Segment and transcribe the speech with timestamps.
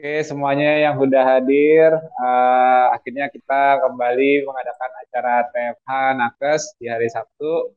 [0.00, 7.12] Oke, semuanya yang sudah hadir, uh, akhirnya kita kembali mengadakan acara TFH Nakes di hari
[7.12, 7.76] Sabtu.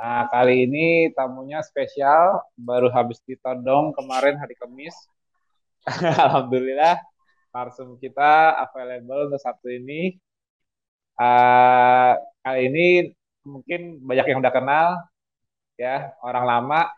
[0.00, 4.96] Nah, kali ini tamunya spesial, baru habis ditodong kemarin hari Kamis.
[6.24, 6.96] Alhamdulillah,
[7.52, 10.16] narsum kita available untuk Sabtu ini.
[11.20, 12.16] Uh,
[12.48, 12.86] kali ini
[13.44, 14.86] mungkin banyak yang udah kenal,
[15.76, 16.88] ya orang lama,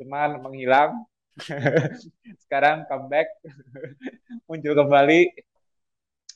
[0.00, 1.04] cuman menghilang
[2.46, 3.28] sekarang comeback
[4.48, 5.30] muncul kembali.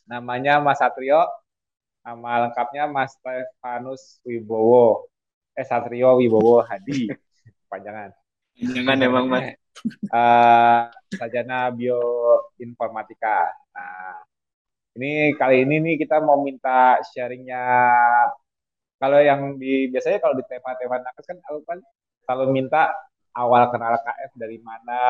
[0.06, 1.22] Namanya Mas Satrio
[2.02, 5.06] nama lengkapnya Mas Stefanus Wibowo.
[5.54, 7.10] Eh Satrio Wibowo Hadi.
[7.70, 8.10] Panjangan.
[8.58, 9.56] Jangan emang Mas.
[10.12, 13.48] Uh, sajana bioinformatika.
[13.72, 14.20] Nah
[14.92, 17.64] ini kali ini nih kita mau minta sharingnya.
[19.00, 21.78] Kalau yang di biasanya kalau di tema-tema nakes kan kan
[22.22, 22.92] kalau minta
[23.32, 25.02] awal kenal KF dari mana,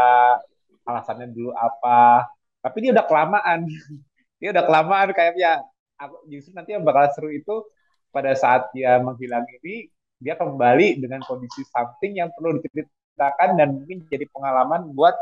[0.86, 2.26] alasannya dulu apa.
[2.62, 3.66] Tapi dia udah kelamaan.
[4.40, 5.62] dia udah kelamaan kayaknya.
[5.98, 7.62] Aku justru nanti yang bakal seru itu
[8.10, 9.86] pada saat dia menghilang ini,
[10.18, 15.14] dia kembali dengan kondisi something yang perlu diceritakan dan mungkin jadi pengalaman buat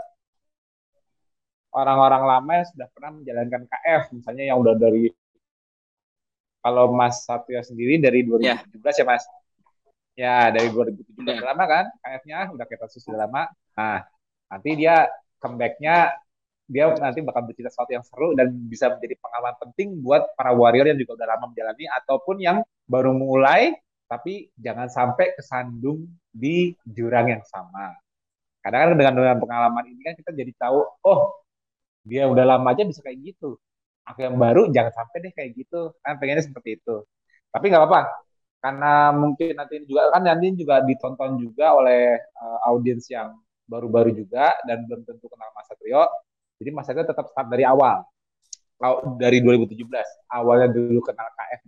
[1.71, 5.13] orang-orang lama yang sudah pernah menjalankan KF, misalnya yang udah dari
[6.61, 9.25] kalau Mas Satya sendiri dari 2017 ya, ya Mas.
[10.21, 13.49] Ya, dari 2017 udah lama kan KF-nya, udah kita sudah lama.
[13.73, 14.05] Nah,
[14.53, 15.09] nanti dia
[15.41, 16.13] comeback-nya
[16.71, 20.87] dia nanti bakal bercerita sesuatu yang seru dan bisa menjadi pengalaman penting buat para warrior
[20.87, 23.75] yang juga udah lama menjalani ataupun yang baru mulai
[24.07, 27.97] tapi jangan sampai kesandung di jurang yang sama.
[28.61, 31.21] Kadang-kadang dengan, dengan pengalaman ini kan kita jadi tahu, oh
[32.05, 33.57] dia udah lama aja bisa kayak gitu.
[34.05, 35.97] Aku yang baru jangan sampai deh kayak gitu.
[36.05, 37.03] Kan pengennya seperti itu.
[37.51, 38.30] Tapi nggak apa-apa
[38.61, 43.33] karena mungkin nanti juga kan nanti juga ditonton juga oleh uh, audiens yang
[43.65, 46.05] baru-baru juga dan belum tentu kenal Mas Satrio.
[46.61, 48.05] Jadi Mas Satrio tetap start dari awal.
[49.17, 49.81] Dari 2017.
[50.29, 51.61] Awalnya dulu kenal KF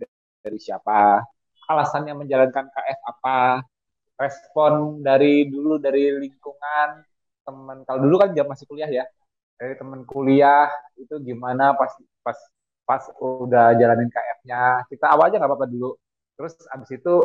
[0.45, 1.23] dari siapa?
[1.65, 3.65] Alasannya menjalankan KF apa?
[4.13, 7.01] Respon dari dulu dari lingkungan
[7.43, 9.05] teman kalau dulu kan jam masih kuliah ya.
[9.57, 11.89] Dari teman kuliah itu gimana pas
[12.21, 12.37] pas
[12.85, 14.85] pas udah jalanin KF-nya.
[14.91, 15.97] Kita awalnya nggak apa-apa dulu
[16.33, 17.15] Terus abis itu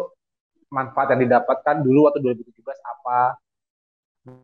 [0.68, 3.20] manfaat yang didapatkan dulu waktu 2017 apa.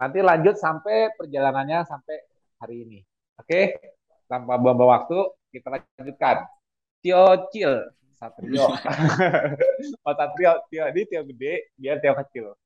[0.01, 2.17] Nanti lanjut sampai perjalanannya sampai
[2.57, 2.99] hari ini.
[3.37, 3.77] Oke,
[4.25, 5.19] tanpa buang waktu,
[5.53, 6.49] kita lanjutkan.
[7.05, 8.65] Tio Cil, Satrio.
[10.09, 12.57] oh Satrio, Tio ini Tio gede, dia Tio kecil.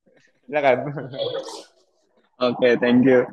[0.47, 0.79] kan?
[2.39, 3.27] Oke, okay, thank you.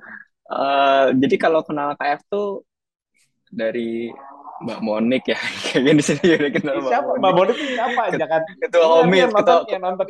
[0.50, 2.66] Uh, jadi kalau kenal KF tuh
[3.54, 4.10] dari
[4.64, 5.40] Mbak Monik ya.
[5.68, 7.12] Kayaknya di sini udah kenal Mbak siapa?
[7.20, 7.58] Mbak Monik.
[7.60, 8.04] Siapa?
[8.16, 9.58] Jangan ketua Omid ketua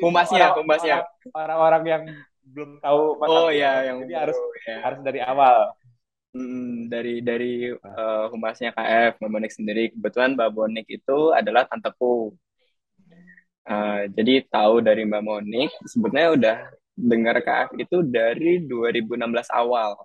[0.03, 0.97] humasnya humasnya
[1.33, 2.03] orang-orang yang
[2.45, 4.77] belum tahu oh iya yang jadi harus ya.
[4.85, 5.73] harus dari awal.
[6.35, 9.83] Hmm, dari dari uh, humasnya KF Mbak Monik sendiri.
[9.95, 12.35] Kebetulan Mbak Monik itu adalah tanteku.
[13.65, 16.57] Uh, jadi tahu dari Mbak Monik sebetulnya udah
[16.95, 19.95] dengar KF itu dari 2016 awal.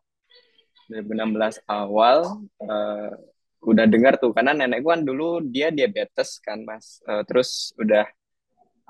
[0.91, 2.19] 2016 awal
[2.67, 3.15] uh,
[3.61, 7.01] udah dengar tuh karena nenek gua kan dulu dia diabetes kan mas.
[7.05, 8.09] Uh, terus udah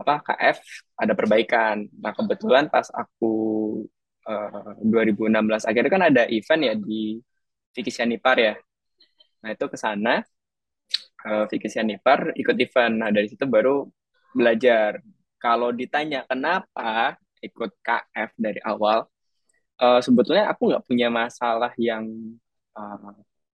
[0.01, 0.59] apa KF
[0.97, 1.85] ada perbaikan.
[2.01, 3.33] Nah kebetulan pas aku
[4.25, 7.21] uh, eh, 2016 akhirnya kan ada event ya di
[7.75, 8.55] Vicky Sianipar ya.
[9.45, 10.25] Nah itu ke sana
[11.29, 12.95] uh, Vicky Sianipar ikut event.
[12.97, 13.85] Nah dari situ baru
[14.33, 15.03] belajar.
[15.41, 19.09] Kalau ditanya kenapa ikut KF dari awal
[19.81, 22.05] uh, sebetulnya aku nggak punya masalah yang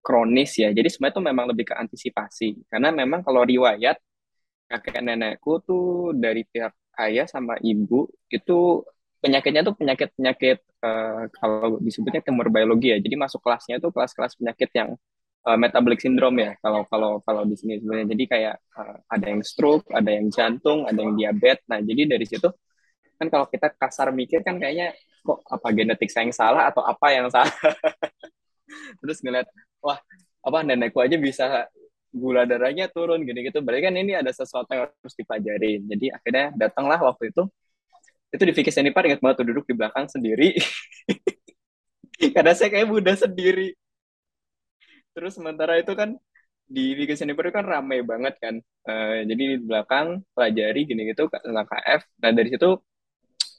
[0.06, 0.70] kronis ya.
[0.70, 2.48] Jadi sebenarnya itu memang lebih ke antisipasi.
[2.70, 3.98] Karena memang kalau riwayat
[4.70, 6.70] kakek nenekku tuh dari pihak
[7.02, 8.86] ayah sama ibu itu
[9.22, 12.98] penyakitnya tuh penyakit-penyakit uh, kalau disebutnya tumor biologi ya.
[13.02, 14.94] Jadi masuk kelasnya tuh kelas-kelas penyakit yang
[15.46, 18.06] uh, metabolic syndrome ya kalau kalau kalau di sini sebenarnya.
[18.14, 21.66] Jadi kayak uh, ada yang stroke, ada yang jantung, ada yang diabetes.
[21.66, 22.46] Nah, jadi dari situ
[23.16, 24.92] kan kalau kita kasar mikir kan kayaknya
[25.26, 27.50] kok apa genetik saya yang salah atau apa yang salah.
[29.02, 29.46] Terus ngeliat
[29.84, 29.98] wah
[30.46, 31.66] apa nenekku aja bisa
[32.16, 33.60] gula darahnya turun gini-gitu.
[33.60, 35.80] Berarti kan ini ada sesuatu yang harus dipelajarin.
[35.84, 37.44] Jadi akhirnya datanglah waktu itu.
[38.32, 40.56] Itu di Vicky Senipar ingat banget tuh duduk di belakang sendiri.
[42.34, 43.76] Karena saya kayak muda sendiri.
[45.12, 46.16] Terus sementara itu kan
[46.66, 48.54] di Vicky Senipar kan ramai banget kan.
[48.88, 52.00] Uh, jadi di belakang pelajari gini-gitu tentang KF.
[52.24, 52.70] Nah dari situ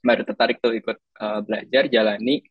[0.03, 2.43] baru tertarik tuh ikut uh, belajar, jalani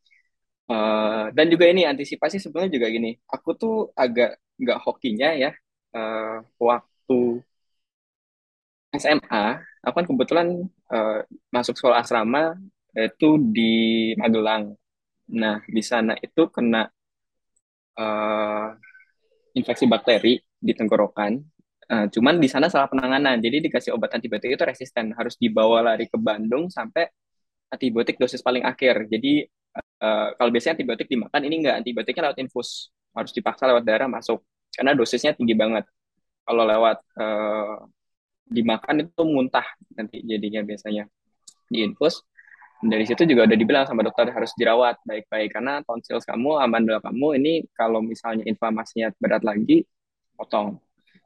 [0.66, 5.50] Uh, dan juga ini antisipasi sebenarnya juga gini, aku tuh agak nggak hokinya ya
[5.94, 7.18] uh, waktu
[8.96, 9.44] SMA,
[9.84, 10.48] aku kan kebetulan
[10.90, 11.20] uh,
[11.52, 12.56] masuk sekolah asrama
[12.96, 13.72] itu di
[14.16, 14.72] Magelang.
[15.36, 16.88] Nah di sana itu kena
[18.00, 18.68] uh,
[19.52, 21.32] infeksi bakteri di tenggorokan.
[21.86, 26.10] Uh, cuman di sana salah penanganan, jadi dikasih obat antibiotik itu resisten, harus dibawa lari
[26.10, 27.06] ke Bandung sampai
[27.70, 29.06] antibiotik dosis paling akhir.
[29.06, 29.46] Jadi
[30.00, 34.42] uh, kalau biasanya antibiotik dimakan, ini enggak antibiotiknya lewat infus, harus dipaksa lewat darah masuk,
[34.74, 35.84] karena dosisnya tinggi banget.
[36.46, 37.84] Kalau lewat uh,
[38.46, 39.66] dimakan itu muntah
[39.98, 41.10] nanti jadinya biasanya
[41.66, 42.22] di infus
[42.84, 47.40] dari situ juga udah dibilang sama dokter harus dirawat baik-baik karena tonsil kamu, amandel kamu
[47.40, 49.88] ini kalau misalnya inflamasinya berat lagi,
[50.36, 50.76] potong.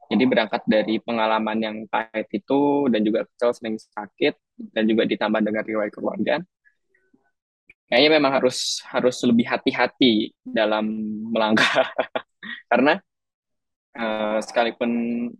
[0.07, 4.35] Jadi berangkat dari pengalaman yang pahit itu dan juga kecil sering sakit
[4.75, 6.35] dan juga ditambah dengan riwayat keluarga,
[7.91, 10.87] kayaknya memang harus harus lebih hati-hati dalam
[11.27, 11.91] melangkah.
[12.71, 12.95] Karena
[13.99, 14.91] uh, sekalipun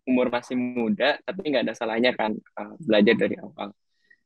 [0.04, 3.72] umur masih muda tapi nggak ada salahnya kan uh, belajar dari awal.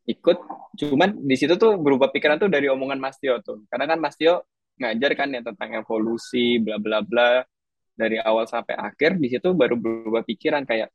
[0.10, 0.38] Ikut
[0.74, 3.62] cuman di situ tuh berubah pikiran tuh dari omongan Mas Tio tuh.
[3.69, 4.42] Karena kan Mas Tio
[4.81, 7.45] ngajar kan ya tentang evolusi bla bla bla.
[7.95, 10.92] Dari awal sampai akhir di situ baru berubah pikiran kayak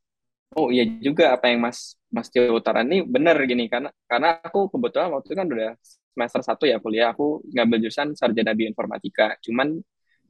[0.57, 4.71] oh iya juga apa yang Mas Mas Tio Utara ini benar gini karena karena aku
[4.73, 5.71] kebetulan waktu itu kan udah
[6.15, 7.15] semester satu ya kuliah.
[7.15, 9.39] Aku ngambil jurusan sarjana bioinformatika.
[9.41, 9.81] Cuman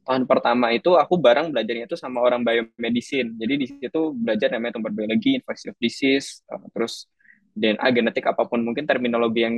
[0.04, 3.34] tahun pertama itu aku bareng belajarnya itu sama orang biomedicine.
[3.36, 6.28] Jadi di situ belajar namanya tumor biologi infectious disease
[6.72, 7.08] terus
[7.56, 9.56] DNA genetik apa pun mungkin terminologi yang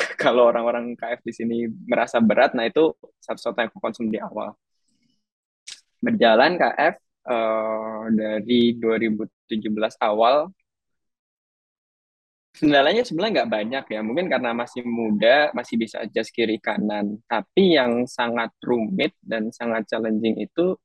[0.22, 4.56] kalau orang-orang KF di sini merasa berat, nah itu satu-satu yang aku konsum di awal.
[6.00, 6.94] Berjalan KF
[7.26, 10.48] uh, dari 2017 awal,
[12.56, 17.18] kendalanya sebenarnya nggak banyak ya, mungkin karena masih muda, masih bisa adjust kiri kanan.
[17.30, 20.76] Tapi yang sangat rumit dan sangat challenging itu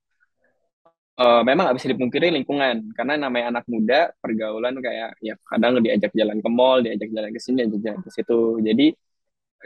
[1.20, 2.76] uh, memang nggak bisa dipungkiri lingkungan.
[2.98, 7.40] Karena namanya anak muda pergaulan kayak ya kadang diajak jalan ke mall diajak jalan ke
[7.42, 8.40] sini diajak ke situ.
[8.62, 8.86] Jadi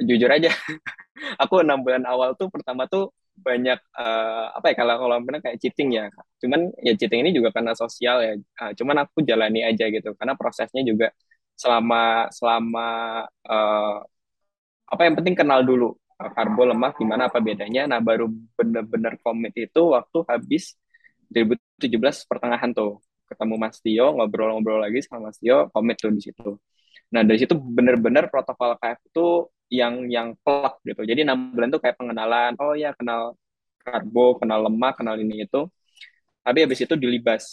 [0.08, 0.52] jujur aja
[1.44, 5.58] aku enam bulan awal tuh pertama tuh banyak uh, apa ya kalau kalau benar kayak
[5.62, 8.34] cheating ya cuman ya cheating ini juga karena sosial ya.
[8.60, 11.08] Uh, cuman aku jalani aja gitu karena prosesnya juga
[11.60, 12.88] selama selama
[13.48, 13.98] uh,
[14.90, 15.96] apa yang penting kenal dulu.
[16.20, 17.88] Karbo lemak gimana apa bedanya.
[17.88, 18.28] Nah baru
[18.60, 20.76] bener-bener komit itu waktu habis
[21.32, 23.00] 2017 pertengahan tuh.
[23.30, 26.60] Ketemu Mas Tio ngobrol-ngobrol lagi sama Mas Tio komit tuh di situ.
[27.16, 29.28] Nah dari situ bener-bener protokol KF itu
[29.70, 31.02] yang yang plak gitu.
[31.06, 33.38] Jadi enam bulan tuh kayak pengenalan oh ya kenal
[33.86, 35.70] karbo kenal lemak kenal ini itu.
[36.46, 37.46] Tapi habis itu dilibas.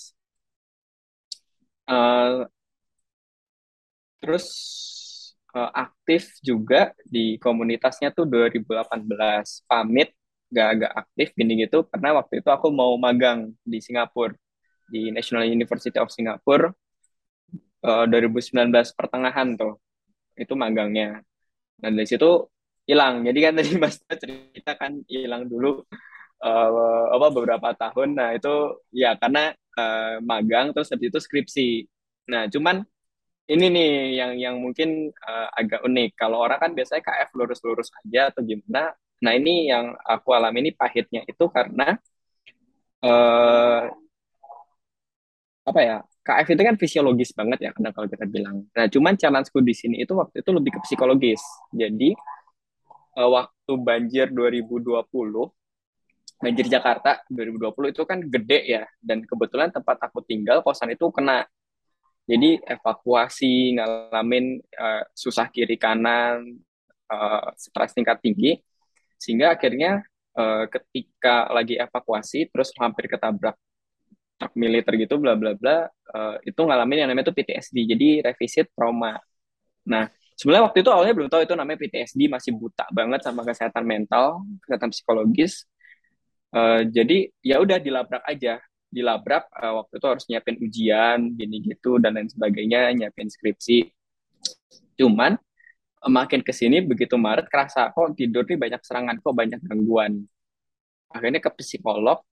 [1.87, 2.49] Uh,
[4.21, 4.47] terus
[5.55, 10.11] uh, aktif juga di komunitasnya tuh 2018 pamit
[10.51, 14.35] gak agak aktif gini gitu karena waktu itu aku mau magang di Singapura
[14.87, 16.71] di National University of Singapore
[17.83, 19.79] uh, 2019 pertengahan tuh
[20.39, 21.23] itu magangnya
[21.81, 22.49] dan dari situ
[22.89, 23.27] hilang.
[23.27, 25.83] Jadi kan tadi Mas cerita kan hilang dulu
[26.43, 28.17] uh, apa beberapa tahun.
[28.17, 31.69] Nah itu ya karena uh, magang terus habis itu skripsi.
[32.33, 32.83] Nah cuman
[33.47, 36.11] ini nih yang yang mungkin uh, agak unik.
[36.19, 38.95] Kalau orang kan biasanya KF lurus-lurus aja atau gimana.
[39.23, 41.97] Nah ini yang aku alami ini pahitnya itu karena
[43.07, 43.87] uh,
[45.67, 48.67] apa ya KF itu kan fisiologis banget ya karena kalau kita bilang.
[48.71, 51.43] Nah cuman challenge-ku di sini itu waktu itu lebih ke psikologis.
[51.75, 52.15] Jadi
[53.19, 55.07] uh, waktu banjir 2020
[56.37, 61.49] banjir Jakarta 2020 itu kan gede ya dan kebetulan tempat aku tinggal kosan itu kena
[62.29, 66.61] jadi evakuasi ngalamin uh, susah kiri kanan
[67.09, 68.61] uh, stres tingkat tinggi
[69.17, 70.05] sehingga akhirnya
[70.37, 73.57] uh, ketika lagi evakuasi terus hampir ketabrak
[74.37, 78.69] truk militer gitu bla bla bla uh, itu ngalamin yang namanya itu PTSD jadi revisit
[78.77, 79.17] trauma.
[79.89, 83.85] Nah sebenarnya waktu itu awalnya belum tahu itu namanya PTSD masih buta banget sama kesehatan
[83.89, 85.65] mental kesehatan psikologis.
[86.53, 88.61] Uh, jadi ya udah dilabrak aja.
[88.87, 93.89] Dilabrak uh, waktu itu harus nyiapin ujian gini gitu dan lain sebagainya nyiapin skripsi.
[95.01, 95.37] Cuman
[96.07, 100.23] makin ke sini begitu Maret kerasa kok tidur nih banyak serangan kok banyak gangguan.
[101.11, 102.23] Akhirnya ke psikolog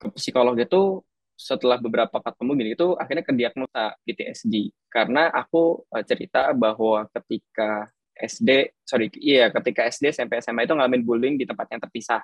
[0.00, 1.02] ke psikolog itu
[1.34, 7.90] setelah beberapa ketemu gini itu akhirnya ke diagnosa PTSD karena aku uh, cerita bahwa ketika
[8.14, 12.22] SD sorry iya ketika SD SMP SMA itu ngalamin bullying di tempat yang terpisah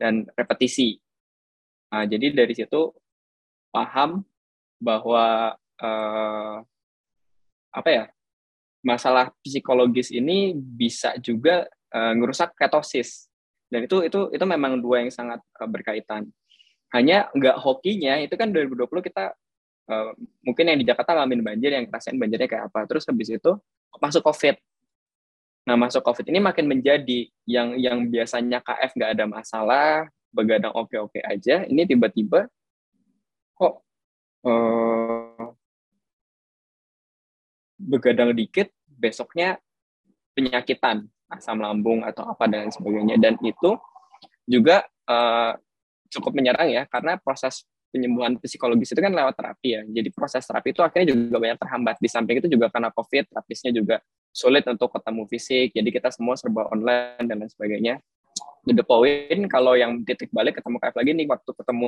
[0.00, 1.00] dan repetisi.
[1.92, 2.92] Nah, jadi dari situ
[3.72, 4.24] paham
[4.76, 6.56] bahwa uh,
[7.72, 8.04] apa ya
[8.84, 13.28] masalah psikologis ini bisa juga uh, ngerusak ketosis.
[13.66, 16.30] Dan itu itu itu memang dua yang sangat berkaitan
[16.94, 19.34] hanya nggak hokinya itu kan 2020 kita
[19.90, 20.10] uh,
[20.46, 22.86] mungkin yang di Jakarta ngalamin banjir yang rasain banjirnya kayak apa.
[22.86, 23.52] Terus habis itu
[23.98, 24.54] masuk covid.
[25.66, 29.90] Nah masuk covid ini makin menjadi yang yang biasanya KF nggak ada masalah
[30.30, 32.46] begadang oke oke aja ini tiba-tiba
[33.56, 33.80] kok
[34.46, 35.50] uh,
[37.80, 39.58] begadang dikit besoknya
[40.36, 43.18] penyakitan asam lambung atau apa dan sebagainya.
[43.18, 43.74] Dan itu
[44.46, 45.58] juga uh,
[46.16, 49.82] cukup menyerang ya karena proses penyembuhan psikologis itu kan lewat terapi ya.
[49.88, 51.96] Jadi proses terapi itu akhirnya juga banyak terhambat.
[52.02, 53.96] Di samping itu juga karena covid terapisnya juga
[54.34, 55.68] sulit untuk ketemu fisik.
[55.72, 57.94] Jadi kita semua serba online dan lain sebagainya.
[58.66, 61.86] The point kalau yang titik balik ketemu kayak lagi nih waktu ketemu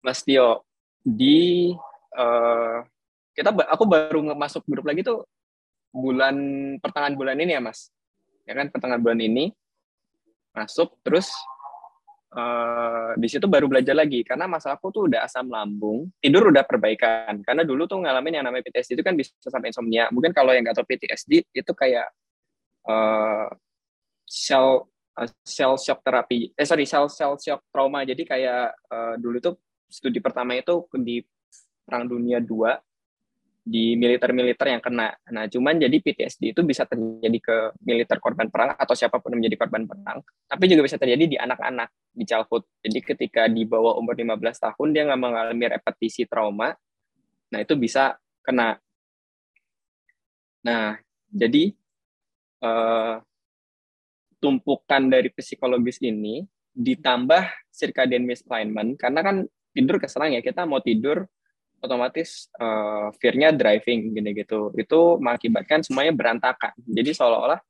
[0.00, 0.64] Mas Tio
[1.04, 1.70] di
[2.16, 2.80] uh,
[3.36, 5.28] kita aku baru masuk grup lagi tuh
[5.92, 6.36] bulan
[6.80, 7.92] pertengahan bulan ini ya Mas.
[8.48, 9.52] Ya kan pertengahan bulan ini
[10.56, 11.28] masuk terus
[12.36, 14.20] uh, di situ baru belajar lagi.
[14.22, 17.40] Karena masalahku tuh udah asam lambung tidur udah perbaikan.
[17.40, 20.12] Karena dulu tuh ngalamin yang namanya PTSD itu kan bisa sampai insomnia.
[20.12, 22.06] Mungkin kalau yang nggak tahu PTSD itu kayak
[22.86, 23.48] uh,
[24.28, 24.84] sel
[25.16, 26.52] uh, sel shock terapi.
[26.52, 28.04] Eh sorry sel sel shock trauma.
[28.04, 29.54] Jadi kayak uh, dulu tuh
[29.88, 31.24] studi pertama itu di
[31.86, 32.95] perang dunia 2
[33.66, 35.10] di militer-militer yang kena.
[35.34, 39.42] Nah, cuman jadi PTSD itu bisa terjadi ke militer korban perang atau siapa pun yang
[39.42, 42.62] menjadi korban perang, tapi juga bisa terjadi di anak-anak di childhood.
[42.86, 46.78] Jadi ketika di bawah umur 15 tahun dia nggak mengalami repetisi trauma,
[47.50, 48.14] nah itu bisa
[48.46, 48.78] kena.
[50.62, 51.74] Nah, jadi
[52.62, 53.18] uh,
[54.38, 59.36] tumpukan dari psikologis ini ditambah circadian misalignment karena kan
[59.74, 61.26] tidur keserang ya kita mau tidur
[61.80, 64.72] otomatis uh, fear-nya driving gini gitu.
[64.76, 66.72] Itu mengakibatkan semuanya berantakan.
[66.84, 67.60] Jadi seolah-olah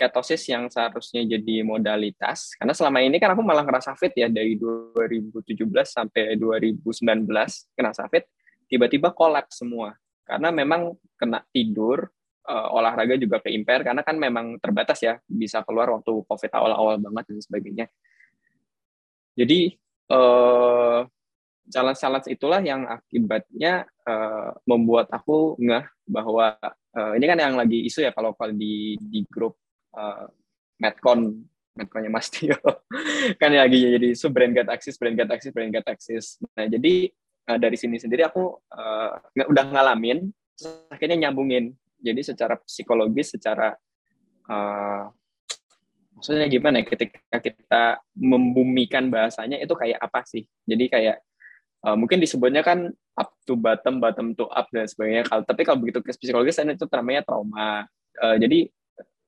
[0.00, 4.56] ketosis yang seharusnya jadi modalitas karena selama ini kan aku malah ngerasa fit ya dari
[4.56, 5.44] 2017
[5.84, 6.80] sampai 2019
[7.76, 8.24] ngerasa fit
[8.64, 9.92] tiba-tiba kolaps semua.
[10.24, 12.08] Karena memang kena tidur
[12.48, 17.24] uh, olahraga juga ke karena kan memang terbatas ya bisa keluar waktu covid awal-awal banget
[17.34, 17.86] dan sebagainya.
[19.36, 19.74] Jadi
[20.08, 21.04] uh,
[21.70, 26.58] challenge-challenge itulah yang akibatnya uh, membuat aku ngeh bahwa
[26.98, 29.56] uh, ini kan yang lagi isu ya kalau kalau di di grup
[29.94, 30.26] uh,
[30.82, 32.58] Medcon Medconnya Mas Tio.
[33.40, 37.08] Kan lagi jadi isu brand get access brand get access brand get access nah jadi
[37.46, 40.28] uh, dari sini sendiri aku uh, udah ngalamin
[40.90, 41.72] akhirnya nyambungin.
[42.00, 43.76] Jadi secara psikologis secara
[44.48, 45.04] uh,
[46.16, 47.84] maksudnya gimana ya ketika kita
[48.16, 50.44] membumikan bahasanya itu kayak apa sih?
[50.64, 51.16] Jadi kayak
[51.86, 55.28] uh, mungkin disebutnya kan up to bottom, bottom to up dan sebagainya.
[55.28, 57.84] Kalau tapi kalau begitu ke psikologis itu namanya trauma.
[58.20, 58.68] Uh, jadi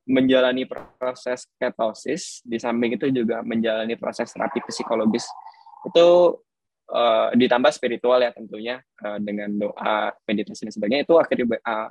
[0.03, 0.67] menjalani
[0.99, 5.23] proses ketosis di samping itu juga menjalani proses terapi psikologis
[5.87, 6.35] itu
[6.91, 11.89] uh, ditambah spiritual ya tentunya uh, dengan doa meditasi dan sebagainya itu akhirnya uh,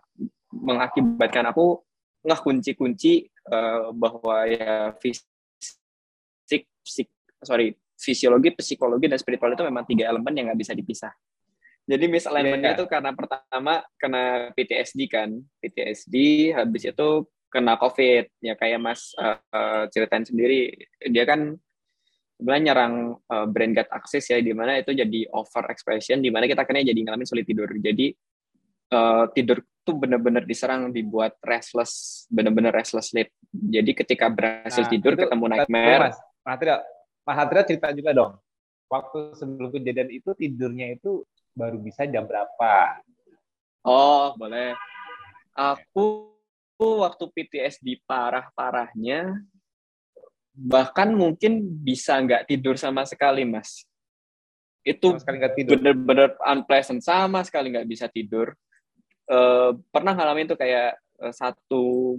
[0.52, 1.80] mengakibatkan aku
[2.22, 7.08] nggak kunci-kunci uh, bahwa ya fisik, fisik
[7.42, 11.14] sorry fisiologi, psikologi, dan spiritual itu memang tiga elemen yang nggak bisa dipisah.
[11.86, 12.78] Jadi misalignmentnya yeah.
[12.78, 15.30] itu karena pertama kena PTSD kan,
[15.62, 16.16] PTSD,
[16.54, 17.10] habis itu
[17.52, 20.72] kena COVID, ya kayak Mas uh, uh, ceritain sendiri,
[21.12, 21.58] dia kan
[22.40, 22.94] sebenarnya nyerang
[23.28, 26.90] uh, brain gut access ya, di mana itu jadi over expression, di mana kita akhirnya
[26.90, 27.68] jadi ngalamin sulit tidur.
[27.76, 28.14] Jadi
[28.96, 33.34] uh, tidur tuh benar-benar diserang, dibuat restless, benar-benar restless sleep.
[33.52, 36.02] Jadi ketika berhasil nah, tidur, itu, ketemu nightmare.
[36.08, 36.80] Mas, tidak
[37.22, 38.34] Mas Hatria cerita juga dong.
[38.92, 41.24] Waktu sebelum kejadian itu tidurnya itu
[41.56, 43.00] baru bisa jam berapa?
[43.88, 44.76] Oh, boleh.
[45.56, 46.32] Aku
[46.82, 49.38] waktu PTSD parah-parahnya
[50.52, 53.88] bahkan mungkin bisa nggak tidur sama sekali, Mas.
[54.82, 55.16] Itu
[55.66, 58.52] bener-bener unpleasant sama sekali nggak bisa tidur.
[59.30, 62.18] Uh, pernah ngalamin tuh kayak uh, satu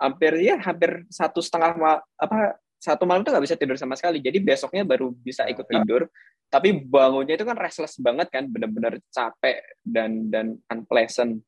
[0.00, 1.76] hampir ya hampir satu setengah
[2.16, 4.24] apa satu malam tuh nggak bisa tidur sama sekali.
[4.24, 6.08] Jadi besoknya baru bisa ikut tidur.
[6.48, 11.38] Tapi bangunnya itu kan restless banget kan, benar-benar capek dan dan unpleasant.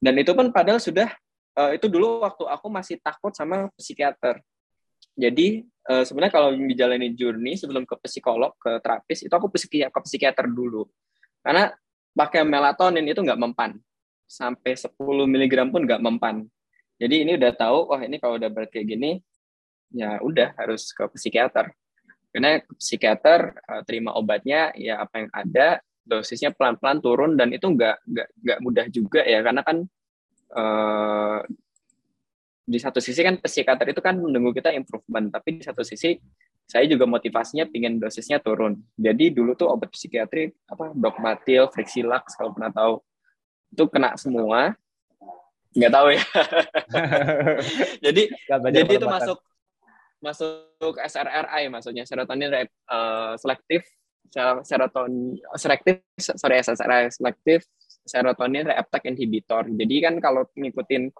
[0.00, 1.12] Dan itu pun padahal sudah
[1.58, 4.40] uh, itu dulu waktu aku masih takut sama psikiater.
[5.18, 10.00] Jadi uh, sebenarnya kalau menjalani journey sebelum ke psikolog, ke terapis, itu aku psikiater, ke
[10.06, 10.86] psikiater dulu.
[11.44, 11.68] Karena
[12.14, 13.76] pakai melatonin itu nggak mempan.
[14.30, 14.94] Sampai 10
[15.26, 16.46] mg pun nggak mempan.
[17.00, 19.20] Jadi ini udah tahu, wah ini kalau udah berat kayak gini,
[19.90, 21.74] ya udah harus ke psikiater.
[22.30, 28.06] Karena psikiater uh, terima obatnya ya apa yang ada dosisnya pelan-pelan turun dan itu nggak
[28.06, 29.42] nggak nggak mudah juga ya.
[29.42, 29.76] Karena kan
[30.54, 31.40] uh,
[32.70, 36.14] di satu sisi kan psikiater itu kan menunggu kita improvement tapi di satu sisi
[36.70, 38.78] saya juga motivasinya pingin dosisnya turun.
[38.94, 43.02] Jadi dulu tuh obat psikiatri apa dogmatil frexilax kalau pernah tahu
[43.74, 44.78] itu kena semua.
[45.74, 46.22] Nggak tahu ya.
[48.06, 48.22] Jadi
[48.70, 49.38] jadi itu masuk
[50.20, 52.52] masuk SRRI maksudnya serotonin
[52.88, 53.84] uh, selektif
[54.62, 56.62] serotonin selektif sorry
[57.10, 57.66] selektif
[58.06, 59.66] serotonin reuptake inhibitor.
[59.68, 61.12] Jadi kan kalau ngikutin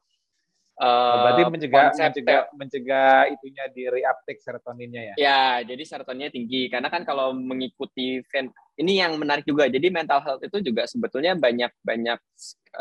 [0.80, 5.14] Uh, berarti mencegah mencegah mencegah itunya di reuptake serotoninnya ya.
[5.20, 8.24] Ya, jadi serotoninnya tinggi karena kan kalau mengikuti
[8.80, 9.68] ini yang menarik juga.
[9.68, 12.16] Jadi mental health itu juga sebetulnya banyak banyak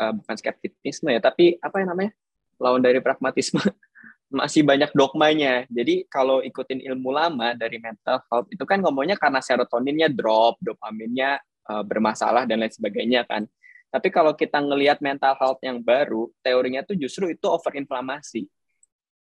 [0.00, 2.16] uh, bukan skeptisisme ya, tapi apa yang namanya?
[2.56, 3.60] lawan dari pragmatisme.
[4.30, 5.66] Masih banyak dogmanya.
[5.66, 11.42] Jadi kalau ikutin ilmu lama dari mental health itu kan ngomongnya karena serotoninnya drop, dopaminnya
[11.66, 13.50] uh, bermasalah dan lain sebagainya kan.
[13.90, 18.46] Tapi kalau kita ngelihat mental health yang baru, teorinya tuh justru itu overinflamasi.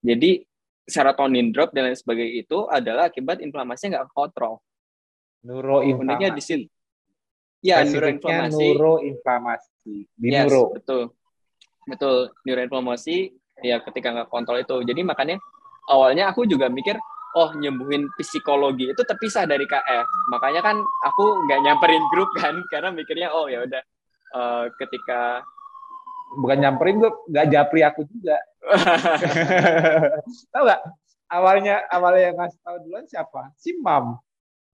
[0.05, 0.45] Jadi
[0.85, 4.61] serotonin drop dan lain sebagainya itu adalah akibat inflamasi nggak kontrol.
[5.41, 6.37] Neuroinflamasi.
[6.37, 6.65] di sini.
[7.65, 8.61] Ya, neuroinflamasi.
[8.61, 9.95] Neuroinflamasi.
[10.13, 10.77] Di yes, neuro.
[10.77, 11.03] Betul.
[11.89, 14.81] Betul, neuroinflamasi ya ketika nggak kontrol itu.
[14.83, 15.37] Jadi makanya
[15.89, 16.95] awalnya aku juga mikir
[17.37, 20.05] oh nyembuhin psikologi itu terpisah dari KF.
[20.33, 23.81] Makanya kan aku nggak nyamperin grup kan karena mikirnya oh ya udah
[24.35, 25.43] uh, ketika
[26.39, 28.37] bukan nyamperin gue nggak japri aku juga.
[30.53, 30.81] Tahu nggak?
[31.29, 33.53] Awalnya awalnya yang ngasih tahu duluan siapa?
[33.53, 34.17] Si mam.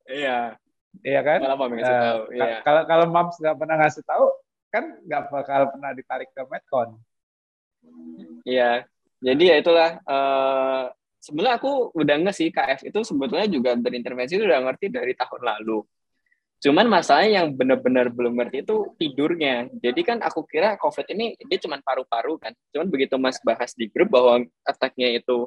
[0.07, 0.55] Iya.
[1.03, 1.43] Iya kan?
[1.43, 2.55] Kalau mam ngasih tahu uh, iya.
[2.63, 4.25] kalau kalau mam nggak pernah ngasih tahu
[4.75, 6.99] kan nggak bakal pernah ditarik ke medcon
[8.45, 8.85] iya
[9.19, 10.85] jadi ya itulah uh,
[11.17, 15.41] sebenarnya aku udah nggak sih KF itu sebetulnya juga berintervensi itu udah ngerti dari tahun
[15.41, 15.81] lalu
[16.65, 19.69] Cuman masalahnya yang benar-benar belum ngerti itu tidurnya.
[19.85, 22.57] Jadi kan aku kira COVID ini dia cuma paru-paru kan.
[22.73, 25.45] Cuman begitu Mas bahas di grup bahwa ataknya itu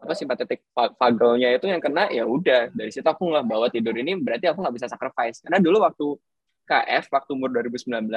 [0.00, 4.16] apa simpatetik fagelnya itu yang kena ya udah dari situ aku nggak bawa tidur ini
[4.16, 6.16] berarti aku nggak bisa sacrifice karena dulu waktu
[6.64, 8.08] KF waktu umur 2019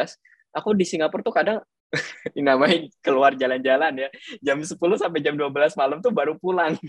[0.53, 1.59] aku di Singapura tuh kadang
[2.33, 4.09] ini namanya keluar jalan-jalan ya.
[4.42, 6.77] Jam 10 sampai jam 12 malam tuh baru pulang.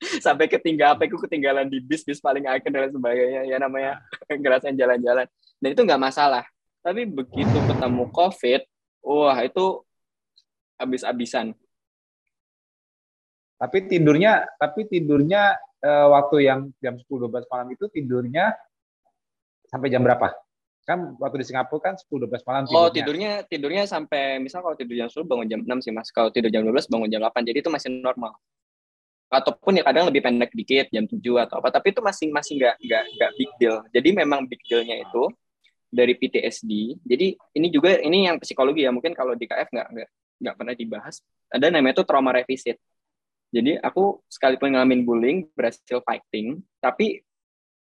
[0.00, 3.44] Sampai ketinggalan apa itu ketinggalan di bis bis paling akhir dan sebagainya.
[3.44, 4.00] Ya namanya
[4.32, 5.28] ngerasain jalan-jalan.
[5.60, 6.44] Dan itu nggak masalah.
[6.80, 8.64] Tapi begitu ketemu covid
[9.04, 9.84] wah itu
[10.80, 11.52] habis-habisan.
[13.60, 18.56] Tapi tidurnya tapi tidurnya eh, waktu yang jam 10 12 malam itu tidurnya
[19.68, 20.32] sampai jam berapa
[20.88, 22.80] kan waktu di Singapura kan 10 12 malam tidurnya.
[22.80, 26.08] Oh, tidurnya tidurnya sampai misal kalau tidur jam 10 bangun jam 6 sih Mas.
[26.10, 27.46] Kalau tidur jam 12 bangun jam 8.
[27.46, 28.34] Jadi itu masih normal
[29.30, 32.76] ataupun ya kadang lebih pendek dikit jam 7 atau apa tapi itu masih masih nggak
[32.82, 35.30] nggak nggak big deal jadi memang big dealnya itu
[35.86, 40.08] dari PTSD jadi ini juga ini yang psikologi ya mungkin kalau di KF nggak nggak
[40.42, 42.82] nggak pernah dibahas ada namanya itu trauma revisit
[43.54, 47.22] jadi aku sekalipun ngalamin bullying berhasil fighting tapi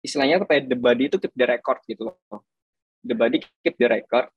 [0.03, 2.43] istilahnya kayak the body itu keep the record gitu loh
[3.07, 4.27] the body keep the record.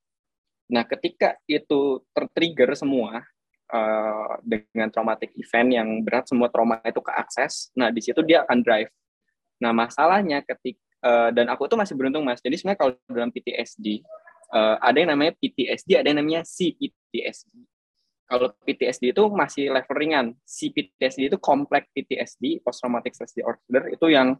[0.71, 3.19] Nah ketika itu tertrigger semua
[3.67, 8.63] uh, dengan traumatic event yang berat semua trauma itu keakses nah di situ dia akan
[8.63, 8.91] drive.
[9.59, 12.39] Nah masalahnya ketika uh, dan aku tuh masih beruntung mas.
[12.39, 14.01] Jadi sebenarnya kalau dalam PTSD
[14.55, 17.67] uh, ada yang namanya PTSD ada yang namanya CPTSD
[18.31, 20.31] kalau PTSD itu masih level ringan.
[20.47, 24.39] CPTSD itu kompleks PTSD post traumatic stress disorder itu yang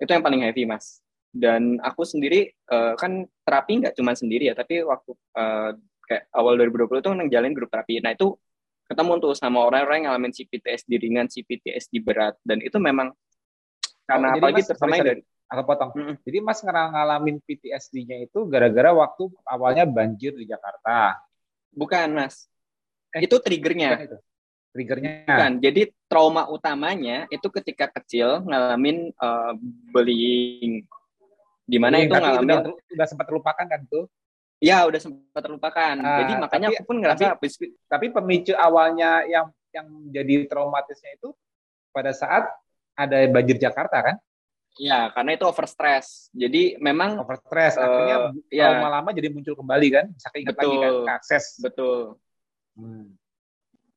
[0.00, 4.54] itu yang paling heavy mas dan aku sendiri uh, kan terapi nggak cuma sendiri ya
[4.56, 5.76] tapi waktu uh,
[6.08, 8.32] kayak awal 2020 itu ngejalin grup terapi nah itu
[8.88, 13.12] ketemu tuh sama orang-orang yang ngalamin CPTSD ringan, CPTSD berat dan itu memang
[14.08, 15.90] karena oh, apalagi terutama dari aku potong.
[15.92, 16.14] Mm -hmm.
[16.24, 21.20] Jadi Mas ngalamin PTSD-nya itu gara-gara waktu awalnya banjir di Jakarta.
[21.72, 22.48] Bukan, Mas.
[23.16, 24.08] Eh, itu triggernya.
[24.08, 24.18] Itu.
[24.76, 25.24] Triggernya.
[25.24, 25.52] Bukan.
[25.64, 29.56] Jadi trauma utamanya itu ketika kecil ngalamin uh,
[29.92, 30.84] bullying.
[31.68, 34.08] Di mana itu ngalamin udah, udah sempat terlupakan kan tuh?
[34.58, 35.94] Ya udah sempat terlupakan.
[36.00, 37.48] Uh, Jadi makanya tapi, aku pun ngerasa tapi,
[37.86, 41.36] tapi pemicu awalnya yang yang jadi traumatisnya itu
[41.92, 42.48] pada saat
[42.96, 44.16] ada banjir Jakarta kan?
[44.78, 46.30] Iya, karena itu over stress.
[46.30, 48.16] Jadi memang over stress uh, akhirnya
[48.48, 48.78] ya.
[48.78, 51.44] lama-lama jadi muncul kembali kan, bisa keinget lagi kan, akses.
[51.58, 52.16] Betul.
[52.78, 53.14] Hmm.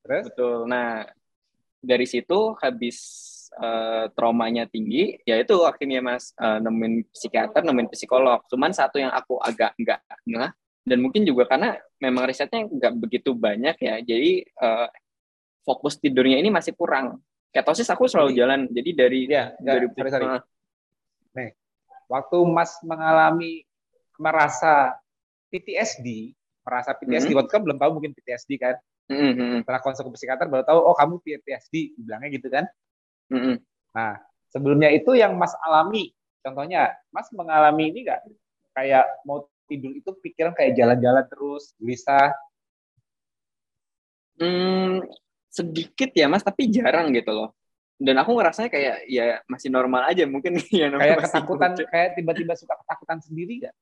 [0.02, 0.24] Terus?
[0.34, 0.66] Betul.
[0.66, 1.06] Nah,
[1.82, 2.98] dari situ habis
[3.60, 8.46] uh, traumanya tinggi, ya itu akhirnya mas uh, nemuin psikiater, nemuin psikolog.
[8.48, 13.38] Cuman satu yang aku agak enggak nah dan mungkin juga karena memang risetnya nggak begitu
[13.38, 14.90] banyak ya, jadi uh,
[15.62, 17.22] fokus tidurnya ini masih kurang.
[17.52, 20.26] Ketosis aku selalu jalan, jadi dari ya, dari sorry, sorry.
[21.36, 21.50] Nih,
[22.08, 23.68] waktu Mas mengalami
[24.16, 24.96] merasa
[25.52, 26.34] PTSD,
[26.64, 27.40] merasa PTSD, mm -hmm.
[27.44, 28.80] waktu kan belum tahu mungkin PTSD kan,
[29.12, 29.52] mm -hmm.
[29.62, 32.66] setelah konsul ke psikiater baru tahu oh kamu PTSD, bilangnya gitu kan?
[33.32, 33.56] Mm-hmm.
[33.96, 34.20] Nah,
[34.52, 36.12] sebelumnya itu yang Mas alami,
[36.44, 38.22] contohnya Mas mengalami ini nggak
[38.76, 42.36] kayak mau tidur itu pikiran kayak jalan-jalan terus, bisa?
[44.36, 45.00] Hmm,
[45.48, 47.56] sedikit ya Mas, tapi jarang gitu loh.
[48.02, 52.74] dan aku ngerasanya kayak ya masih normal aja mungkin ya kayak ketakutan kayak tiba-tiba suka
[52.82, 53.76] ketakutan sendiri gak?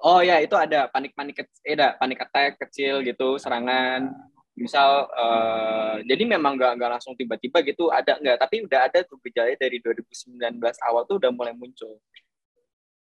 [0.00, 4.14] Oh ya itu ada panik-panik eh ada panik attack kecil gitu serangan
[4.58, 9.16] misal uh, jadi memang nggak nggak langsung tiba-tiba gitu ada nggak tapi udah ada tuh
[9.22, 10.36] gejala dari 2019
[10.84, 11.96] awal tuh udah mulai muncul.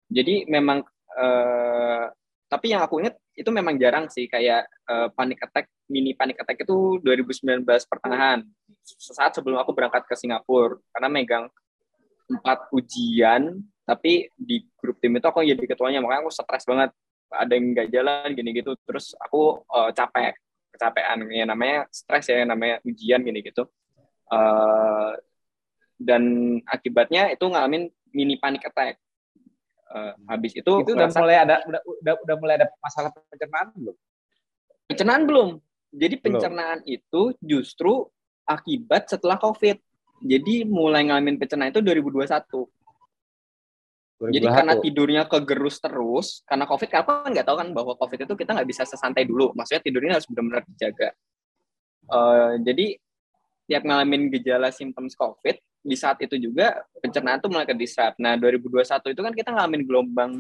[0.09, 0.83] Jadi memang
[1.17, 2.07] uh,
[2.49, 6.65] tapi yang aku ingat itu memang jarang sih kayak uh, panic attack mini panic attack
[6.65, 8.41] itu 2019 pertengahan.
[8.85, 11.47] Sesaat sebelum aku berangkat ke Singapura karena megang
[12.25, 16.91] empat ujian tapi di grup tim itu aku jadi ketuanya makanya aku stres banget.
[17.35, 20.39] Ada yang nggak jalan gini gitu terus aku uh, capek
[20.75, 23.71] kecapean ya namanya stres ya namanya ujian gini gitu.
[24.27, 25.15] Uh,
[25.95, 26.23] dan
[26.67, 28.99] akibatnya itu ngalamin mini panic attack.
[29.95, 33.97] Uh, habis itu itu udah mulai ada udah, udah udah mulai ada masalah pencernaan belum?
[34.91, 35.49] Pencernaan belum.
[35.95, 36.97] Jadi pencernaan belum.
[36.99, 37.93] itu justru
[38.43, 39.79] akibat setelah covid.
[40.25, 42.35] Jadi mulai ngalamin pencernaan itu 2021
[44.31, 44.37] 2021.
[44.37, 48.19] Jadi karena tidurnya kegerus terus, karena COVID, kan aku kan nggak tahu kan bahwa COVID
[48.25, 49.53] itu kita nggak bisa sesantai dulu.
[49.53, 51.09] Maksudnya tidurnya harus benar-benar dijaga.
[52.09, 52.87] Uh, jadi
[53.65, 58.17] tiap ngalamin gejala simptom COVID, di saat itu juga pencernaan tuh mulai ke disrupt.
[58.17, 60.33] Nah, 2021 itu kan kita ngalamin gelombang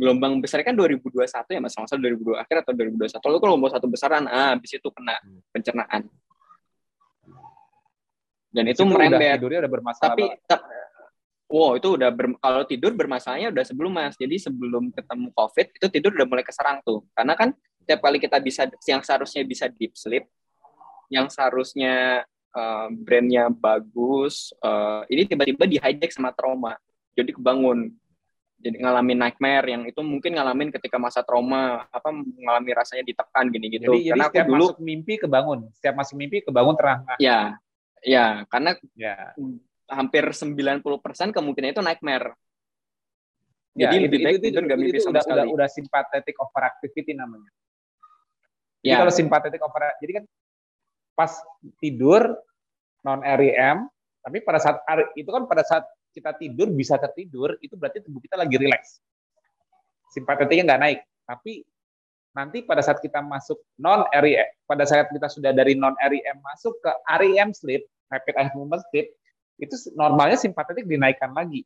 [0.00, 3.84] gelombang besar kan 2021 ya mas masa 2002 akhir atau 2021 lalu kalau mau satu
[3.84, 5.52] besaran ah habis itu kena hmm.
[5.52, 6.02] pencernaan
[8.50, 10.24] dan itu, itu merembet tidurnya udah bermasalah tapi
[11.50, 14.14] Wow, itu udah ber, kalau tidur bermasalahnya udah sebelum mas.
[14.14, 17.02] Jadi sebelum ketemu COVID itu tidur udah mulai keserang tuh.
[17.10, 17.50] Karena kan
[17.82, 20.30] tiap kali kita bisa yang seharusnya bisa deep sleep,
[21.10, 22.22] yang seharusnya
[22.54, 26.78] uh, brandnya bagus, uh, ini tiba-tiba di hijack sama trauma.
[27.18, 27.90] Jadi kebangun.
[28.60, 33.74] Jadi ngalamin nightmare yang itu mungkin ngalamin ketika masa trauma, apa mengalami rasanya ditekan gini
[33.74, 33.90] gitu.
[33.90, 37.00] Jadi, karena jadi setiap aku dulu masuk mimpi kebangun, setiap masuk mimpi kebangun terang.
[37.18, 37.58] Ya,
[38.04, 39.32] ya karena ya
[39.90, 42.32] hampir 90% kemungkinan itu nightmare.
[43.78, 45.40] Ya, Jadi itu, lebih baik itu, tidur nggak mimpi sama udah, sekali.
[45.46, 47.50] Udah, udah sympathetic overactivity namanya.
[48.80, 48.96] Ya.
[48.96, 50.24] Jadi kalau sympathetic over, jadi kan
[51.12, 51.32] pas
[51.78, 52.22] tidur
[53.04, 53.86] non REM,
[54.24, 54.80] tapi pada saat
[55.14, 59.04] itu kan pada saat kita tidur bisa tertidur, itu berarti tubuh kita lagi rileks.
[60.10, 61.62] Simpatetiknya nggak naik, tapi
[62.32, 66.74] nanti pada saat kita masuk non REM, pada saat kita sudah dari non REM masuk
[66.80, 69.12] ke REM sleep, rapid eye movement sleep,
[69.60, 71.62] itu normalnya simpatetik dinaikkan lagi.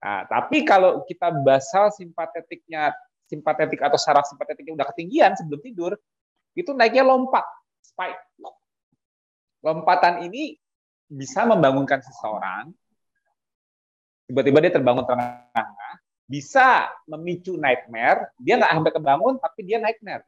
[0.00, 2.90] Nah, tapi kalau kita basal simpatetiknya
[3.30, 5.92] simpatetik atau saraf simpatetiknya udah ketinggian sebelum tidur,
[6.58, 7.46] itu naiknya lompat,
[7.84, 8.18] spike.
[9.62, 10.58] Lompatan ini
[11.06, 12.72] bisa membangunkan seseorang,
[14.26, 15.94] tiba-tiba dia terbangun tengah-tengah,
[16.26, 20.24] bisa memicu nightmare, dia nggak sampai kebangun, tapi dia nightmare.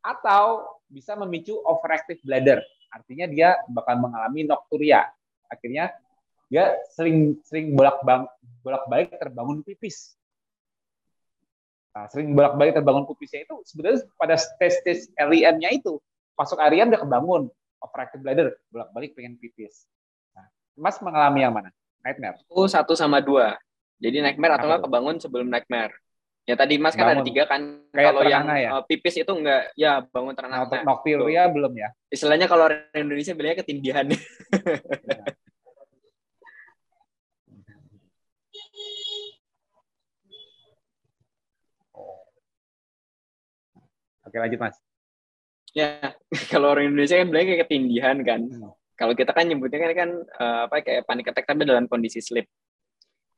[0.00, 5.06] Atau bisa memicu overactive bladder, artinya dia bakal mengalami nokturia.
[5.46, 5.94] Akhirnya
[6.46, 8.22] dia sering sering bolak bang
[8.62, 10.14] bolak balik terbangun pipis.
[11.96, 15.96] Nah, sering bolak balik terbangun pipisnya itu sebenarnya pada tes-tes REM-nya itu
[16.36, 17.48] masuk REM dia kebangun
[17.80, 19.88] overactive bladder bolak balik pengen pipis.
[20.36, 20.44] Nah,
[20.76, 21.72] Mas mengalami yang mana?
[22.04, 22.44] Nightmare?
[22.52, 23.56] Oh satu sama dua.
[23.96, 25.96] Jadi nightmare atau nggak kebangun sebelum nightmare.
[26.46, 27.18] Ya tadi Mas kan bangun.
[27.18, 27.82] ada tiga kan.
[27.90, 28.78] Kalau yang ya?
[28.78, 31.90] Uh, pipis itu enggak ya bangun terang Nah, nocturia belum ya?
[32.06, 34.06] Istilahnya kalau orang Indonesia bilangnya ketindihan.
[34.06, 34.18] Ya.
[44.26, 44.76] Oke lanjut Mas.
[45.72, 46.14] Ya,
[46.52, 48.40] kalau orang Indonesia kan bilangnya kayak ketindihan kan.
[48.46, 48.70] Hmm.
[48.96, 52.48] Kalau kita kan nyebutnya kan kan uh, apa kayak panik attack tapi dalam kondisi sleep.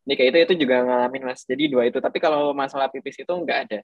[0.09, 1.45] Ini kayak itu itu juga ngalamin mas.
[1.45, 2.01] Jadi dua itu.
[2.01, 3.79] Tapi kalau masalah pipis itu nggak ada.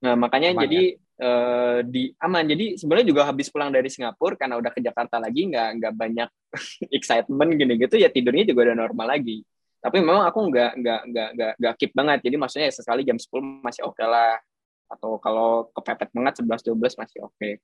[0.00, 1.20] Nah makanya aman, jadi ya?
[1.20, 2.48] uh, di aman.
[2.48, 6.28] Jadi sebenarnya juga habis pulang dari Singapura karena udah ke Jakarta lagi nggak nggak banyak
[6.96, 9.44] excitement gini gitu ya tidurnya juga udah normal lagi.
[9.76, 12.18] Tapi memang aku nggak nggak nggak nggak nggak keep banget.
[12.24, 13.28] Jadi maksudnya ya sekali jam 10
[13.60, 14.40] masih oke okay lah.
[14.88, 17.36] Atau kalau kepepet banget 11 12 masih oke.
[17.36, 17.60] Okay.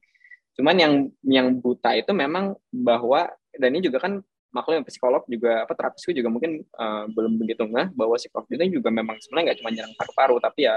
[0.61, 0.93] Cuman yang
[1.25, 4.21] yang buta itu memang bahwa dan ini juga kan
[4.55, 8.81] maklum psikolog juga apa terapisku juga mungkin uh, belum begitu nggak bahwa si COVID itu
[8.81, 10.77] juga memang sebenarnya nggak cuma nyerang paru-paru tapi ya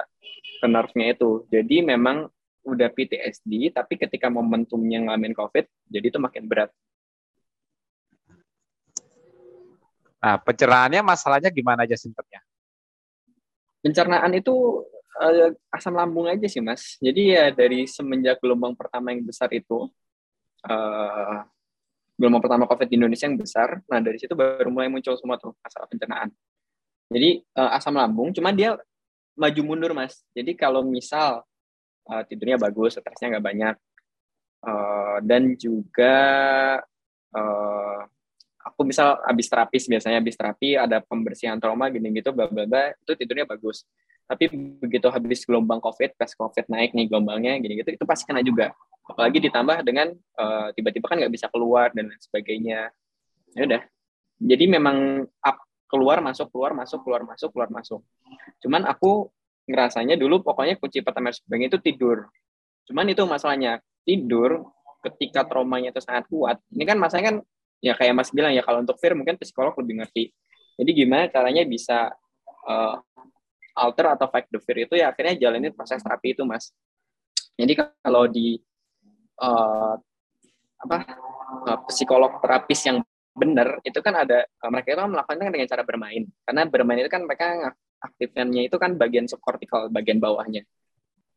[0.60, 0.68] ke
[1.06, 1.32] itu.
[1.48, 2.28] Jadi memang
[2.68, 6.70] udah PTSD tapi ketika momentumnya ngalamin COVID jadi itu makin berat.
[10.20, 12.44] Nah, pencernaannya masalahnya gimana aja simptomnya?
[13.80, 14.84] Pencernaan itu
[15.16, 17.00] uh, asam lambung aja sih, Mas.
[17.00, 19.88] Jadi ya dari semenjak gelombang pertama yang besar itu
[20.68, 21.48] uh,
[22.20, 23.80] gelombang pertama COVID di Indonesia yang besar.
[23.88, 26.30] Nah, dari situ baru mulai muncul semua tuh masalah pencernaan.
[27.10, 28.76] Jadi uh, asam lambung, cuma dia
[29.40, 30.20] maju mundur, Mas.
[30.36, 31.42] Jadi kalau misal
[32.12, 33.76] uh, tidurnya bagus, stresnya nggak banyak,
[34.68, 36.16] uh, dan juga
[37.34, 38.02] uh,
[38.60, 42.92] aku misal habis terapis biasanya habis terapi ada pembersihan trauma gini gitu bla bla bla
[42.92, 43.88] itu tidurnya bagus
[44.30, 48.44] tapi begitu habis gelombang covid pas covid naik nih gelombangnya gini gitu itu pasti kena
[48.46, 48.76] juga
[49.10, 52.94] apalagi ditambah dengan uh, tiba-tiba kan nggak bisa keluar dan lain sebagainya
[53.58, 53.82] ya udah
[54.40, 55.58] jadi memang up,
[55.90, 58.02] keluar masuk keluar masuk keluar masuk keluar masuk
[58.62, 59.34] cuman aku
[59.66, 62.30] ngerasanya dulu pokoknya kunci pertama sebagai itu tidur
[62.86, 64.70] cuman itu masalahnya tidur
[65.02, 67.38] ketika traumanya itu sangat kuat ini kan masalahnya kan
[67.80, 70.24] ya kayak Mas bilang ya kalau untuk fear mungkin psikolog lebih ngerti.
[70.80, 72.12] Jadi gimana caranya bisa
[72.68, 72.96] uh,
[73.76, 76.72] alter atau fight the fear itu ya akhirnya jalanin proses terapi itu Mas.
[77.60, 78.60] Jadi kalau di
[79.40, 79.96] uh,
[80.80, 80.98] apa
[81.68, 83.04] uh, psikolog terapis yang
[83.36, 86.24] benar itu kan ada uh, mereka itu kan melakukannya dengan cara bermain.
[86.44, 87.46] Karena bermain itu kan mereka
[88.00, 90.64] aktifnya itu kan bagian subkortikal, bagian bawahnya.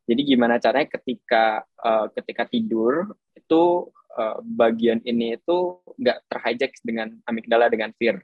[0.02, 3.86] Jadi gimana caranya ketika uh, ketika tidur itu
[4.18, 8.18] uh, bagian ini itu nggak terhijack dengan amigdala dengan fear.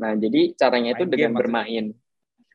[0.00, 1.94] Nah, jadi caranya itu dengan bermain.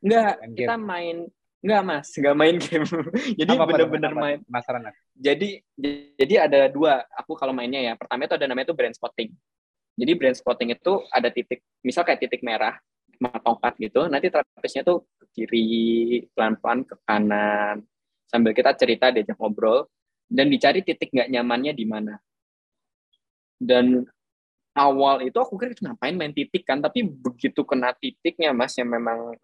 [0.03, 1.27] Enggak, kita main
[1.60, 2.88] Enggak mas, enggak main game.
[3.39, 4.38] jadi benar-benar main.
[4.48, 5.60] Penasaran Jadi
[6.15, 7.04] jadi ada dua.
[7.19, 9.36] Aku kalau mainnya ya, pertama itu ada namanya itu brain spotting.
[10.00, 12.80] Jadi brain spotting itu ada titik, misal kayak titik merah,
[13.43, 14.08] tongkat gitu.
[14.08, 17.84] Nanti terapisnya tuh ke kiri, pelan-pelan ke kanan.
[18.32, 19.91] Sambil kita cerita, diajak ngobrol.
[20.32, 22.15] Dan dicari titik nggak nyamannya di mana
[23.60, 24.08] dan
[24.72, 29.36] awal itu aku kira ngapain main titik kan tapi begitu kena titiknya mas yang memang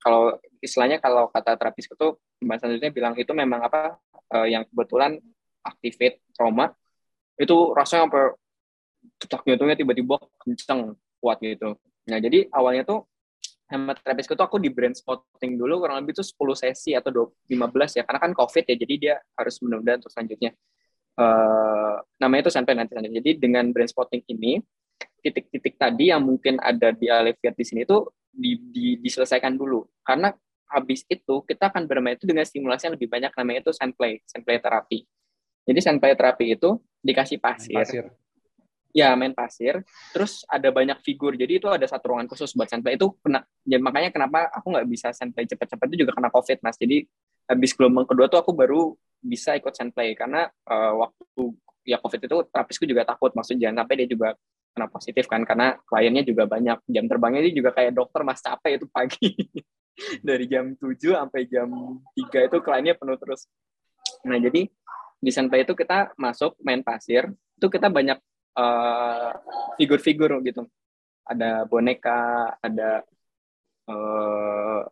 [0.00, 2.08] kalau istilahnya kalau kata terapis itu
[2.40, 4.00] mbak selanjutnya bilang itu memang apa
[4.32, 5.20] uh, yang kebetulan
[5.60, 6.72] activate trauma
[7.36, 8.24] itu rasanya sampai
[9.20, 11.76] cetak jantungnya tiba-tiba kenceng kuat gitu.
[12.08, 13.08] Nah jadi awalnya tuh
[13.70, 17.54] sama terapis itu aku di brain spotting dulu kurang lebih itu 10 sesi atau 15
[17.96, 20.52] ya karena kan covid ya jadi dia harus menunda untuk selanjutnya.
[21.20, 24.58] Uh, namanya itu sampai nanti Jadi dengan brain spotting ini
[25.20, 30.30] titik-titik tadi yang mungkin ada di alleviate di sini itu di, di, diselesaikan dulu karena
[30.70, 34.22] habis itu kita akan bermain itu dengan stimulasi yang lebih banyak namanya itu sand play,
[34.22, 35.02] sand play terapi.
[35.66, 37.74] Jadi sand play terapi itu dikasih pasir.
[37.74, 38.04] Main pasir.
[38.90, 39.82] Ya, main pasir.
[40.14, 41.34] Terus ada banyak figur.
[41.34, 44.70] Jadi itu ada satu ruangan khusus buat sand play itu kena ya, makanya kenapa aku
[44.70, 46.78] nggak bisa sand play cepat-cepat itu juga karena Covid, Mas.
[46.78, 47.02] Jadi
[47.50, 51.42] habis gelombang kedua tuh aku baru bisa ikut play karena uh, waktu
[51.84, 54.28] ya covid itu terapisku juga takut maksudnya jangan sampai dia juga
[54.70, 58.78] kena positif kan karena kliennya juga banyak jam terbangnya dia juga kayak dokter mas capek
[58.78, 59.30] itu pagi
[60.26, 61.68] dari jam 7 sampai jam
[62.14, 63.50] 3 itu kliennya penuh terus
[64.24, 64.70] nah jadi
[65.20, 68.16] di play itu kita masuk main pasir itu kita banyak
[68.56, 69.36] uh,
[69.76, 70.64] figur-figur gitu
[71.28, 73.04] ada boneka ada
[73.90, 74.82] uh,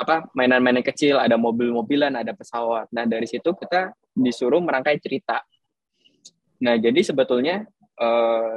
[0.00, 2.88] apa mainan-mainan kecil, ada mobil-mobilan, ada pesawat.
[2.88, 5.44] Nah dari situ kita disuruh merangkai cerita.
[6.64, 7.68] Nah jadi sebetulnya
[8.00, 8.56] uh,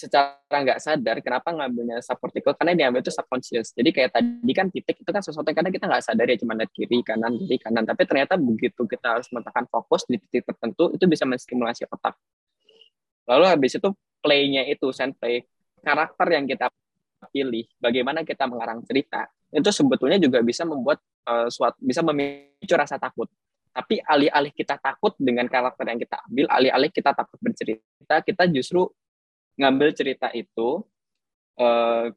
[0.00, 3.76] secara nggak sadar kenapa ngambilnya subcortical karena diambil itu subconscious.
[3.76, 6.56] Jadi kayak tadi kan titik itu kan sesuatu yang kadang kita nggak sadar ya cuma
[6.56, 7.84] lihat kiri kanan kiri kanan.
[7.84, 12.16] Tapi ternyata begitu kita harus meletakkan fokus di titik tertentu itu bisa menstimulasi otak.
[13.28, 13.88] Lalu habis itu
[14.24, 15.44] playnya itu send play
[15.84, 16.72] karakter yang kita
[17.28, 22.96] pilih, bagaimana kita mengarang cerita itu sebetulnya juga bisa membuat uh, suatu bisa memicu rasa
[22.96, 23.28] takut.
[23.70, 28.90] Tapi alih-alih kita takut dengan karakter yang kita ambil, alih-alih kita takut bercerita, kita justru
[29.60, 30.80] ngambil cerita itu
[31.60, 32.08] uh,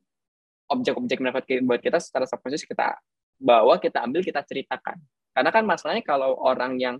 [0.71, 2.95] objek-objek manfaat buat kita secara subconscious kita
[3.35, 4.95] bawa, kita ambil, kita ceritakan.
[5.35, 6.95] Karena kan masalahnya kalau orang yang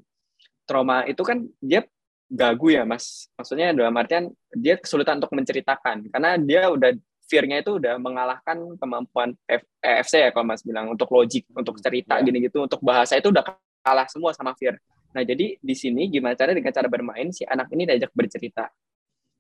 [0.68, 1.88] trauma itu kan dia
[2.34, 6.96] gagu ya mas maksudnya dalam artian dia kesulitan untuk menceritakan karena dia udah
[7.28, 11.80] fear-nya itu udah mengalahkan kemampuan F, eh, FC ya kalau Mas bilang untuk logik, untuk
[11.80, 12.26] cerita yeah.
[12.26, 13.44] gini gitu, untuk bahasa itu udah
[13.82, 14.78] kalah semua sama fear.
[15.14, 18.70] Nah, jadi di sini gimana cara dengan cara bermain si anak ini diajak bercerita.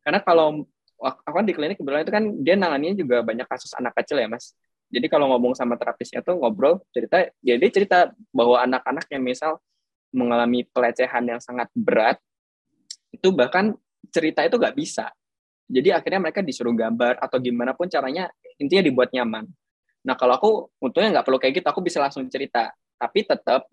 [0.03, 0.67] Karena kalau
[1.03, 4.27] aku kan di klinik kebetulan itu kan dia nangannya juga banyak kasus anak kecil ya,
[4.31, 4.55] Mas.
[4.93, 9.57] Jadi kalau ngomong sama terapisnya tuh ngobrol cerita, ya dia cerita bahwa anak-anak yang misal
[10.13, 12.21] mengalami pelecehan yang sangat berat
[13.09, 13.73] itu bahkan
[14.13, 15.09] cerita itu nggak bisa
[15.73, 18.27] jadi akhirnya mereka disuruh gambar atau gimana pun caranya
[18.59, 19.47] intinya dibuat nyaman.
[20.03, 20.49] Nah kalau aku
[20.83, 22.75] untungnya nggak perlu kayak gitu, aku bisa langsung cerita.
[22.99, 23.65] Tapi tetap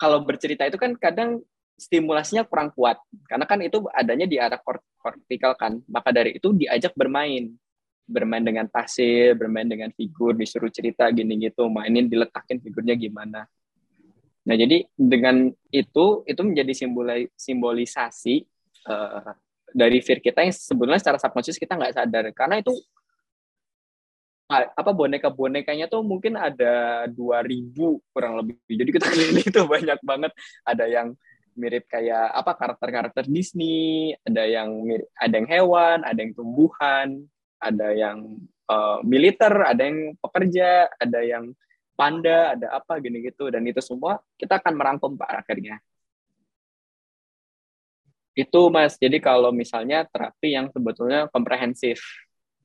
[0.00, 4.58] kalau bercerita itu kan kadang stimulasinya kurang kuat karena kan itu adanya di arah
[4.98, 5.82] kortikal kan.
[5.90, 7.52] Maka dari itu diajak bermain,
[8.06, 13.44] bermain dengan pasir, bermain dengan figur, disuruh cerita gini gitu, mainin diletakin figurnya gimana.
[14.44, 16.72] Nah jadi dengan itu itu menjadi
[17.32, 18.44] simbolisasi
[18.88, 19.32] uh,
[19.74, 22.72] dari fear kita yang sebenarnya secara subconscious kita nggak sadar karena itu
[24.54, 27.74] apa boneka-bonekanya tuh mungkin ada 2000
[28.12, 28.60] kurang lebih.
[28.68, 30.32] Jadi kita keliling itu banyak banget.
[30.62, 31.16] Ada yang
[31.54, 37.08] mirip kayak apa karakter-karakter Disney, ada yang mirip, ada yang hewan, ada yang tumbuhan,
[37.58, 38.18] ada yang
[38.68, 41.54] uh, militer, ada yang pekerja, ada yang
[41.94, 45.78] panda, ada apa gini gitu dan itu semua kita akan merangkum Pak akhirnya.
[48.34, 48.98] Itu Mas.
[48.98, 52.02] Jadi kalau misalnya terapi yang sebetulnya komprehensif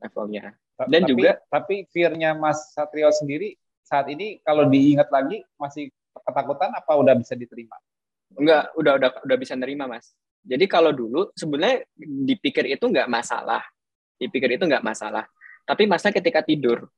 [0.01, 0.57] levelnya.
[0.89, 3.53] Dan tapi, juga tapi fear-nya Mas Satrio sendiri
[3.85, 7.77] saat ini kalau diingat lagi masih ketakutan apa udah bisa diterima?
[8.37, 10.13] Enggak, udah udah udah bisa nerima, Mas.
[10.45, 13.63] Jadi kalau dulu sebenarnya dipikir itu enggak masalah.
[14.19, 15.25] Dipikir itu enggak masalah.
[15.65, 16.89] Tapi masa ketika tidur.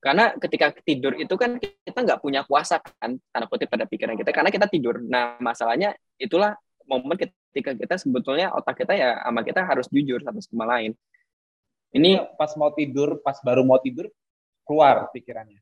[0.00, 4.32] Karena ketika tidur itu kan kita nggak punya kuasa kan, tanda kutip pada pikiran kita,
[4.32, 4.96] karena kita tidur.
[4.96, 6.56] Nah, masalahnya itulah
[6.88, 10.96] momen ketika kita sebetulnya otak kita ya sama kita harus jujur satu sama lain.
[11.92, 14.08] Ini pas mau tidur, pas baru mau tidur,
[14.64, 15.60] keluar pikirannya.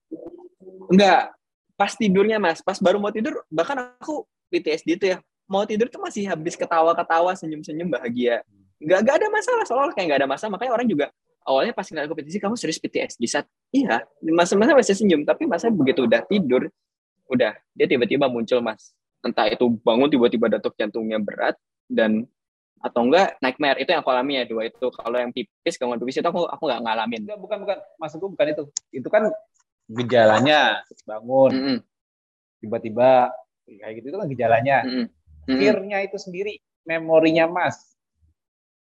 [0.86, 1.34] Enggak,
[1.78, 6.00] pas tidurnya mas pas baru mau tidur bahkan aku PTSD itu ya mau tidur tuh
[6.00, 8.44] masih habis ketawa-ketawa senyum-senyum bahagia.
[8.78, 11.06] Nggak nggak ada masalah soalnya kayak nggak ada masalah makanya orang juga
[11.48, 14.04] awalnya pas ngeliat aku PTSD kamu serius PTSD saat iya
[14.36, 16.68] masa-masa masih senyum tapi masa begitu udah tidur
[17.28, 18.92] udah dia tiba-tiba muncul mas.
[19.24, 21.56] Entah itu bangun tiba-tiba detuk jantungnya berat
[21.88, 22.24] dan
[22.78, 23.78] atau enggak nightmare.
[23.82, 24.70] Itu yang aku alami ya dua.
[24.70, 27.20] Itu kalau yang pipis gangguan pipis itu aku aku nggak ngalamin.
[27.28, 27.76] Enggak bukan bukan.
[28.00, 28.64] Maksudku bukan itu.
[28.94, 29.28] Itu kan
[29.88, 31.52] gejalanya bangun.
[31.52, 31.78] Mm -hmm.
[32.58, 33.30] tiba-tiba
[33.76, 35.06] kayak gitu itu kan gejalanya mm -hmm.
[35.60, 36.56] fear-nya itu sendiri
[36.88, 37.76] memorinya mas.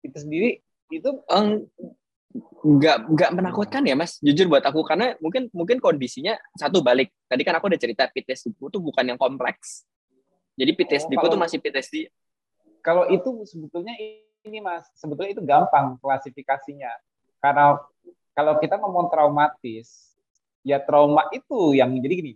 [0.02, 0.58] Itu sendiri
[0.90, 1.10] itu
[2.62, 4.18] nggak nggak menakutkan ya mas?
[4.18, 7.14] Jujur buat aku karena mungkin mungkin kondisinya satu balik.
[7.30, 9.86] Tadi kan aku udah cerita PTSD itu bukan yang kompleks.
[10.58, 12.10] Jadi PTSD oh, tuh masih PTSD
[12.82, 13.94] kalau itu sebetulnya
[14.42, 16.90] ini mas sebetulnya itu gampang klasifikasinya.
[17.38, 17.78] Karena
[18.34, 20.18] kalau kita ngomong traumatis
[20.66, 22.34] ya trauma itu yang jadi gini.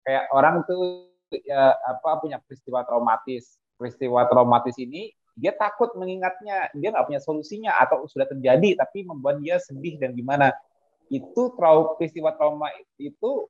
[0.00, 3.56] Kayak orang tuh ya apa punya peristiwa traumatis.
[3.78, 6.68] Peristiwa traumatis ini dia takut mengingatnya.
[6.76, 10.52] Dia nggak punya solusinya atau sudah terjadi tapi membuat dia sedih dan gimana.
[11.10, 13.46] Itu trau peristiwa trauma itu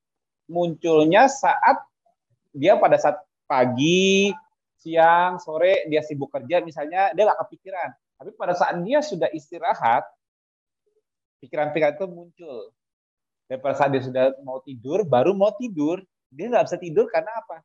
[0.50, 1.80] munculnya saat
[2.50, 4.34] dia pada saat pagi
[4.80, 7.90] siang sore dia sibuk kerja misalnya dia nggak kepikiran.
[8.20, 10.04] Tapi pada saat dia sudah istirahat
[11.40, 12.58] pikiran-pikiran itu muncul.
[13.48, 17.30] Dan pada saat dia sudah mau tidur, baru mau tidur, dia nggak bisa tidur karena
[17.34, 17.60] apa?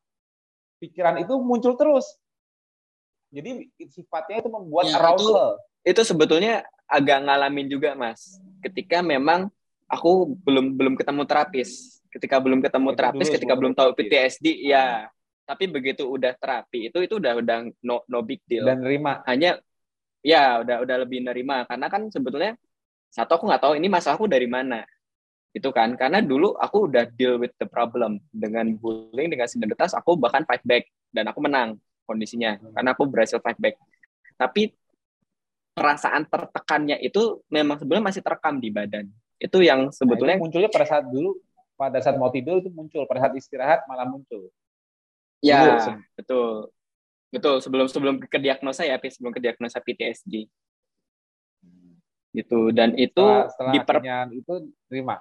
[0.82, 2.18] Pikiran itu muncul terus.
[3.30, 5.62] Jadi sifatnya itu membuat ya, arousal.
[5.86, 8.42] Itu, itu sebetulnya agak ngalamin juga, Mas.
[8.62, 9.50] Ketika memang
[9.86, 12.02] aku belum belum ketemu terapis.
[12.10, 15.08] Ketika belum ketemu itu terapis, ketika belum tahu PTSD, ya.
[15.46, 18.66] Tapi begitu udah terapi itu itu udah udah no no big deal.
[18.66, 19.22] Dan nerima.
[19.30, 19.62] Hanya
[20.26, 22.58] ya udah udah lebih nerima karena kan sebetulnya
[23.14, 24.82] satu aku nggak tahu ini masalahku dari mana
[25.56, 25.96] itu kan.
[25.96, 28.20] Karena dulu aku udah deal with the problem.
[28.28, 30.84] Dengan bullying dengan identitas aku bahkan fight back.
[31.08, 32.60] Dan aku menang kondisinya.
[32.76, 33.80] Karena aku berhasil fight back.
[34.36, 34.76] Tapi
[35.72, 39.08] perasaan tertekannya itu memang sebenarnya masih terekam di badan.
[39.40, 41.40] Itu yang sebetulnya nah, itu munculnya pada saat dulu
[41.76, 43.08] pada saat mau tidur itu muncul.
[43.08, 44.52] Pada saat istirahat malah muncul.
[45.40, 46.48] Ya dulu, betul.
[47.32, 50.52] Betul sebelum sebelum ke diagnosa ya sebelum ke diagnosa PTSD
[52.36, 52.76] gitu.
[52.76, 53.98] Dan itu setelah, setelah di per...
[54.36, 54.54] itu
[54.92, 55.16] terima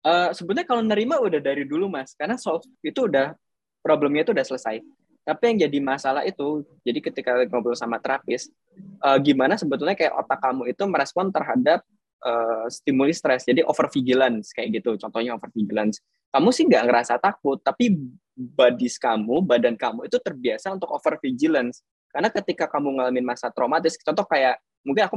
[0.00, 3.36] Uh, sebenarnya kalau nerima udah dari dulu mas, karena solve itu udah
[3.84, 4.80] problemnya itu udah selesai.
[5.20, 8.48] Tapi yang jadi masalah itu, jadi ketika ngobrol sama terapis,
[9.04, 11.84] uh, gimana sebetulnya kayak otak kamu itu merespon terhadap
[12.24, 14.96] uh, stimuli stres, jadi over vigilance kayak gitu.
[14.96, 16.00] Contohnya over vigilance.
[16.32, 17.92] Kamu sih nggak ngerasa takut, tapi
[18.32, 21.84] bodies kamu, badan kamu itu terbiasa untuk over vigilance.
[22.08, 25.16] Karena ketika kamu ngalamin masa traumatis, contoh kayak mungkin aku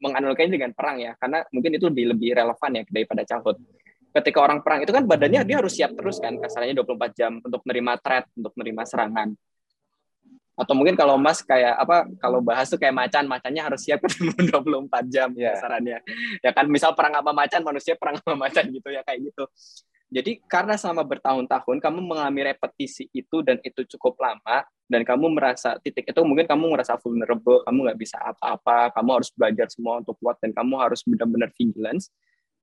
[0.00, 3.60] menganalogikannya dengan perang ya, karena mungkin itu lebih lebih relevan ya daripada childhood
[4.12, 7.64] ketika orang perang itu kan badannya dia harus siap terus kan kasarnya 24 jam untuk
[7.64, 9.28] menerima threat, untuk menerima serangan.
[10.52, 14.52] Atau mungkin kalau Mas kayak apa kalau bahas tuh kayak macan, macannya harus siap ketemu
[14.52, 15.56] 24 jam yeah.
[15.56, 15.98] kasarannya.
[16.44, 19.48] Ya kan misal perang apa macan, manusia perang apa macan gitu ya kayak gitu.
[20.12, 25.80] Jadi karena selama bertahun-tahun kamu mengalami repetisi itu dan itu cukup lama dan kamu merasa
[25.80, 30.20] titik itu mungkin kamu merasa vulnerable, kamu nggak bisa apa-apa, kamu harus belajar semua untuk
[30.20, 32.12] kuat dan kamu harus benar-benar vigilance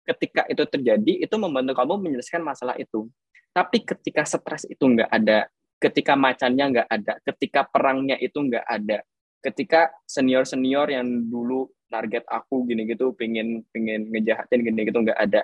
[0.09, 3.05] ketika itu terjadi itu membantu kamu menyelesaikan masalah itu.
[3.53, 5.45] Tapi ketika stres itu nggak ada
[5.79, 8.99] ketika macannya nggak ada ketika perangnya itu nggak ada
[9.39, 15.19] ketika senior senior yang dulu target aku gini gitu pengen pengen ngejahatin gini gitu nggak
[15.19, 15.41] ada.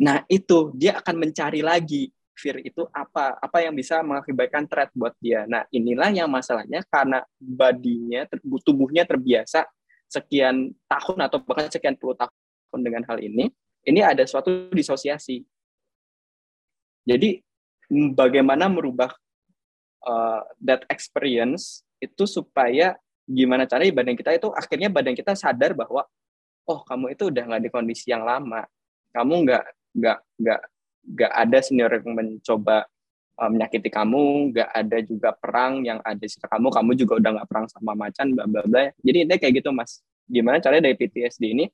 [0.00, 5.14] Nah itu dia akan mencari lagi fear itu apa apa yang bisa mengakibatkan threat buat
[5.22, 5.46] dia.
[5.46, 8.26] Nah inilah yang masalahnya karena badinya
[8.66, 9.68] tubuhnya terbiasa
[10.10, 12.34] sekian tahun atau bahkan sekian puluh tahun
[12.80, 13.52] dengan hal ini,
[13.84, 15.44] ini ada suatu disosiasi.
[17.04, 17.44] Jadi
[18.16, 19.12] bagaimana merubah
[20.08, 26.04] uh, that experience itu supaya gimana caranya badan kita itu akhirnya badan kita sadar bahwa
[26.68, 28.64] oh kamu itu udah nggak di kondisi yang lama.
[29.12, 29.64] Kamu nggak
[29.94, 30.60] nggak nggak
[31.04, 32.88] nggak ada senior yang mencoba
[33.36, 36.68] uh, menyakiti kamu nggak ada juga perang yang ada di kamu.
[36.72, 38.84] Kamu juga udah nggak perang sama macan bla bla bla.
[39.04, 40.00] Jadi intinya kayak gitu mas.
[40.24, 41.68] Gimana caranya dari PTSD ini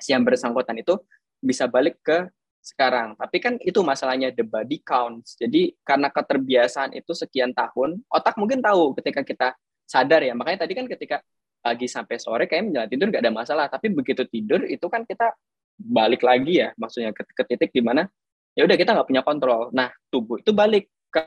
[0.00, 0.96] si yang bersangkutan itu
[1.40, 2.28] bisa balik ke
[2.66, 3.14] sekarang.
[3.14, 5.38] Tapi kan itu masalahnya the body counts.
[5.38, 9.48] Jadi karena keterbiasaan itu sekian tahun, otak mungkin tahu ketika kita
[9.86, 10.34] sadar ya.
[10.34, 11.22] Makanya tadi kan ketika
[11.62, 13.66] pagi sampai sore kayak menjalan tidur nggak ada masalah.
[13.70, 15.30] Tapi begitu tidur itu kan kita
[15.76, 18.08] balik lagi ya, maksudnya ke, ke titik di mana
[18.56, 19.70] ya udah kita nggak punya kontrol.
[19.70, 21.22] Nah tubuh itu balik ke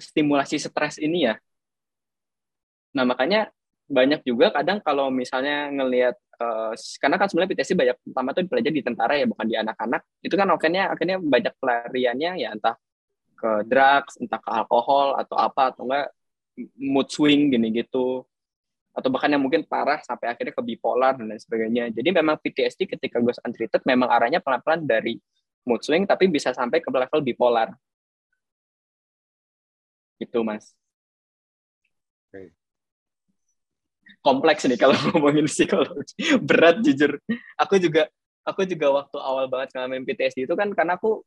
[0.00, 1.34] stimulasi stres ini ya.
[2.96, 3.52] Nah makanya
[3.92, 8.74] banyak juga kadang kalau misalnya ngelihat uh, karena kan sebenarnya PTSD banyak pertama tuh dipelajari
[8.80, 10.00] di tentara ya bukan di anak-anak.
[10.24, 12.76] Itu kan akhirnya akhirnya banyak pelariannya ya entah
[13.36, 16.08] ke drugs entah ke alkohol atau apa atau enggak
[16.80, 18.24] mood swing gini gitu.
[18.96, 21.84] Atau bahkan yang mungkin parah sampai akhirnya ke bipolar dan lain sebagainya.
[21.92, 25.20] Jadi memang PTSD ketika gue untreated memang arahnya pelan-pelan dari
[25.68, 27.76] mood swing tapi bisa sampai ke level bipolar.
[30.16, 30.72] Gitu mas
[32.32, 32.48] okay
[34.22, 36.38] kompleks nih kalau ngomongin psikologi.
[36.38, 37.18] Berat jujur.
[37.58, 38.08] Aku juga
[38.42, 41.22] aku juga waktu awal banget ngalamin PTSD itu kan karena aku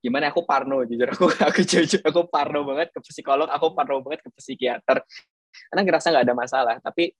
[0.00, 1.08] gimana aku parno jujur.
[1.12, 5.04] Aku aku jujur aku parno banget ke psikolog aku parno banget ke psikiater.
[5.70, 7.14] Karena ngerasa nggak ada masalah tapi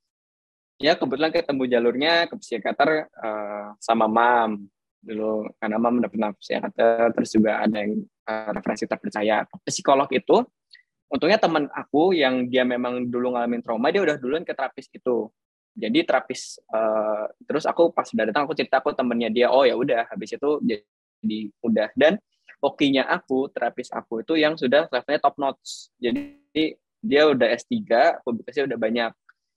[0.82, 4.64] ya kebetulan ketemu jalurnya ke psikiater uh, sama mam.
[5.05, 9.45] Dulu karena mam udah pernah psikiater terus juga ada yang uh, referensi terpercaya.
[9.64, 10.41] Psikolog itu
[11.09, 15.29] untungnya teman aku yang dia memang dulu ngalamin trauma dia udah duluan ke terapis itu.
[15.75, 19.75] Jadi terapis uh, terus aku pas udah datang aku cerita aku temennya dia oh ya
[19.75, 21.91] udah habis itu jadi udah.
[21.99, 22.19] Dan
[22.63, 25.91] hokinya aku terapis aku itu yang sudah levelnya top notch.
[25.99, 27.77] Jadi dia udah S3
[28.25, 29.13] publikasi udah banyak.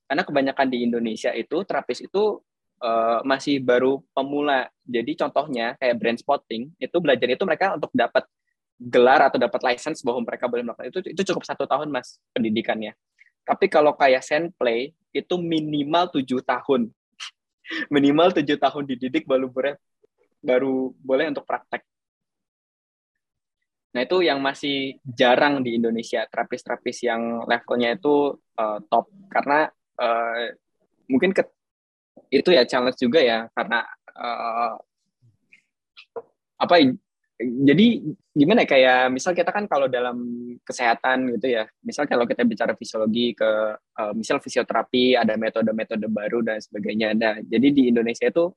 [0.08, 2.40] Karena kebanyakan di Indonesia itu terapis itu
[2.84, 4.68] uh, masih baru pemula.
[4.84, 8.28] Jadi contohnya kayak brand spotting itu belajar itu mereka untuk dapat
[8.78, 12.94] gelar atau dapat license bahwa mereka boleh melakukan itu itu cukup satu tahun mas pendidikannya.
[13.42, 14.22] Tapi kalau kayak
[14.60, 16.92] play itu minimal tujuh tahun.
[17.96, 19.80] Minimal tujuh tahun dididik baru boleh
[20.44, 21.82] baru boleh untuk praktek.
[23.96, 26.28] Nah itu yang masih jarang di Indonesia.
[26.28, 29.10] Terapis-terapis yang levelnya itu uh, top.
[29.32, 29.66] Karena
[29.98, 30.54] uh,
[31.10, 31.42] mungkin ke,
[32.30, 33.48] itu ya challenge juga ya.
[33.56, 33.82] Karena
[34.14, 34.76] uh,
[36.62, 36.76] apa
[37.38, 38.02] jadi
[38.34, 40.18] gimana ya, kayak misal kita kan kalau dalam
[40.66, 46.42] kesehatan gitu ya misal kalau kita bicara fisiologi ke uh, misal fisioterapi ada metode-metode baru
[46.42, 47.14] dan sebagainya.
[47.14, 48.50] Ada jadi di Indonesia itu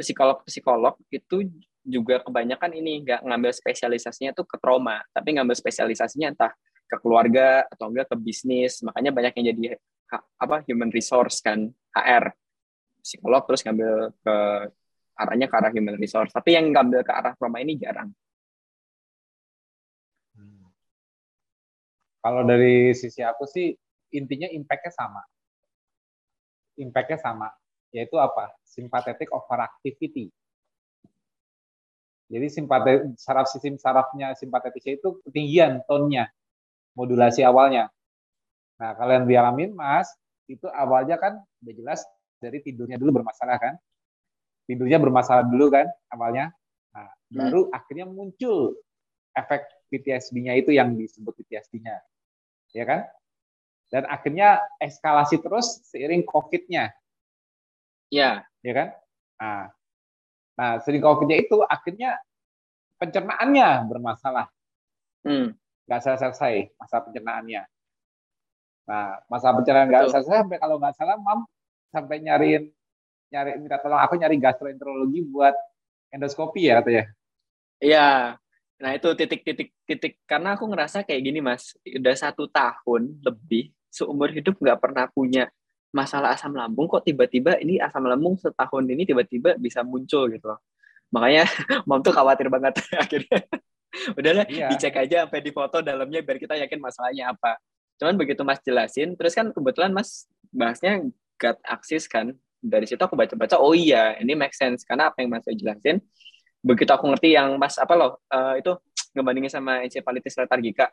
[0.00, 1.52] psikolog-psikolog itu
[1.84, 6.52] juga kebanyakan ini nggak ngambil spesialisasinya tuh ke trauma tapi ngambil spesialisasinya entah
[6.88, 8.80] ke keluarga atau enggak ke bisnis.
[8.80, 9.76] Makanya banyak yang jadi
[10.40, 12.32] apa human resource kan HR
[13.04, 14.36] psikolog terus ngambil ke
[15.14, 16.34] arahnya ke arah human resource.
[16.34, 18.10] Tapi yang ngambil ke arah trauma ini jarang.
[20.34, 20.66] Hmm.
[22.18, 23.70] Kalau dari sisi aku sih
[24.14, 25.22] intinya impact-nya sama.
[26.74, 27.48] Impact-nya sama,
[27.94, 28.50] yaitu apa?
[28.66, 30.30] Sympathetic overactivity.
[32.26, 36.26] Jadi simpatetik saraf sistem sarafnya simpatetisnya itu ketinggian tonnya,
[36.98, 37.92] modulasi awalnya.
[38.80, 40.10] Nah, kalau yang dialamin Mas,
[40.50, 42.00] itu awalnya kan udah jelas
[42.42, 43.74] dari tidurnya dulu bermasalah kan
[44.64, 46.52] tidurnya bermasalah dulu kan awalnya.
[46.94, 47.36] Nah, hmm.
[47.36, 48.78] baru akhirnya muncul
[49.34, 52.00] efek PTSD-nya itu yang disebut PTSD-nya.
[52.74, 53.00] Ya kan?
[53.92, 56.90] Dan akhirnya eskalasi terus seiring COVID-nya.
[58.10, 58.42] Ya.
[58.64, 58.88] Ya kan?
[59.38, 59.64] Nah,
[60.58, 62.18] nah seiring COVID-nya itu akhirnya
[62.98, 64.48] pencernaannya bermasalah.
[65.22, 65.54] Hmm.
[65.84, 67.62] Gak selesai masa pencernaannya.
[68.84, 71.48] Nah, masa pencernaan nggak selesai sampai kalau nggak salah, mam
[71.88, 72.68] sampai nyariin
[73.32, 75.54] nyari minta tolong aku nyari gastroenterologi buat
[76.12, 77.04] endoskopi ya katanya.
[77.80, 78.08] Iya.
[78.80, 84.34] Nah itu titik-titik titik karena aku ngerasa kayak gini mas, udah satu tahun lebih seumur
[84.34, 85.46] hidup nggak pernah punya
[85.94, 90.58] masalah asam lambung kok tiba-tiba ini asam lambung setahun ini tiba-tiba bisa muncul gitu loh.
[91.14, 91.46] Makanya
[91.88, 93.40] mom tuh khawatir banget akhirnya.
[94.18, 94.66] Udahlah iya.
[94.74, 97.62] dicek aja sampai di foto dalamnya biar kita yakin masalahnya apa.
[97.94, 101.06] Cuman begitu Mas jelasin, terus kan kebetulan Mas bahasnya
[101.38, 102.34] gut axis kan,
[102.64, 104.88] dari situ aku baca-baca oh iya ini make sense.
[104.88, 106.00] Karena apa yang mas jelasin
[106.64, 108.72] begitu aku ngerti yang mas apa loh uh, itu
[109.12, 110.88] ngebandingin sama encephalitis lethargica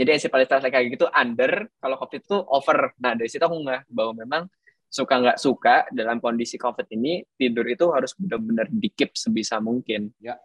[0.00, 2.94] jadi encephalitis lethargica itu under kalau covid itu over.
[3.02, 4.42] Nah dari situ aku nggak bahwa memang
[4.90, 10.14] suka nggak suka dalam kondisi covid ini tidur itu harus benar-benar dikip sebisa mungkin.
[10.22, 10.38] Ya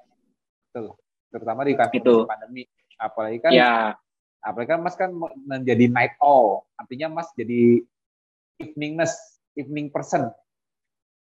[0.69, 0.97] betul.
[1.29, 1.89] Terutama di kan
[2.27, 2.63] pandemi.
[2.95, 3.95] Apalagi kan ya.
[4.39, 5.09] apalagi kan Mas kan
[5.41, 7.81] menjadi night owl, artinya Mas jadi
[8.61, 10.29] eveningness, evening person.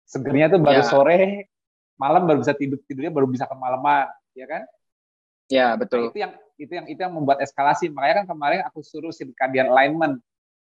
[0.05, 0.89] Segernya tuh baru ya.
[0.89, 1.49] sore,
[1.97, 4.63] malam baru bisa tidur tidurnya baru bisa kemalaman, ya kan?
[5.49, 6.09] Ya betul.
[6.09, 7.89] Nah, itu yang itu yang itu yang membuat eskalasi.
[7.93, 10.21] Makanya kan kemarin aku suruh circadian alignment,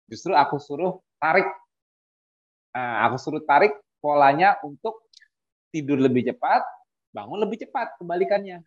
[0.07, 1.47] justru aku suruh tarik.
[2.75, 5.07] Nah, aku suruh tarik polanya untuk
[5.71, 6.63] tidur lebih cepat,
[7.11, 8.63] bangun lebih cepat kebalikannya.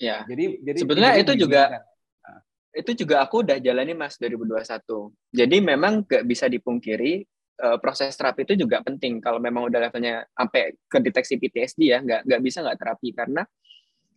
[0.00, 0.24] Ya.
[0.26, 2.40] Jadi jadi sebenarnya itu juga nah.
[2.72, 5.12] itu juga aku udah jalani Mas 2021.
[5.32, 7.28] Jadi memang gak bisa dipungkiri
[7.60, 9.20] uh, proses terapi itu juga penting.
[9.20, 13.08] Kalau memang udah levelnya sampai ke deteksi PTSD ya nggak nggak bisa nggak terapi.
[13.12, 13.42] Karena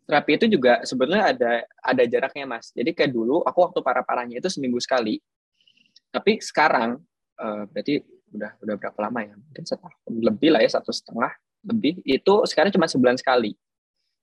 [0.05, 2.71] terapi itu juga sebetulnya ada ada jaraknya mas.
[2.71, 5.19] Jadi kayak dulu aku waktu parah parahnya itu seminggu sekali.
[6.13, 7.01] Tapi sekarang
[7.41, 7.99] uh, berarti
[8.31, 9.35] udah udah berapa lama ya?
[9.35, 11.33] Mungkin setahun lebih lah ya satu setengah
[11.65, 11.99] lebih.
[12.05, 13.57] Itu sekarang cuma sebulan sekali.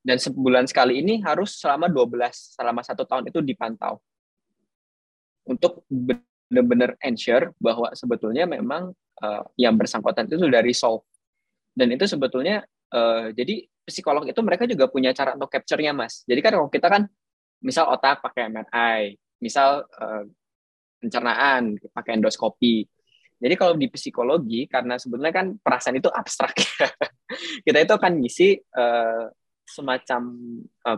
[0.02, 4.02] Dan sebulan sekali ini harus selama 12 selama satu tahun itu dipantau.
[5.46, 5.86] Untuk
[6.52, 8.92] benar-benar ensure bahwa sebetulnya memang
[9.24, 11.08] uh, yang bersangkutan itu sudah resolve.
[11.72, 12.60] Dan itu sebetulnya
[12.92, 16.28] uh, jadi psikolog itu mereka juga punya cara untuk capture-nya mas.
[16.28, 17.08] Jadi kan kalau kita kan
[17.64, 20.28] misal otak pakai MRI misal uh,
[21.00, 22.84] pencernaan pakai endoskopi.
[23.42, 26.54] Jadi kalau di psikologi karena sebenarnya kan perasaan itu abstrak
[27.66, 29.26] kita itu akan ngisi uh,
[29.66, 30.36] semacam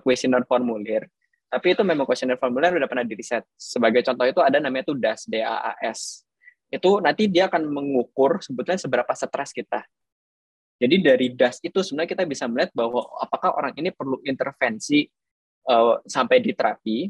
[0.02, 1.06] kuesioner formulir
[1.54, 5.30] tapi itu memang kuesioner formulir udah pernah diriset sebagai contoh itu ada namanya tuh DAS
[5.30, 6.26] DAAS
[6.74, 9.86] itu nanti dia akan mengukur sebetulnya seberapa stres kita
[10.82, 15.06] jadi dari DAS itu sebenarnya kita bisa melihat bahwa apakah orang ini perlu intervensi
[15.70, 17.06] uh, sampai di terapi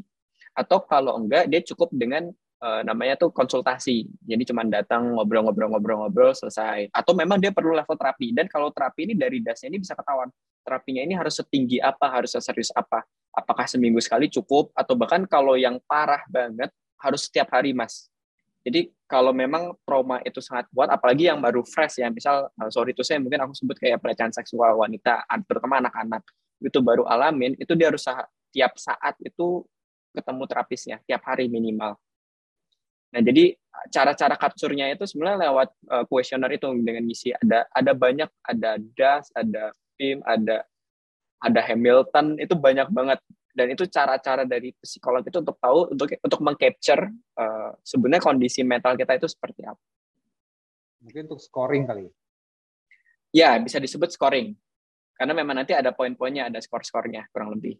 [0.53, 2.29] atau kalau enggak dia cukup dengan
[2.61, 4.07] uh, namanya tuh konsultasi.
[4.23, 6.87] Jadi cuma datang ngobrol-ngobrol-ngobrol-ngobrol selesai.
[6.95, 8.31] Atau memang dia perlu level terapi.
[8.31, 10.31] Dan kalau terapi ini dari dasnya ini bisa ketahuan
[10.65, 13.05] terapinya ini harus setinggi apa, harus serius apa.
[13.29, 18.09] Apakah seminggu sekali cukup atau bahkan kalau yang parah banget harus setiap hari, Mas.
[18.65, 22.97] Jadi kalau memang trauma itu sangat kuat, apalagi yang baru fresh ya, misal uh, sorry
[22.97, 26.25] itu saya mungkin aku sebut kayak pelecehan seksual wanita, terutama anak-anak
[26.57, 28.01] itu baru alamin, itu dia harus
[28.49, 29.61] tiap saat itu
[30.17, 31.93] ketemu terapisnya, tiap hari minimal.
[33.13, 33.53] Nah, jadi
[33.93, 35.69] cara-cara capture-nya itu sebenarnya lewat
[36.09, 40.63] kuesioner uh, itu dengan misi ada ada banyak ada DAS, ada PIM, ada
[41.43, 43.19] ada Hamilton, itu banyak banget
[43.55, 47.07] dan itu cara-cara dari psikolog itu untuk tahu untuk untuk mengcapture
[47.39, 49.79] uh, sebenarnya kondisi mental kita itu seperti apa.
[50.99, 52.11] Mungkin untuk scoring kali.
[53.31, 54.55] Ya, bisa disebut scoring.
[55.15, 57.79] Karena memang nanti ada poin-poinnya, ada skor-skornya kurang lebih.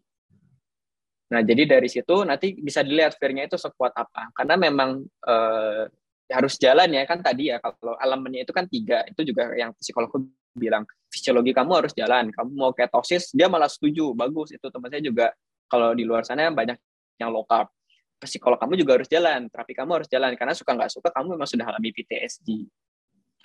[1.35, 4.31] Nah, jadi dari situ nanti bisa dilihat fear-nya itu sekuat apa.
[4.31, 5.83] Karena memang eh,
[6.31, 10.09] harus jalan ya kan tadi ya kalau elemennya itu kan tiga itu juga yang psikolog
[10.55, 14.15] bilang fisiologi kamu harus jalan kamu mau ketosis dia malah setuju.
[14.15, 15.25] Bagus itu teman saya juga
[15.67, 16.79] kalau di luar sana banyak
[17.19, 17.69] yang low carb.
[18.15, 21.49] Psikolog kamu juga harus jalan terapi kamu harus jalan karena suka nggak suka kamu memang
[21.51, 22.65] sudah alami PTSD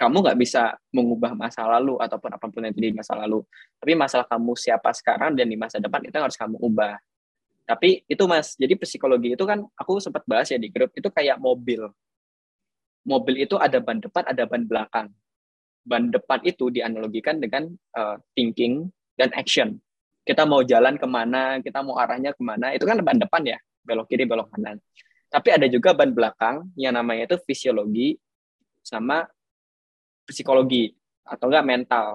[0.00, 3.44] kamu nggak bisa mengubah masa lalu ataupun apa pun yang terjadi di masa lalu.
[3.76, 6.96] Tapi masalah kamu siapa sekarang dan di masa depan itu harus kamu ubah.
[7.68, 11.36] Tapi itu mas, jadi psikologi itu kan aku sempat bahas ya di grup itu kayak
[11.36, 11.92] mobil.
[13.04, 15.12] Mobil itu ada ban depan, ada ban belakang.
[15.80, 19.80] Ban depan itu dianalogikan dengan uh, thinking dan action.
[20.24, 23.58] Kita mau jalan ke mana, kita mau arahnya ke mana, itu kan ban depan ya,
[23.82, 24.76] belok kiri, belok kanan.
[25.30, 28.18] Tapi ada juga ban belakang yang namanya itu fisiologi
[28.84, 29.24] sama
[30.28, 30.92] psikologi
[31.24, 32.06] atau enggak mental.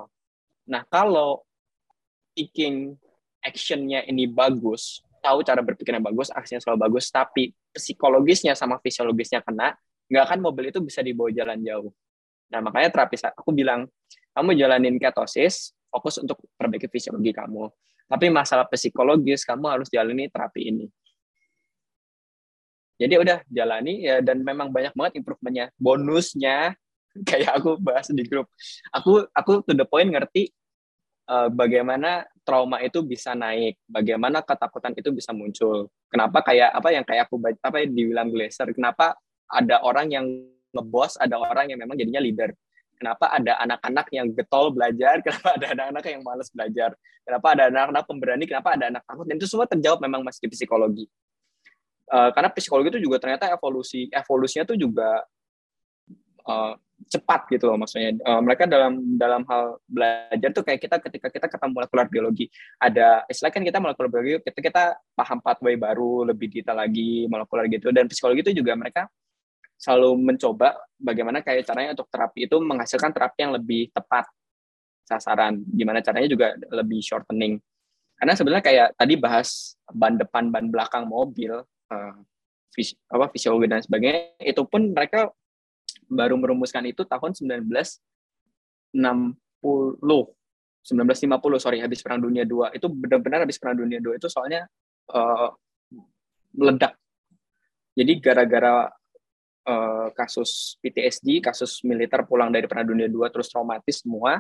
[0.69, 1.41] Nah kalau
[2.35, 2.99] thinking
[3.41, 9.41] actionnya ini bagus, tahu cara berpikir yang bagus, aksinya selalu bagus, tapi psikologisnya sama fisiologisnya
[9.41, 9.73] kena,
[10.11, 11.89] nggak akan mobil itu bisa dibawa jalan jauh.
[12.49, 13.89] Nah, makanya terapis aku bilang,
[14.35, 17.71] kamu jalanin ketosis, fokus untuk perbaiki fisiologi kamu.
[18.05, 20.85] Tapi masalah psikologis, kamu harus jalani terapi ini.
[22.95, 25.67] Jadi udah jalani ya dan memang banyak banget improvementnya.
[25.75, 26.75] Bonusnya
[27.29, 28.47] kayak aku bahas di grup.
[28.95, 30.51] Aku aku to the point ngerti
[31.27, 35.91] uh, bagaimana trauma itu bisa naik, bagaimana ketakutan itu bisa muncul.
[36.07, 39.19] Kenapa kayak apa yang kayak aku baca apa yang dibilang Glaser, kenapa
[39.51, 40.25] ada orang yang
[40.75, 42.51] ngebos, ada orang yang memang jadinya leader.
[42.95, 46.91] Kenapa ada anak-anak yang getol belajar, kenapa ada anak-anak yang malas belajar,
[47.23, 50.55] kenapa ada anak-anak pemberani, kenapa ada anak takut, dan itu semua terjawab memang masih di
[50.55, 51.05] psikologi.
[52.05, 55.25] Uh, karena psikologi itu juga ternyata evolusi evolusinya itu juga
[56.45, 56.77] uh,
[57.09, 58.15] cepat gitu loh maksudnya.
[58.23, 62.45] Uh, mereka dalam dalam hal belajar tuh kayak kita ketika kita ketemu molekular biologi.
[62.79, 64.83] Ada istilah kan kita molekular biologi kita kita
[65.17, 67.91] paham pathway baru lebih detail lagi molekular gitu.
[67.91, 69.09] Dan psikologi itu juga mereka
[69.75, 74.25] selalu mencoba bagaimana kayak caranya untuk terapi itu menghasilkan terapi yang lebih tepat
[75.05, 75.61] sasaran.
[75.69, 77.61] Gimana caranya juga lebih shortening.
[78.15, 81.61] Karena sebenarnya kayak tadi bahas ban depan, ban belakang mobil,
[81.91, 82.15] uh,
[82.71, 85.29] vis, apa fisiologi dan sebagainya, itu pun mereka
[86.07, 88.01] baru merumuskan itu tahun 1960
[90.85, 92.71] 1950 sorry habis perang dunia dua.
[92.71, 94.69] Itu benar-benar habis perang dunia dua itu soalnya
[95.11, 95.49] uh,
[96.55, 96.95] meledak.
[97.95, 98.91] Jadi gara-gara
[99.65, 104.39] uh, kasus PTSD kasus militer pulang dari perang dunia dua terus traumatis semua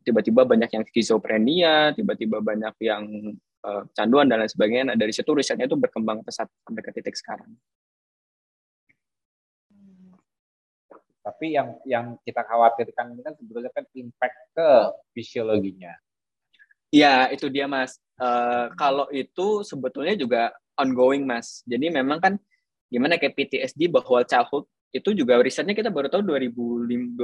[0.00, 3.04] tiba-tiba banyak yang skizofrenia tiba-tiba banyak yang
[3.66, 7.14] uh, canduan dan lain sebagainya nah dari situ risetnya itu berkembang pesat sampai ke titik
[7.18, 7.52] sekarang
[11.20, 14.70] Tapi yang yang kita khawatirkan ini kan sebetulnya kan impact ke
[15.12, 15.92] fisiologinya.
[16.90, 18.00] Ya, itu dia Mas.
[18.18, 21.62] Uh, kalau itu sebetulnya juga ongoing Mas.
[21.68, 22.34] Jadi memang kan
[22.90, 27.14] gimana kayak PTSD bahwa childhood itu juga risetnya kita baru tahu 2015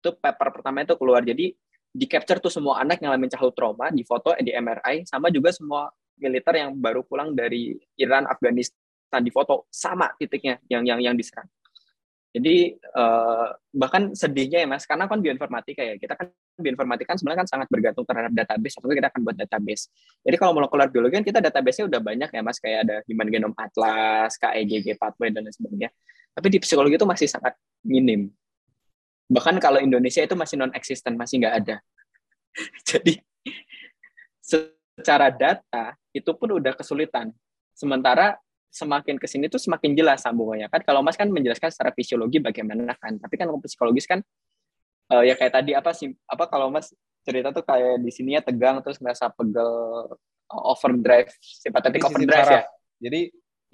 [0.00, 1.20] itu paper pertama itu keluar.
[1.20, 1.52] Jadi
[1.92, 5.52] di capture tuh semua anak yang ngalamin childhood trauma, di foto di MRI sama juga
[5.52, 11.14] semua militer yang baru pulang dari Iran, Afghanistan di foto sama titiknya yang yang yang
[11.16, 11.48] diserang.
[12.30, 17.40] Jadi uh, bahkan sedihnya ya mas, karena kan bioinformatika ya, kita kan bioinformatika kan sebenarnya
[17.42, 19.90] kan sangat bergantung terhadap database, atau kita akan buat database.
[20.22, 23.56] Jadi kalau molekular biologi kan kita database-nya udah banyak ya mas, kayak ada Human Genome
[23.58, 25.90] Atlas, KEGG Pathway dan lain sebagainya.
[26.30, 28.30] Tapi di psikologi itu masih sangat minim.
[29.26, 31.76] Bahkan kalau Indonesia itu masih non-existent, masih nggak ada.
[32.94, 33.18] Jadi
[34.38, 37.34] secara data itu pun udah kesulitan.
[37.74, 38.38] Sementara
[38.70, 40.70] semakin ke sini tuh semakin jelas sambungannya.
[40.70, 44.22] Kan kalau Mas kan menjelaskan secara fisiologi bagaimana kan tapi kan kalau psikologis kan
[45.10, 46.94] uh, ya kayak tadi apa sih apa kalau Mas
[47.26, 49.68] cerita tuh kayak di sini ya tegang terus ngerasa pegel
[50.48, 52.62] uh, overdrive simpatetik overdrive ya?
[53.02, 53.20] Jadi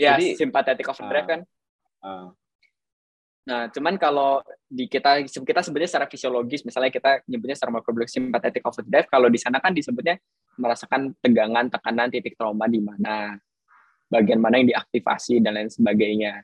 [0.01, 1.41] ya jadi, simpatetik overdrive uh, kan.
[2.03, 2.29] uh.
[3.47, 8.67] Nah, cuman kalau di kita kita sebutnya secara fisiologis, misalnya kita nyebutnya secara makrobiologis simpatetik
[8.67, 10.19] overdrive, kalau di sana kan disebutnya
[10.59, 13.39] merasakan tegangan, tekanan, titik trauma di mana
[14.07, 16.43] bagian mana yang diaktifasi dan lain sebagainya.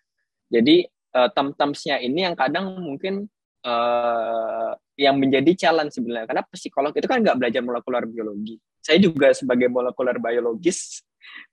[0.51, 3.31] Jadi uh, term-termsnya ini yang kadang mungkin
[3.65, 8.59] uh, yang menjadi challenge sebenarnya karena psikolog itu kan nggak belajar molekular biologi.
[8.83, 11.01] Saya juga sebagai molekular biologis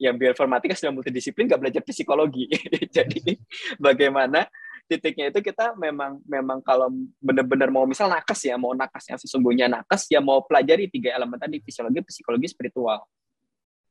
[0.01, 2.49] yang bioinformatika sudah multidisiplin nggak belajar psikologi.
[2.95, 3.38] Jadi
[3.78, 4.49] bagaimana
[4.89, 6.89] titiknya itu kita memang memang kalau
[7.22, 11.38] benar-benar mau misal nakes ya mau nakes yang sesungguhnya nakes ya mau pelajari tiga elemen
[11.38, 13.05] tadi fisiologi, psikologi, spiritual.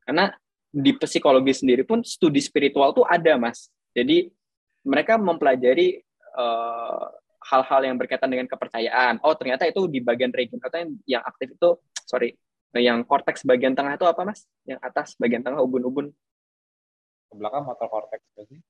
[0.03, 0.27] Karena
[0.69, 3.73] di psikologi sendiri pun studi spiritual tuh ada mas.
[3.93, 4.29] Jadi
[4.85, 5.97] mereka mempelajari
[6.37, 7.05] eh,
[7.49, 9.17] hal-hal yang berkaitan dengan kepercayaan.
[9.25, 11.69] Oh ternyata itu di bagian region atau yang, yang aktif itu
[12.05, 12.37] sorry
[12.77, 14.45] yang korteks bagian tengah itu apa mas?
[14.61, 16.13] Yang atas bagian tengah ubun-ubun.
[17.29, 18.61] Ke belakang motor korteks sih?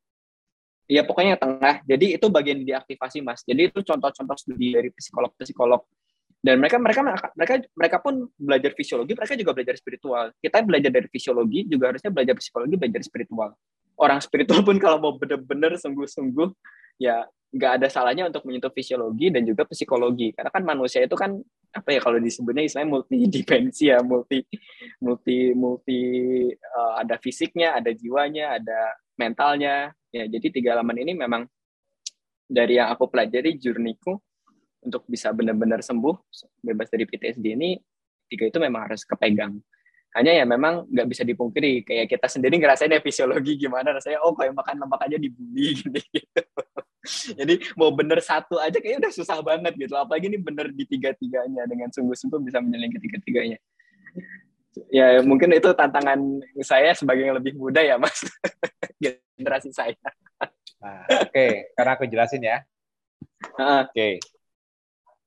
[0.89, 1.75] Iya pokoknya yang tengah.
[1.83, 3.43] Jadi itu bagian diaktifasi mas.
[3.43, 5.83] Jadi itu contoh-contoh studi dari psikolog-psikolog
[6.39, 7.01] dan mereka mereka
[7.35, 10.31] mereka mereka pun belajar fisiologi mereka juga belajar spiritual.
[10.39, 13.49] Kita belajar dari fisiologi juga harusnya belajar psikologi belajar spiritual.
[13.99, 16.49] Orang spiritual pun kalau mau benar-benar sungguh-sungguh
[17.03, 20.31] ya nggak ada salahnya untuk menyentuh fisiologi dan juga psikologi.
[20.31, 21.35] Karena kan manusia itu kan
[21.75, 24.39] apa ya kalau disebutnya istilahnya multi dimensi ya multi
[25.03, 26.01] multi multi
[26.55, 29.91] uh, ada fisiknya ada jiwanya ada mentalnya.
[30.09, 31.43] Ya jadi tiga elemen ini memang
[32.47, 34.17] dari yang aku pelajari jurniku
[34.83, 36.15] untuk bisa benar-benar sembuh
[36.63, 37.75] bebas dari PTSD ini
[38.29, 39.57] tiga itu memang harus kepegang
[40.17, 44.33] hanya ya memang nggak bisa dipungkiri kayak kita sendiri ngerasain ya fisiologi gimana rasanya oh
[44.33, 46.41] kayak makan lemak aja dibully gitu, gitu.
[47.37, 51.13] jadi mau bener satu aja kayaknya udah susah banget gitu apalagi ini bener di tiga
[51.13, 53.57] tiganya dengan sungguh-sungguh bisa menjalin ketiga tiganya
[54.89, 58.25] ya mungkin itu tantangan saya sebagai yang lebih muda ya mas
[59.37, 59.97] generasi saya
[60.81, 61.69] nah, oke okay.
[61.77, 62.57] karena aku jelasin ya
[63.61, 64.17] oke okay.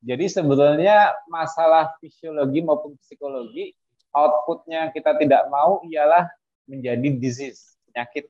[0.02, 3.70] Jadi sebetulnya masalah fisiologi maupun psikologi
[4.12, 6.28] outputnya kita tidak mau ialah
[6.68, 8.28] menjadi disease, penyakit.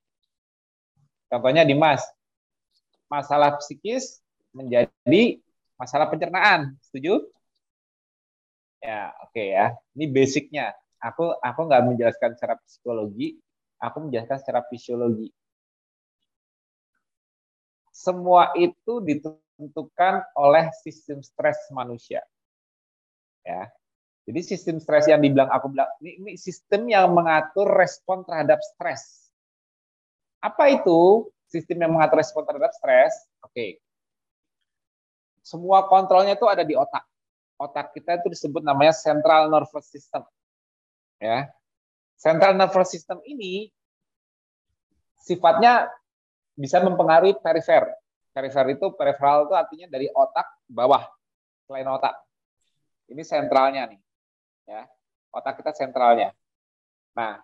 [1.32, 2.04] Contohnya di Mas,
[3.10, 4.22] masalah psikis
[4.54, 5.42] menjadi
[5.80, 6.76] masalah pencernaan.
[6.84, 7.24] Setuju?
[8.78, 9.66] Ya, oke okay ya.
[9.96, 10.66] Ini basicnya.
[11.02, 13.34] Aku aku nggak menjelaskan secara psikologi,
[13.82, 15.34] aku menjelaskan secara fisiologi.
[17.90, 22.18] Semua itu ditutup ditentukan oleh sistem stres manusia.
[23.46, 23.70] Ya.
[24.26, 29.30] Jadi sistem stres yang dibilang aku bilang ini, ini sistem yang mengatur respon terhadap stres.
[30.42, 33.14] Apa itu sistem yang mengatur respon terhadap stres?
[33.46, 33.78] Oke.
[35.42, 37.06] Semua kontrolnya itu ada di otak.
[37.58, 40.26] Otak kita itu disebut namanya central nervous system.
[41.22, 41.50] Ya.
[42.18, 43.70] Central nervous system ini
[45.22, 45.90] sifatnya
[46.58, 48.01] bisa mempengaruhi perifer
[48.32, 51.04] perifer itu peripheral itu artinya dari otak bawah
[51.68, 52.16] selain otak.
[53.12, 54.00] Ini sentralnya nih.
[54.66, 54.88] Ya.
[55.32, 56.32] Otak kita sentralnya.
[57.12, 57.40] Nah,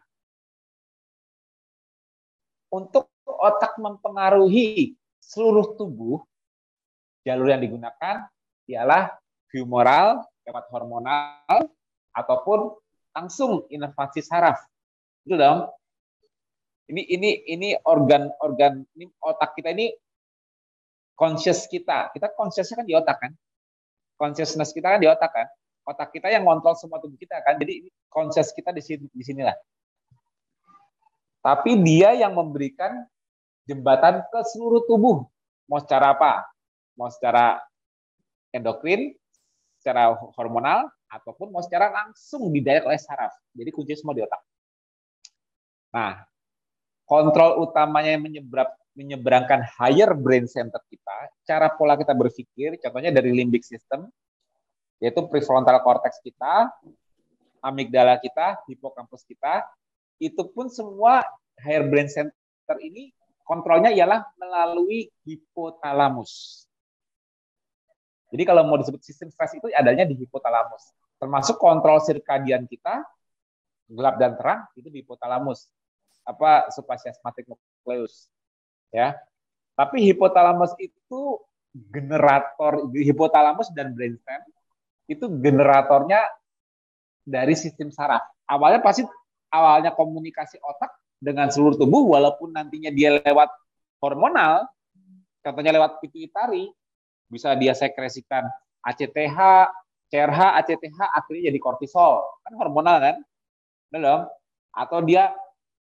[2.73, 6.25] untuk otak mempengaruhi seluruh tubuh,
[7.25, 8.29] jalur yang digunakan
[8.69, 9.17] ialah
[9.53, 11.69] humoral lewat hormonal
[12.13, 12.77] ataupun
[13.13, 14.61] langsung inovasi saraf.
[15.25, 15.69] Itu dong.
[16.89, 19.93] Ini ini ini organ-organ ini otak kita ini
[21.19, 22.15] conscious kita.
[22.15, 23.33] Kita consciousnya kan di otak kan.
[24.15, 25.47] Consciousness kita kan di otak kan.
[25.83, 27.59] Otak kita yang kontrol semua tubuh kita kan.
[27.59, 29.57] Jadi conscious kita di sini di sinilah.
[31.43, 33.03] Tapi dia yang memberikan
[33.67, 35.27] jembatan ke seluruh tubuh.
[35.67, 36.47] Mau secara apa?
[36.95, 37.59] Mau secara
[38.55, 39.13] endokrin,
[39.79, 43.33] secara hormonal, ataupun mau secara langsung didirect oleh saraf.
[43.53, 44.41] Jadi kunci semua di otak.
[45.93, 46.21] Nah,
[47.09, 48.69] kontrol utamanya yang menyeberang,
[48.99, 54.11] menyeberangkan higher brain center kita, cara pola kita berpikir, contohnya dari limbic system,
[54.99, 56.67] yaitu prefrontal cortex kita,
[57.63, 59.63] amigdala kita, hipokampus kita,
[60.19, 61.23] itu pun semua
[61.63, 63.15] higher brain center ini
[63.47, 66.67] kontrolnya ialah melalui hipotalamus.
[68.35, 70.91] Jadi kalau mau disebut sistem stres itu adanya di hipotalamus.
[71.23, 73.07] Termasuk kontrol sirkadian kita,
[73.89, 75.71] gelap dan terang, itu di hipotalamus
[76.29, 78.29] apa suprachiasmatic nucleus
[78.93, 79.17] ya.
[79.79, 81.39] Tapi hipotalamus itu
[81.73, 84.43] generator hipotalamus dan brainstem
[85.07, 86.27] itu generatornya
[87.23, 88.25] dari sistem saraf.
[88.49, 89.05] Awalnya pasti
[89.53, 93.51] awalnya komunikasi otak dengan seluruh tubuh walaupun nantinya dia lewat
[93.99, 94.69] hormonal
[95.43, 96.71] contohnya lewat pituitari
[97.29, 98.47] bisa dia sekresikan
[98.85, 99.39] ACTH
[100.09, 102.25] CRH ACTH akhirnya jadi kortisol.
[102.45, 103.17] Kan hormonal kan?
[103.93, 104.25] Belum.
[104.73, 105.37] Atau dia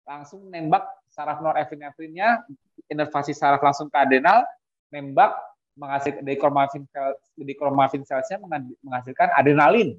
[0.08, 2.44] langsung nembak saraf norepinefrinnya,
[2.88, 4.44] inervasi saraf langsung ke adrenal,
[4.92, 5.34] nembak
[5.74, 8.38] menghasilkan dikromafin sel, dikromafin selsnya
[8.82, 9.98] menghasilkan adrenalin.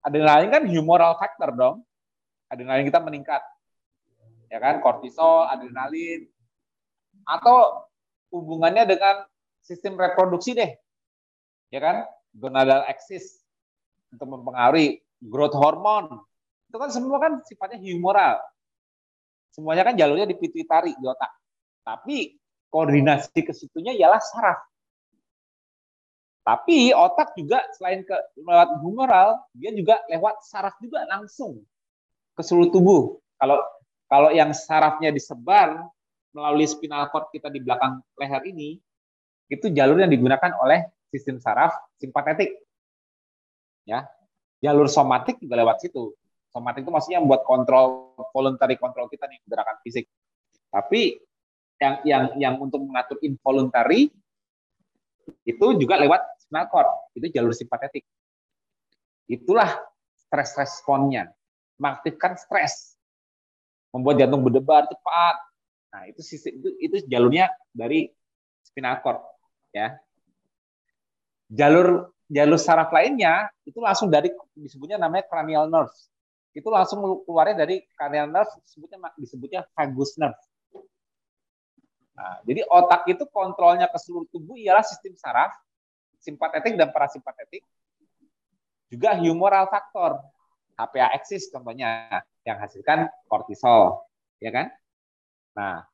[0.00, 1.76] Adrenalin kan humoral factor dong.
[2.48, 3.42] Adrenalin kita meningkat.
[4.48, 6.24] Ya kan, kortisol, adrenalin.
[7.28, 7.84] Atau
[8.32, 9.28] hubungannya dengan
[9.60, 10.72] sistem reproduksi deh.
[11.68, 12.08] Ya kan?
[12.32, 13.44] Gonadal axis
[14.08, 16.24] untuk mempengaruhi growth hormone.
[16.72, 18.40] Itu kan semua kan sifatnya humoral
[19.58, 21.34] Semuanya kan jalurnya di pituitari di otak.
[21.88, 22.36] Tapi
[22.68, 24.60] koordinasi ke situnya ialah saraf.
[26.44, 31.64] Tapi otak juga selain ke lewat humoral, dia juga lewat saraf juga langsung
[32.36, 33.00] ke seluruh tubuh.
[33.40, 33.56] Kalau
[34.08, 35.88] kalau yang sarafnya disebar
[36.32, 38.76] melalui spinal cord kita di belakang leher ini,
[39.48, 42.52] itu jalur yang digunakan oleh sistem saraf simpatetik.
[43.88, 44.04] Ya.
[44.60, 46.12] Jalur somatik juga lewat situ.
[46.52, 50.08] Somatik itu maksudnya buat kontrol voluntary kontrol kita nih gerakan fisik.
[50.72, 51.27] Tapi
[51.78, 54.10] yang yang yang untuk mengatur involuntary
[55.46, 58.04] itu juga lewat spinal cord, itu jalur simpatetik.
[59.28, 59.76] Itulah
[60.16, 61.28] stress responnya,
[61.76, 62.96] mengaktifkan stres,
[63.92, 65.36] membuat jantung berdebar cepat.
[65.88, 68.08] Nah, itu sisi itu itu jalurnya dari
[68.64, 69.20] spinal cord,
[69.72, 69.96] ya.
[71.48, 76.12] Jalur jalur saraf lainnya itu langsung dari disebutnya namanya cranial nerves
[76.58, 80.40] itu langsung keluarnya dari cranial nerve disebutnya disebutnya vagus nerve.
[82.18, 85.54] Nah, jadi otak itu kontrolnya ke seluruh tubuh ialah sistem saraf,
[86.18, 87.62] simpatetik dan parasimpatetik,
[88.90, 90.18] juga humoral faktor,
[90.74, 92.10] HPA axis contohnya
[92.42, 94.02] yang hasilkan kortisol,
[94.42, 94.66] ya kan?
[95.54, 95.86] Nah,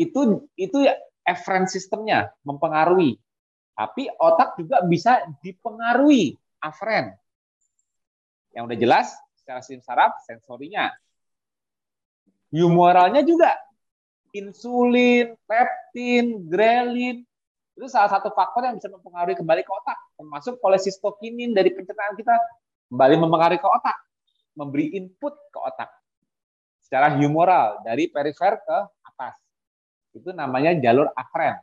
[0.00, 0.88] itu itu
[1.20, 3.20] efferent sistemnya mempengaruhi.
[3.76, 6.32] Tapi otak juga bisa dipengaruhi
[6.64, 7.12] aferen.
[8.56, 9.06] Yang udah jelas
[9.36, 10.92] secara sistem saraf sensorinya.
[12.52, 13.56] Humoralnya juga
[14.34, 17.26] insulin, leptin, grelin
[17.80, 22.36] itu salah satu faktor yang bisa mempengaruhi kembali ke otak, termasuk kolesistokinin dari pencernaan kita
[22.92, 23.96] kembali mempengaruhi ke otak,
[24.52, 25.88] memberi input ke otak
[26.84, 29.38] secara humoral dari perifer ke atas.
[30.12, 31.62] Itu namanya jalur aferen.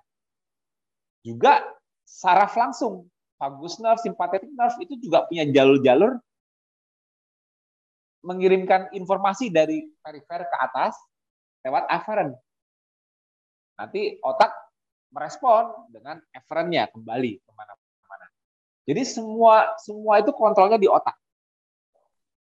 [1.21, 1.59] Juga
[2.07, 6.17] saraf langsung, vagus nerve, sympathetic nerve itu juga punya jalur-jalur
[8.25, 10.95] mengirimkan informasi dari perifer ke atas
[11.67, 12.33] lewat afferent.
[13.77, 14.51] Nanti otak
[15.13, 18.27] merespon dengan efferentnya kembali ke mana-mana.
[18.83, 21.15] Jadi semua semua itu kontrolnya di otak.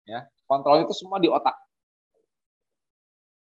[0.03, 1.55] Ya, kontrol itu semua di otak.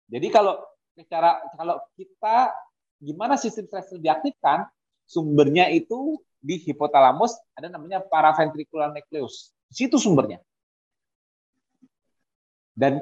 [0.09, 0.57] Jadi kalau
[1.05, 2.51] cara kalau kita
[2.97, 4.65] gimana sistem stres diaktifkan,
[5.05, 9.53] sumbernya itu di hipotalamus ada namanya paraventricular nucleus.
[9.69, 10.41] Di situ sumbernya
[12.77, 13.01] dan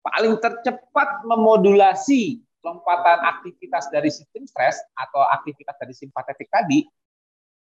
[0.00, 6.88] paling tercepat memodulasi lompatan aktivitas dari sistem stres atau aktivitas dari simpatetik tadi,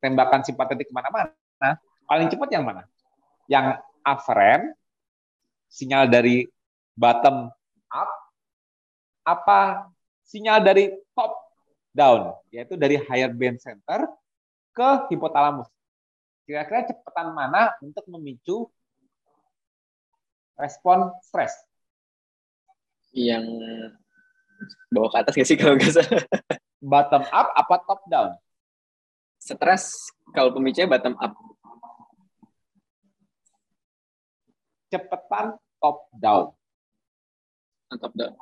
[0.04, 2.84] tembakan simpatetik ke mana-mana, paling cepat yang mana?
[3.48, 4.76] Yang aferen
[5.72, 6.44] sinyal dari
[6.92, 7.48] bottom
[7.88, 8.10] up,
[9.24, 9.88] apa
[10.28, 11.32] sinyal dari top
[11.96, 14.04] down, yaitu dari higher brain center
[14.76, 15.72] ke hipotalamus.
[16.44, 18.68] Kira-kira cepetan mana untuk memicu
[20.60, 21.56] respon stres?
[23.12, 23.46] Yang
[24.92, 26.22] bawa ke atas gak sih kalau nggak salah?
[26.82, 28.30] Bottom up apa top down?
[29.38, 31.34] Stres kalau pemicunya bottom up.
[34.92, 36.54] Cepetan top down.
[37.92, 38.32] Top down.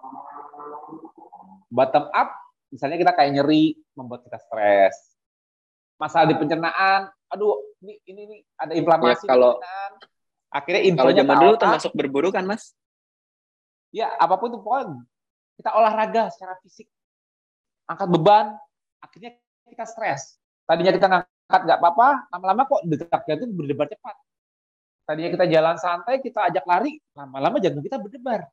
[1.71, 2.29] Bottom up,
[2.75, 5.14] misalnya kita kayak nyeri, membuat kita stres.
[5.99, 9.93] Masalah di pencernaan, aduh, ini ini, ini ada inflamasi ya, kalau, di pencernaan.
[10.51, 12.75] Akhirnya kalau zaman dulu termasuk berburu kan, Mas?
[13.95, 15.03] Ya, apa pun itu pokoknya
[15.61, 16.88] kita olahraga secara fisik,
[17.84, 18.56] angkat beban,
[19.04, 19.36] akhirnya
[19.68, 20.40] kita stres.
[20.64, 24.16] Tadinya kita ngangkat nggak apa-apa, lama-lama kok detak jantung berdebar cepat.
[25.04, 28.48] Tadinya kita jalan santai, kita ajak lari, lama-lama jantung kita berdebar.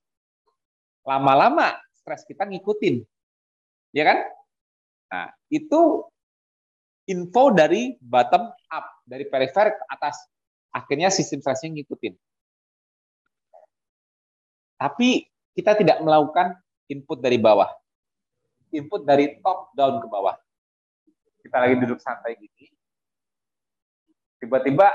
[1.07, 2.99] Lama-lama stres kita ngikutin.
[3.95, 4.19] Ya kan?
[5.07, 6.03] Nah, itu
[7.07, 10.27] info dari bottom up, dari perifer ke atas.
[10.75, 12.13] Akhirnya sistem stresnya ngikutin.
[14.75, 15.23] Tapi
[15.55, 16.59] kita tidak melakukan
[16.91, 17.69] input dari bawah.
[18.75, 20.35] Input dari top down ke bawah.
[21.43, 22.67] Kita lagi duduk santai gini.
[24.43, 24.91] Tiba-tiba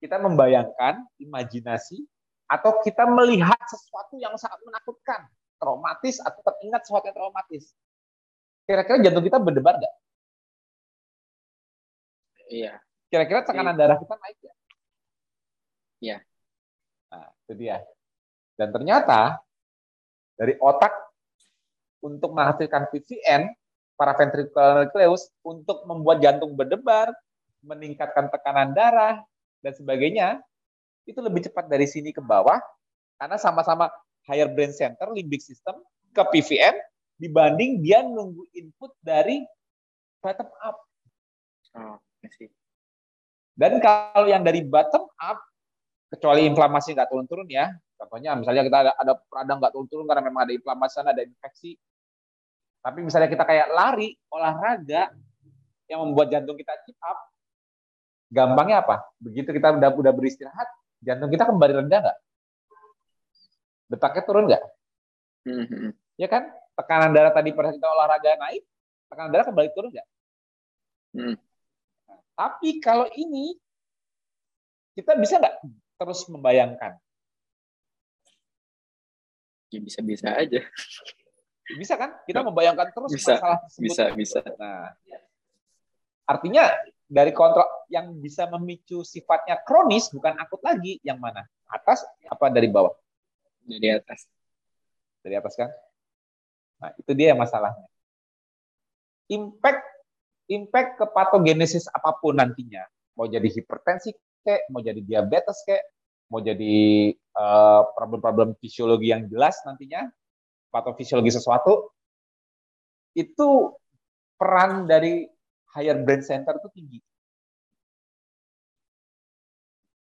[0.00, 2.00] kita membayangkan imajinasi
[2.46, 5.26] atau kita melihat sesuatu yang sangat menakutkan,
[5.58, 7.74] traumatis atau teringat sesuatu yang traumatis.
[8.66, 9.94] Kira-kira jantung kita berdebar nggak?
[12.50, 12.78] Iya.
[13.06, 14.56] Kira-kira tekanan darah kita naik nggak?
[16.02, 16.16] Iya.
[17.14, 17.76] Nah, itu dia.
[18.58, 19.38] Dan ternyata
[20.36, 21.05] dari otak
[22.06, 23.50] untuk menghasilkan VVN,
[23.98, 27.10] paraventricular nucleus, untuk membuat jantung berdebar,
[27.66, 29.24] meningkatkan tekanan darah,
[29.64, 30.38] dan sebagainya,
[31.08, 32.62] itu lebih cepat dari sini ke bawah,
[33.18, 33.90] karena sama-sama
[34.30, 35.74] higher brain center, limbic system,
[36.14, 36.74] ke PVN,
[37.18, 39.42] dibanding dia nunggu input dari
[40.20, 40.76] bottom up.
[41.76, 41.98] Oh,
[43.56, 45.38] Dan kalau yang dari bottom up,
[46.12, 50.42] kecuali inflamasi nggak turun-turun ya, contohnya misalnya kita ada, ada radang nggak turun-turun karena memang
[50.46, 51.76] ada inflamasi, ada infeksi,
[52.86, 55.10] tapi misalnya kita kayak lari, olahraga,
[55.90, 57.18] yang membuat jantung kita chip up,
[58.30, 59.10] gampangnya apa?
[59.18, 60.70] Begitu kita udah udah beristirahat,
[61.02, 62.18] jantung kita kembali rendah nggak?
[63.90, 64.62] Detaknya turun nggak?
[65.50, 65.90] Mm-hmm.
[66.14, 66.46] Ya kan?
[66.78, 68.62] Tekanan darah tadi pada kita olahraga naik,
[69.10, 70.08] tekanan darah kembali turun nggak?
[71.18, 71.34] Mm.
[72.06, 73.58] Nah, tapi kalau ini
[74.94, 75.58] kita bisa nggak
[75.98, 77.02] terus membayangkan?
[79.74, 80.62] Ya bisa-bisa aja.
[81.74, 82.14] Bisa kan?
[82.22, 83.82] Kita membayangkan terus bisa, masalah tersebut.
[83.90, 84.40] Bisa, bisa.
[84.54, 84.94] Nah,
[86.30, 86.70] artinya
[87.06, 91.42] dari kontrol yang bisa memicu sifatnya kronis bukan akut lagi yang mana?
[91.66, 92.94] Atas apa dari bawah?
[93.66, 94.30] Dari atas.
[95.22, 95.70] Dari atas kan?
[96.82, 97.86] Nah itu dia masalahnya.
[99.26, 99.82] Impact
[100.46, 102.86] impact ke patogenesis apa pun nantinya.
[103.18, 104.14] Mau jadi hipertensi
[104.46, 105.82] kayak mau jadi diabetes kayak
[106.30, 110.10] mau jadi eh, problem-problem uh, fisiologi yang jelas nantinya
[110.76, 111.88] patofisiologi sesuatu
[113.16, 113.72] itu
[114.36, 115.24] peran dari
[115.72, 117.00] higher brain center itu tinggi.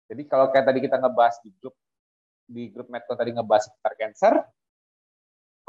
[0.09, 1.77] Jadi kalau kayak tadi kita ngebahas di grup
[2.45, 4.33] di grup Medco tadi ngebahas seputar cancer,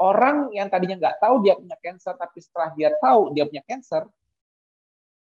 [0.01, 4.05] orang yang tadinya nggak tahu dia punya cancer, tapi setelah dia tahu dia punya cancer,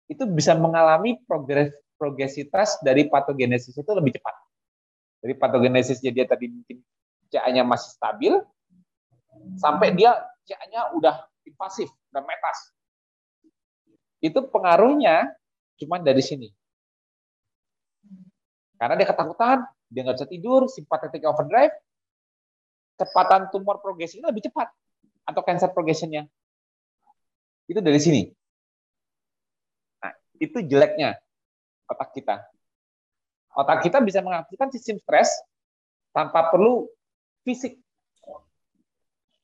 [0.08, 4.36] itu bisa mengalami progres progresitas dari patogenesis itu lebih cepat.
[5.24, 6.84] Jadi patogenesisnya dia tadi mungkin
[7.32, 8.34] CA-nya masih stabil,
[9.58, 10.14] sampai dia
[10.44, 12.74] CA-nya udah invasif, udah metas
[14.24, 15.36] itu pengaruhnya
[15.84, 16.48] cuma dari sini.
[18.80, 21.76] Karena dia ketakutan, dia nggak bisa tidur, simpatetik overdrive,
[22.96, 24.72] kecepatan tumor progresinya lebih cepat
[25.28, 26.24] atau cancer progressionnya.
[27.68, 28.24] Itu dari sini.
[30.00, 31.20] Nah, itu jeleknya
[31.92, 32.48] otak kita.
[33.60, 35.36] Otak kita bisa mengaktifkan sistem stres
[36.16, 36.88] tanpa perlu
[37.44, 37.83] fisik.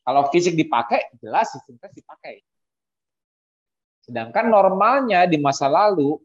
[0.10, 2.42] Kalau fisik dipakai, jelas sistem stres dipakai.
[4.02, 6.18] Sedangkan normalnya di masa lalu,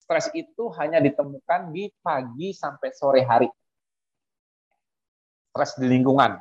[0.00, 3.52] stres itu hanya ditemukan di pagi sampai sore hari.
[5.52, 6.40] Stres di lingkungan.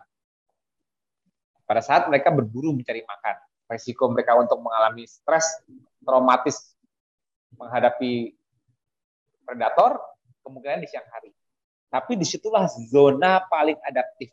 [1.67, 3.36] Pada saat mereka berburu mencari makan.
[3.67, 5.59] Resiko mereka untuk mengalami stres
[5.99, 6.72] traumatis
[7.59, 8.32] menghadapi
[9.43, 9.99] predator
[10.39, 11.36] kemungkinan di siang hari.
[11.91, 14.32] Tapi di situlah zona paling adaptif.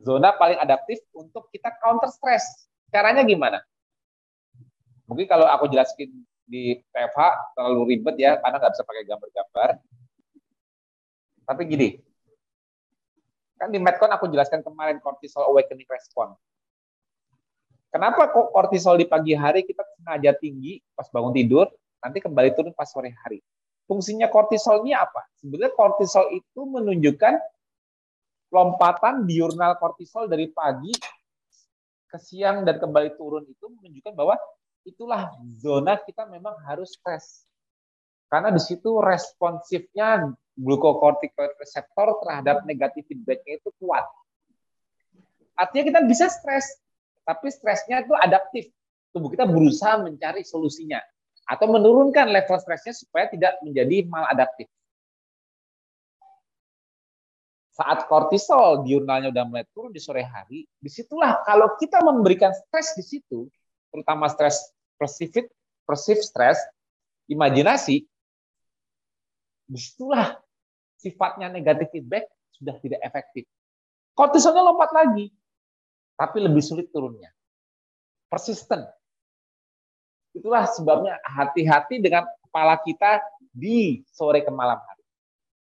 [0.00, 2.68] Zona paling adaptif untuk kita counter stress.
[2.88, 3.60] Caranya gimana?
[5.06, 9.68] Mungkin kalau aku jelasin di PFH terlalu ribet ya, karena nggak bisa pakai gambar-gambar.
[11.46, 11.88] Tapi gini,
[13.60, 16.40] Kan di Medcon aku jelaskan kemarin cortisol awakening response.
[17.92, 21.68] Kenapa kok kortisol di pagi hari kita sengaja tinggi pas bangun tidur,
[22.00, 23.44] nanti kembali turun pas sore hari?
[23.84, 25.28] Fungsinya kortisol apa?
[25.36, 27.36] Sebenarnya kortisol itu menunjukkan
[28.50, 30.90] lompatan diurnal kortisol dari pagi
[32.10, 34.34] ke siang dan kembali turun itu menunjukkan bahwa
[34.82, 35.30] itulah
[35.62, 37.46] zona kita memang harus stres.
[38.26, 44.06] Karena di situ responsifnya glukokortikoid reseptor terhadap negatif feedbacknya itu kuat.
[45.54, 46.78] Artinya kita bisa stres,
[47.22, 48.70] tapi stresnya itu adaptif.
[49.10, 51.02] Tubuh kita berusaha mencari solusinya
[51.50, 54.70] atau menurunkan level stresnya supaya tidak menjadi maladaptif.
[57.70, 62.98] Saat kortisol diurnalnya udah mulai turun di sore hari, di situlah kalau kita memberikan stres
[62.98, 63.46] di situ,
[63.94, 65.46] terutama stres persifit,
[65.86, 66.58] persif stres,
[67.30, 68.02] imajinasi,
[69.70, 70.34] di situlah
[70.98, 73.46] sifatnya negatif feedback sudah tidak efektif.
[74.18, 75.30] Kortisolnya lompat lagi
[76.18, 77.32] tapi lebih sulit turunnya.
[78.28, 78.84] Persisten.
[80.36, 85.04] Itulah sebabnya hati-hati dengan kepala kita di sore ke malam hari.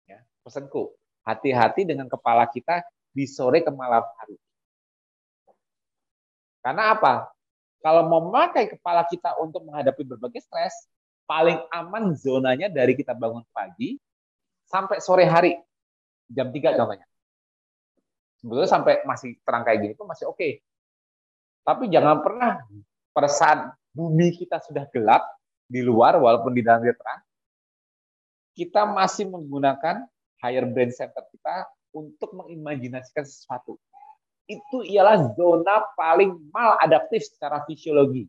[0.10, 4.36] Ya, pesanku, hati-hati dengan kepala kita di sore ke malam hari.
[6.64, 7.32] Karena apa?
[7.84, 10.88] Kalau memakai kepala kita untuk menghadapi berbagai stres,
[11.28, 14.00] paling aman zonanya dari kita bangun pagi
[14.68, 15.60] sampai sore hari.
[16.32, 17.08] Jam 3 contohnya
[18.44, 20.36] sebetulnya sampai masih terang kayak gini pun masih oke.
[20.36, 20.60] Okay.
[21.64, 22.60] Tapi jangan pernah
[23.16, 25.24] pada saat bumi kita sudah gelap
[25.64, 27.24] di luar walaupun di dalam terang,
[28.52, 30.04] kita masih menggunakan
[30.44, 33.80] higher brain center kita untuk mengimajinasikan sesuatu.
[34.44, 38.28] Itu ialah zona paling mal adaptif secara fisiologi.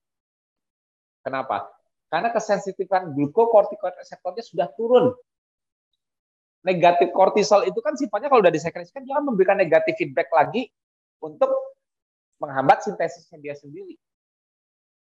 [1.27, 1.67] Kenapa?
[2.07, 5.11] Karena kesensitifan glukokortikoid reseptornya sudah turun
[6.65, 10.73] negatif kortisol itu kan sifatnya kalau udah disekresikan akan memberikan negatif feedback lagi
[11.21, 11.53] untuk
[12.41, 14.01] menghambat sintesisnya dia sendiri.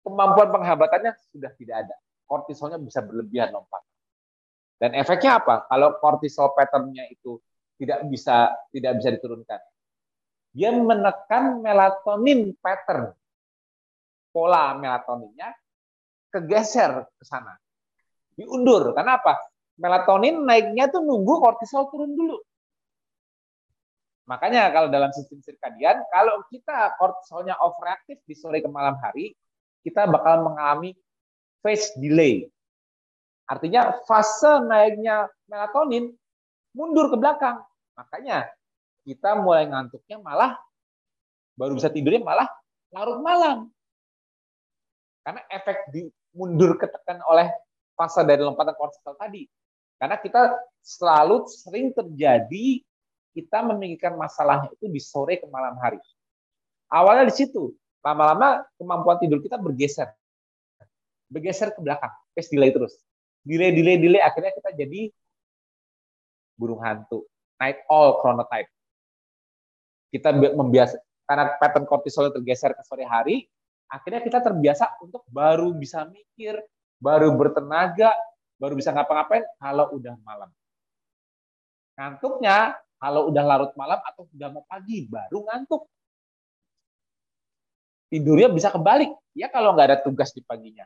[0.05, 1.95] Kemampuan penghambatannya sudah tidak ada.
[2.29, 3.81] Kortisolnya bisa berlebihan lompat.
[4.79, 5.67] Dan efeknya apa?
[5.67, 7.35] Kalau kortisol patternnya itu
[7.75, 9.59] tidak bisa tidak bisa diturunkan.
[10.55, 13.11] Dia menekan melatonin pattern.
[14.31, 15.51] Pola melatoninnya
[16.31, 17.59] kegeser ke sana.
[18.39, 18.95] Diundur.
[18.95, 19.35] Karena apa?
[19.79, 22.37] melatonin naiknya tuh nunggu kortisol turun dulu.
[24.27, 29.33] Makanya kalau dalam sistem sirkadian, kalau kita kortisolnya overaktif di sore ke malam hari,
[29.81, 30.93] kita bakal mengalami
[31.65, 32.45] phase delay.
[33.49, 36.13] Artinya fase naiknya melatonin
[36.77, 37.57] mundur ke belakang.
[37.97, 38.45] Makanya
[39.01, 40.53] kita mulai ngantuknya malah
[41.57, 42.47] baru bisa tidurnya malah
[42.93, 43.73] larut malam.
[45.25, 46.05] Karena efek di
[46.37, 47.49] mundur ketekan oleh
[47.97, 49.49] fase dari lompatan kortisol tadi.
[49.99, 52.79] Karena kita selalu sering terjadi
[53.35, 55.99] kita memikirkan masalah itu di sore ke malam hari.
[56.89, 60.09] Awalnya di situ, lama-lama kemampuan tidur kita bergeser.
[61.29, 62.93] Bergeser ke belakang, terus delay terus.
[63.43, 65.09] Delay, delay, delay, akhirnya kita jadi
[66.59, 67.23] burung hantu.
[67.59, 68.67] Night all chronotype.
[70.11, 73.45] Kita membiasa karena pattern kortisol tergeser ke sore hari,
[73.85, 76.57] akhirnya kita terbiasa untuk baru bisa mikir,
[76.97, 78.17] baru bertenaga,
[78.57, 80.49] baru bisa ngapa-ngapain kalau udah malam.
[81.95, 85.87] Ngantuknya kalau udah larut malam atau udah mau pagi baru ngantuk.
[88.09, 89.13] Tidurnya bisa kebalik.
[89.37, 90.83] Ya kalau nggak ada tugas di paginya.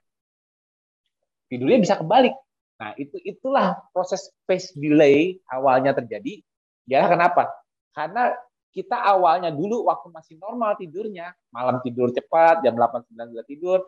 [1.54, 2.34] Tidurnya bisa kebalik.
[2.82, 6.42] Nah, itu itulah proses phase delay awalnya terjadi.
[6.90, 7.54] Ya kenapa?
[7.94, 8.34] Karena
[8.74, 13.86] kita awalnya dulu waktu masih normal tidurnya, malam tidur cepat, jam 8 9 tidur,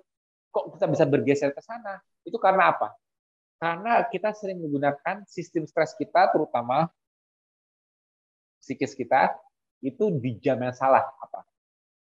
[0.53, 1.97] kok kita bisa bergeser ke sana?
[2.21, 2.93] Itu karena apa?
[3.57, 6.85] Karena kita sering menggunakan sistem stres kita, terutama
[8.61, 9.33] psikis kita,
[9.81, 11.01] itu di jam yang salah.
[11.17, 11.41] Apa?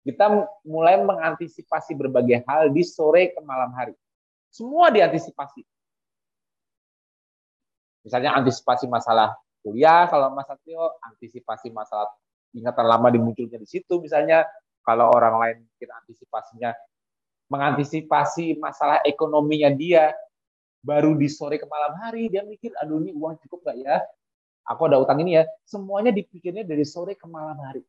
[0.04, 0.28] Kita
[0.68, 3.96] mulai mengantisipasi berbagai hal di sore ke malam hari.
[4.54, 5.66] Semua diantisipasi.
[8.06, 9.34] Misalnya antisipasi masalah
[9.66, 12.06] kuliah, kalau Mas Satrio, antisipasi masalah
[12.54, 14.46] ingatan lama dimunculnya di situ, misalnya.
[14.84, 16.68] Kalau orang lain kita antisipasinya
[17.48, 20.12] mengantisipasi masalah ekonominya dia,
[20.84, 23.96] baru di sore ke malam hari dia mikir aduh ini uang cukup nggak ya?
[24.68, 25.48] Aku ada utang ini ya.
[25.64, 27.80] Semuanya dipikirnya dari sore ke malam hari.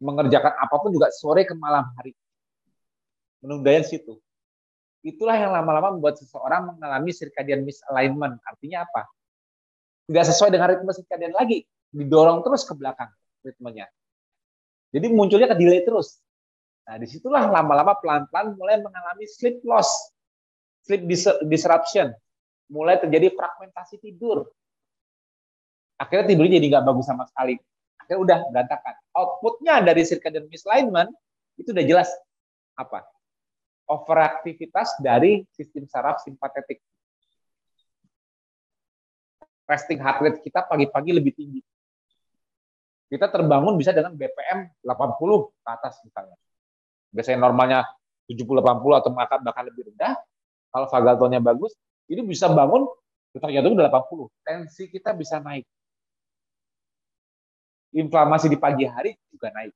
[0.00, 2.16] Mengerjakan apa pun juga sore ke malam hari
[3.46, 4.18] menunda situ
[5.06, 9.06] itulah yang lama-lama membuat seseorang mengalami circadian misalignment artinya apa
[10.10, 11.62] tidak sesuai dengan ritme circadian lagi
[11.94, 13.14] didorong terus ke belakang
[13.46, 13.86] ritmenya
[14.90, 16.18] jadi munculnya ke delay terus
[16.86, 19.90] Nah, di situlah lama-lama pelan-pelan mulai mengalami sleep loss,
[20.86, 21.02] sleep
[21.50, 22.14] disruption,
[22.70, 24.46] mulai terjadi fragmentasi tidur.
[25.98, 27.58] Akhirnya tidurnya jadi nggak bagus sama sekali.
[27.98, 28.94] Akhirnya udah berantakan.
[29.18, 31.10] Outputnya dari circadian misalignment
[31.58, 32.08] itu udah jelas
[32.78, 33.02] apa?
[33.86, 36.82] Overaktivitas dari sistem saraf simpatetik.
[39.66, 41.62] Resting heart rate kita pagi-pagi lebih tinggi.
[43.06, 46.34] Kita terbangun bisa dengan BPM 80 ke atas misalnya.
[47.14, 47.86] Biasanya normalnya
[48.26, 50.18] 70-80 atau bahkan lebih rendah.
[50.74, 51.72] Kalau vagal tone-nya bagus,
[52.10, 52.90] ini bisa bangun
[53.38, 54.26] ternyata udah 80.
[54.42, 55.62] Tensi kita bisa naik.
[57.94, 59.72] Inflamasi di pagi hari juga naik.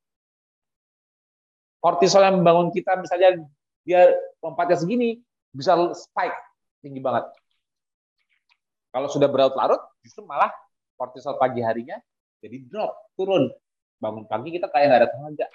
[1.80, 3.40] Kortisol yang membangun kita misalnya
[3.90, 5.18] dia lompatnya segini,
[5.50, 6.38] bisa spike
[6.78, 7.26] tinggi banget.
[8.94, 10.54] Kalau sudah berlarut-larut, justru malah
[10.94, 11.98] kortisol pagi harinya
[12.38, 13.50] jadi drop, turun.
[13.98, 15.46] Bangun pagi kita kayak nggak ada tenaga.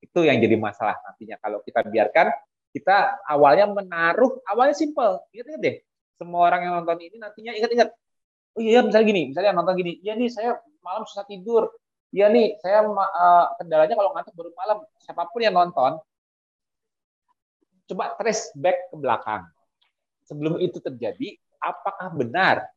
[0.00, 2.32] Itu yang jadi masalah nantinya kalau kita biarkan
[2.72, 5.20] kita awalnya menaruh awalnya simple.
[5.36, 5.76] Ingat-ingat deh.
[6.16, 7.88] Semua orang yang nonton ini nantinya ingat-ingat.
[8.52, 11.72] Oh iya, misalnya gini, misalnya nonton gini, ya nih saya malam susah tidur.
[12.12, 14.84] Ya nih, saya uh, kendalanya kalau ngantuk baru malam.
[15.00, 15.96] Siapa pun yang nonton,
[17.88, 19.42] coba trace back ke belakang
[20.28, 22.68] sebelum itu terjadi, apakah benar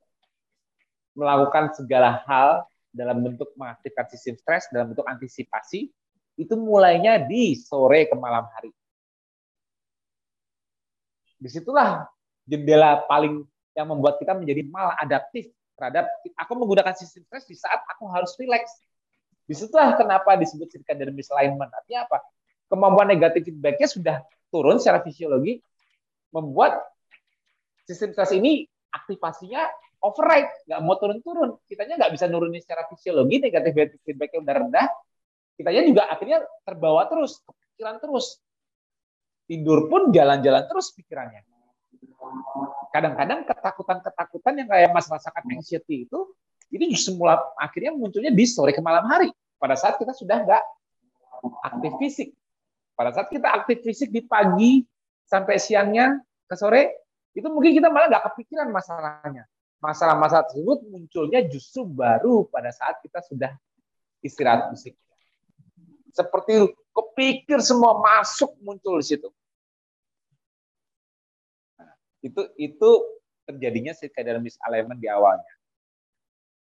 [1.15, 5.91] melakukan segala hal dalam bentuk mengaktifkan sistem stres, dalam bentuk antisipasi,
[6.35, 8.71] itu mulainya di sore ke malam hari.
[11.39, 12.07] Di situlah
[12.47, 13.43] jendela paling
[13.75, 16.07] yang membuat kita menjadi malah adaptif terhadap
[16.39, 18.71] aku menggunakan sistem stres di saat aku harus rileks.
[19.45, 21.69] Di situlah kenapa disebut circadian misalignment.
[21.69, 22.17] Artinya apa?
[22.65, 24.15] Kemampuan negatif feedbacknya sudah
[24.49, 25.61] turun secara fisiologi,
[26.33, 26.81] membuat
[27.85, 29.69] sistem stres ini aktivasinya
[30.01, 31.61] override, nggak mau turun-turun.
[31.69, 34.87] Kitanya nggak bisa nurunin secara fisiologi, negatif feedbacknya udah rendah.
[35.55, 38.41] Kitanya juga akhirnya terbawa terus, kepikiran terus.
[39.45, 41.45] Tidur pun jalan-jalan terus pikirannya.
[42.89, 46.19] Kadang-kadang ketakutan-ketakutan yang kayak Mas rasakan anxiety itu,
[46.73, 49.29] ini justru mulai akhirnya munculnya di sore ke malam hari.
[49.61, 50.63] Pada saat kita sudah nggak
[51.65, 52.29] aktif fisik.
[52.95, 54.81] Pada saat kita aktif fisik di pagi
[55.27, 57.05] sampai siangnya ke sore,
[57.35, 59.43] itu mungkin kita malah nggak kepikiran masalahnya.
[59.83, 63.51] Masalah-masalah tersebut munculnya justru baru pada saat kita sudah
[64.23, 64.95] istirahat fisik.
[66.15, 69.29] Seperti kepikir semua masuk muncul di situ.
[72.23, 72.89] Itu itu
[73.45, 75.54] terjadinya circadian misalignment di awalnya.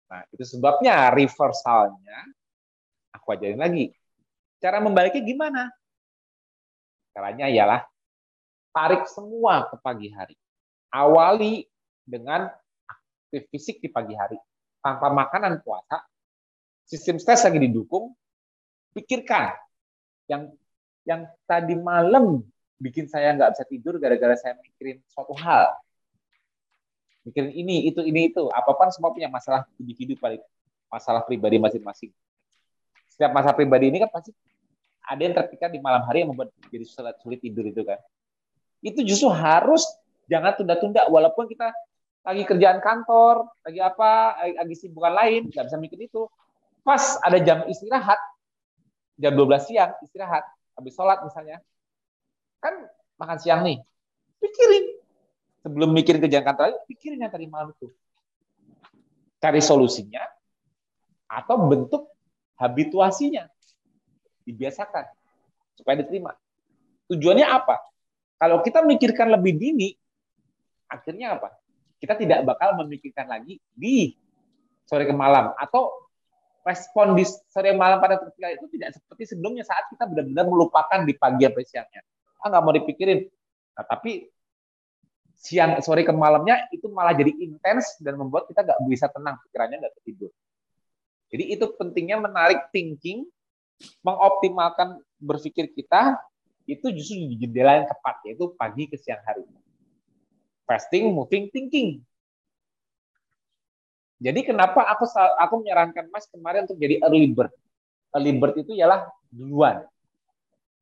[0.08, 2.18] Nah, itu sebabnya reversalnya
[3.12, 3.92] aku ajarin lagi.
[4.58, 5.62] Cara membaliknya gimana?
[7.12, 7.84] Caranya ialah
[8.72, 10.36] tarik semua ke pagi hari
[10.94, 11.66] awali
[12.06, 12.48] dengan
[12.88, 14.38] aktif fisik di pagi hari
[14.80, 16.00] tanpa makanan puasa
[16.88, 18.16] sistem stres lagi didukung
[18.96, 19.52] pikirkan
[20.30, 20.48] yang
[21.04, 22.40] yang tadi malam
[22.80, 25.74] bikin saya nggak bisa tidur gara-gara saya mikirin suatu hal
[27.28, 28.48] mikirin ini itu ini itu.
[28.48, 30.40] Apa pun semua punya masalah individu paling
[30.88, 32.10] masalah pribadi masing-masing.
[33.12, 34.32] Setiap masalah pribadi ini kan pasti
[35.08, 38.00] ada yang terpikat di malam hari yang membuat jadi sulit, sulit tidur itu kan.
[38.80, 39.84] Itu justru harus
[40.28, 41.08] jangan tunda-tunda.
[41.08, 41.72] Walaupun kita
[42.24, 46.28] lagi kerjaan kantor, lagi apa, lagi sibukan lain, nggak bisa mikir itu.
[46.84, 48.20] Pas ada jam istirahat,
[49.16, 50.44] jam 12 siang istirahat,
[50.76, 51.60] habis sholat misalnya,
[52.60, 52.86] kan
[53.16, 53.80] makan siang nih,
[54.40, 54.97] pikirin.
[55.68, 57.92] Sebelum mikirin kerjaan kantor, pikirin yang tadi malam itu.
[59.36, 60.24] Cari solusinya,
[61.28, 62.08] atau bentuk
[62.56, 63.44] habituasinya.
[64.48, 65.04] Dibiasakan,
[65.76, 66.32] supaya diterima.
[67.12, 67.84] Tujuannya apa?
[68.40, 69.92] Kalau kita mikirkan lebih dini,
[70.88, 71.52] akhirnya apa?
[72.00, 74.16] Kita tidak bakal memikirkan lagi di
[74.88, 75.92] sore ke malam atau
[76.64, 81.12] respon di sore malam pada ketika itu tidak seperti sebelumnya saat kita benar-benar melupakan di
[81.12, 82.02] pagi sampai siangnya.
[82.40, 83.20] Ah nggak mau dipikirin.
[83.76, 84.30] Nah, tapi
[85.38, 89.76] siang sore ke malamnya itu malah jadi intens dan membuat kita nggak bisa tenang pikirannya
[89.86, 90.30] nggak tidur.
[91.30, 93.28] Jadi itu pentingnya menarik thinking,
[94.02, 96.18] mengoptimalkan berpikir kita
[96.66, 99.46] itu justru di jendela yang tepat yaitu pagi ke siang hari
[100.68, 102.04] fasting, moving, thinking.
[104.20, 105.08] Jadi kenapa aku
[105.40, 107.54] aku menyarankan Mas kemarin untuk jadi early bird.
[108.12, 109.88] Early bird itu ialah duluan.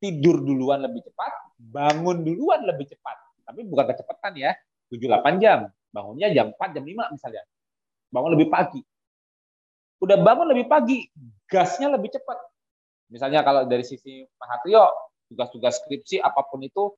[0.03, 3.17] Tidur duluan lebih cepat, bangun duluan lebih cepat.
[3.47, 4.51] Tapi bukan kecepatan ya,
[4.91, 5.71] 7-8 jam.
[5.95, 7.43] Bangunnya jam 4, jam 5 misalnya.
[8.11, 8.83] Bangun lebih pagi.
[10.03, 11.07] Udah bangun lebih pagi,
[11.47, 12.37] gasnya lebih cepat.
[13.07, 14.91] Misalnya kalau dari sisi Pak Hatrio,
[15.31, 16.91] tugas-tugas skripsi apa pun itu,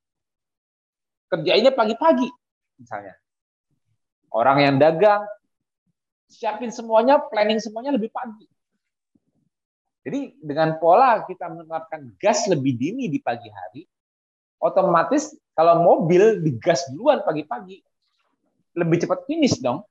[1.30, 2.28] kerjainnya pagi-pagi
[2.76, 3.14] misalnya.
[4.34, 5.22] Orang yang dagang,
[6.26, 8.46] siapin semuanya, planning semuanya lebih pagi.
[10.00, 13.84] Jadi dengan pola kita menerapkan gas lebih dini di pagi hari,
[14.60, 17.80] otomatis kalau mobil digas duluan pagi-pagi,
[18.76, 19.82] lebih cepat finish dong.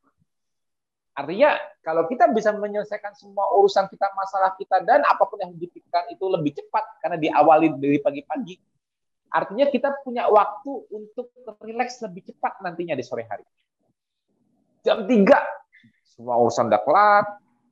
[1.18, 6.08] Artinya kalau kita bisa menyelesaikan semua urusan kita, masalah kita dan apa pun yang dipikirkan
[6.16, 8.56] itu lebih cepat karena diawali dari pagi-pagi,
[9.36, 13.44] artinya kita punya waktu untuk rileks lebih cepat nantinya di sore hari.
[14.80, 15.12] Jam 3
[16.08, 17.24] semua urusan udah kelar,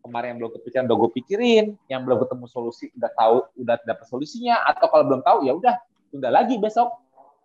[0.03, 4.05] kemarin yang belum kepikiran udah gue pikirin, yang belum ketemu solusi udah tahu, udah dapat
[4.07, 5.75] solusinya, atau kalau belum tahu ya udah
[6.09, 6.89] tunda lagi besok.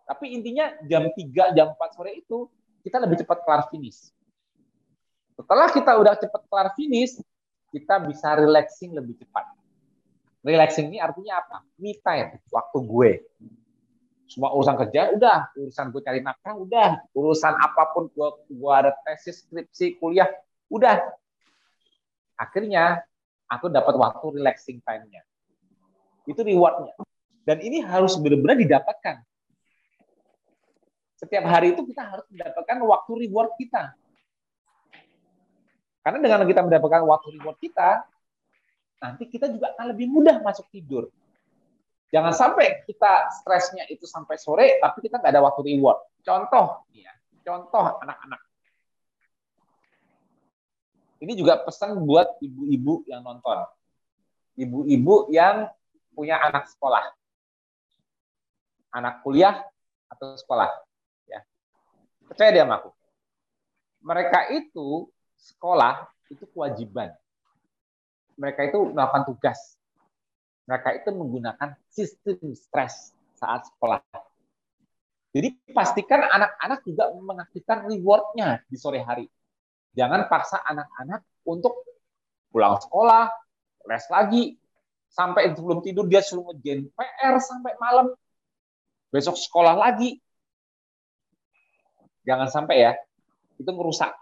[0.02, 2.50] Tapi intinya jam 3, jam 4 sore itu
[2.82, 4.10] kita lebih cepat kelar finish.
[5.38, 7.22] Setelah kita udah cepat kelar finish,
[7.72, 9.48] kita bisa relaxing lebih cepat.
[10.42, 11.62] Relaxing ini artinya apa?
[11.78, 13.10] Me time, waktu gue.
[14.26, 18.90] Semua urusan kerja udah, urusan gue cari nafkah udah, urusan apa pun gue, gue ada
[19.06, 20.28] tesis, skripsi, kuliah,
[20.72, 20.98] udah.
[22.34, 23.04] Akhirnya
[23.46, 25.22] aku dapat waktu relaxing time-nya.
[26.26, 26.96] Itu rewardnya.
[27.42, 29.22] Dan ini harus benar-benar didapatkan.
[31.18, 33.94] Setiap hari itu kita harus mendapatkan waktu reward kita.
[36.02, 38.02] Karena dengan kita mendapatkan waktu reward kita,
[38.98, 41.10] nanti kita juga akan lebih mudah masuk tidur.
[42.10, 46.02] Jangan sampai kita stresnya itu sampai sore, tapi kita nggak ada waktu reward.
[46.26, 47.14] Contoh, ya,
[47.46, 48.42] contoh anak-anak.
[51.22, 53.62] Ini juga pesan buat ibu-ibu yang nonton.
[54.58, 55.70] Ibu-ibu yang
[56.18, 57.14] punya anak sekolah.
[58.92, 59.64] Anak kuliah
[60.12, 60.68] atau sekolah.
[61.24, 61.40] Ya.
[62.28, 62.90] Percaya dia sama aku.
[64.02, 65.08] Mereka itu
[65.40, 67.12] sekolah itu kewajiban.
[68.36, 69.80] Mereka itu melakukan tugas.
[70.68, 74.00] Mereka itu menggunakan sistem stres saat sekolah.
[75.32, 79.26] Jadi pastikan anak-anak juga mengaktifkan rewardnya di sore hari.
[79.96, 81.84] Jangan paksa anak-anak untuk
[82.52, 83.32] pulang sekolah,
[83.88, 84.42] les lagi,
[85.08, 88.12] sampai sebelum tidur dia suruh ngejen PR sampai malam.
[89.12, 90.16] Besok sekolah lagi.
[92.24, 92.92] Jangan sampai ya,
[93.58, 94.14] itu merusak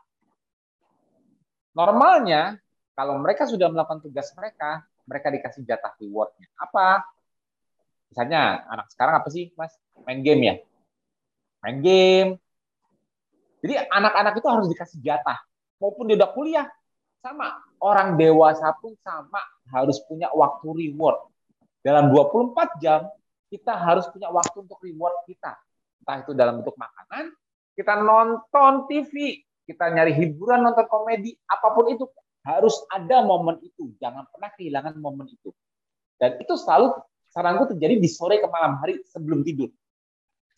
[1.71, 2.59] Normalnya,
[2.99, 6.51] kalau mereka sudah melakukan tugas mereka, mereka dikasih jatah rewardnya.
[6.59, 7.07] Apa?
[8.11, 9.71] Misalnya, anak sekarang apa sih, Mas?
[10.03, 10.55] Main game ya?
[11.63, 12.31] Main game.
[13.63, 15.39] Jadi anak-anak itu harus dikasih jatah.
[15.79, 16.67] Maupun dia udah kuliah,
[17.23, 17.55] sama.
[17.81, 19.41] Orang dewasa pun sama,
[19.71, 21.23] harus punya waktu reward.
[21.81, 23.07] Dalam 24 jam,
[23.51, 25.59] kita harus punya waktu untuk reward kita.
[26.01, 27.35] Entah itu dalam bentuk makanan,
[27.75, 32.07] kita nonton TV, kita nyari hiburan, nonton komedi, apa pun itu
[32.47, 33.93] harus ada momen itu.
[34.01, 35.51] Jangan pernah kehilangan momen itu.
[36.17, 36.97] Dan itu selalu
[37.29, 39.69] saranku terjadi di sore ke malam hari sebelum tidur.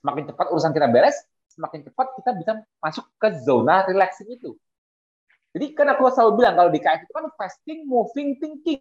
[0.05, 1.17] Semakin cepat urusan kita beres,
[1.51, 2.53] semakin cepat kita bisa
[2.83, 4.55] masuk ke zona relaxing itu.
[5.53, 8.81] Jadi kan aku selalu bilang kalau di KF itu kan fasting, moving, thinking.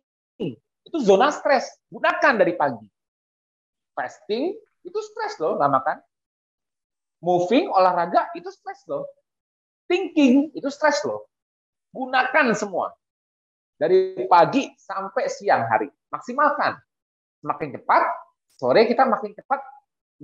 [0.87, 1.67] Itu zona stres.
[1.91, 2.87] Gunakan dari pagi.
[4.01, 5.97] Fasting itu stres loh, nggak makan.
[7.21, 9.05] Moving, olahraga itu stres loh
[9.91, 11.27] thinking itu stres loh.
[11.91, 12.95] Gunakan semua.
[13.75, 15.91] Dari pagi sampai siang hari.
[16.07, 16.79] Maksimalkan.
[17.43, 18.03] Semakin cepat,
[18.55, 19.59] sore kita makin cepat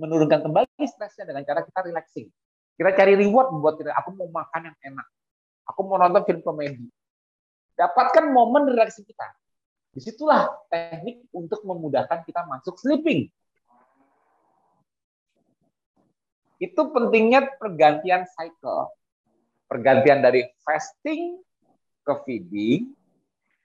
[0.00, 2.32] menurunkan kembali stresnya dengan cara kita relaxing.
[2.78, 3.92] Kita cari reward buat kita.
[4.00, 5.06] Aku mau makan yang enak.
[5.68, 6.88] Aku mau nonton film komedi.
[7.76, 9.26] Dapatkan momen relaxing kita.
[9.92, 13.28] Di situlah teknik untuk memudahkan kita masuk sleeping.
[16.58, 18.90] Itu pentingnya pergantian cycle
[19.68, 21.38] pergantian dari fasting
[22.02, 22.96] ke feeding,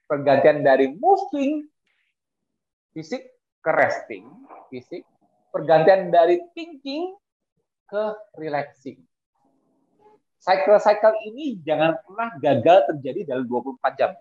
[0.04, 1.64] pergantian dari moving
[2.92, 3.24] fisik
[3.64, 4.28] ke resting
[4.68, 5.02] fisik,
[5.48, 7.16] pergantian dari thinking
[7.88, 8.04] ke
[8.36, 9.00] relaxing.
[10.44, 14.12] Cycle-cycle ini jangan pernah gagal terjadi dalam 24 jam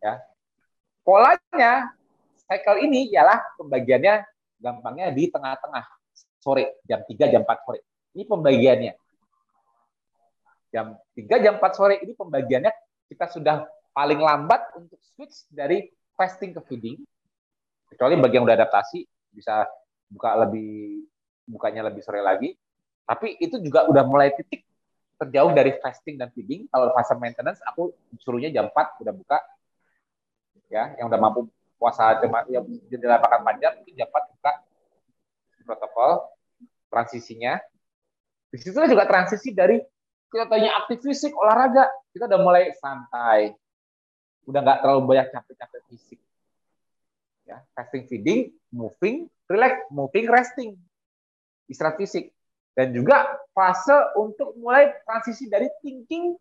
[0.00, 0.16] Ya.
[1.04, 1.92] Polanya
[2.48, 4.24] cycle ini ialah pembagiannya
[4.62, 5.99] gampangnya di tengah-tengah
[6.40, 7.80] sore, jam 3 jam 4 sore.
[8.16, 8.92] Ini pembagiannya.
[10.72, 12.72] Jam 3 jam 4 sore ini pembagiannya.
[13.06, 15.86] Kita sudah paling lambat untuk switch dari
[16.16, 16.96] fasting ke feeding.
[17.92, 19.04] Kecuali bagi yang udah adaptasi
[19.34, 19.66] bisa
[20.10, 21.04] buka lebih
[21.44, 22.56] bukanya lebih sore lagi.
[23.04, 24.62] Tapi itu juga udah mulai titik
[25.20, 26.70] terjauh dari fasting dan feeding.
[26.70, 27.92] Kalau fase maintenance aku
[28.22, 29.38] suruhnya jam 4 udah buka.
[30.70, 32.14] Ya yang udah mampu puasa
[32.46, 34.52] yang jendela makan panjang itu jam 4 buka
[35.70, 36.26] protokol
[36.90, 37.62] transisinya
[38.50, 39.78] di situ juga transisi dari
[40.30, 43.54] kita tanya aktif fisik, olahraga, kita udah mulai santai.
[44.46, 46.18] Udah nggak terlalu banyak capek-capek fisik.
[47.46, 50.70] Ya, fasting feeding, moving, relax, moving, resting.
[51.70, 52.34] Istirahat fisik.
[52.74, 56.34] Dan juga fase untuk mulai transisi dari thinking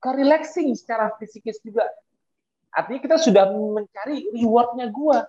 [0.00, 1.88] ke relaxing secara fisikis juga.
[2.72, 5.24] Artinya kita sudah mencari rewardnya gua.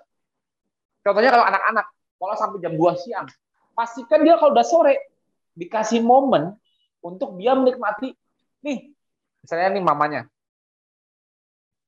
[1.04, 1.88] Contohnya kalau anak-anak,
[2.24, 3.28] pola sampai jam 2 siang.
[3.76, 5.12] Pastikan dia kalau udah sore,
[5.60, 6.56] dikasih momen
[7.04, 8.16] untuk dia menikmati
[8.64, 8.96] nih
[9.44, 10.22] Misalnya nih mamanya.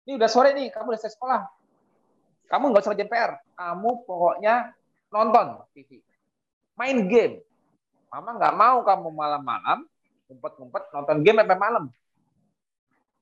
[0.03, 1.47] Ini udah sore nih, kamu udah selesai sekolah.
[2.51, 3.31] Kamu nggak usah ngerjain PR.
[3.55, 4.75] Kamu pokoknya
[5.07, 6.03] nonton TV.
[6.75, 7.41] Main game.
[8.11, 9.87] Mama nggak mau kamu malam-malam
[10.27, 11.83] ngumpet-ngumpet nonton game sampai malam.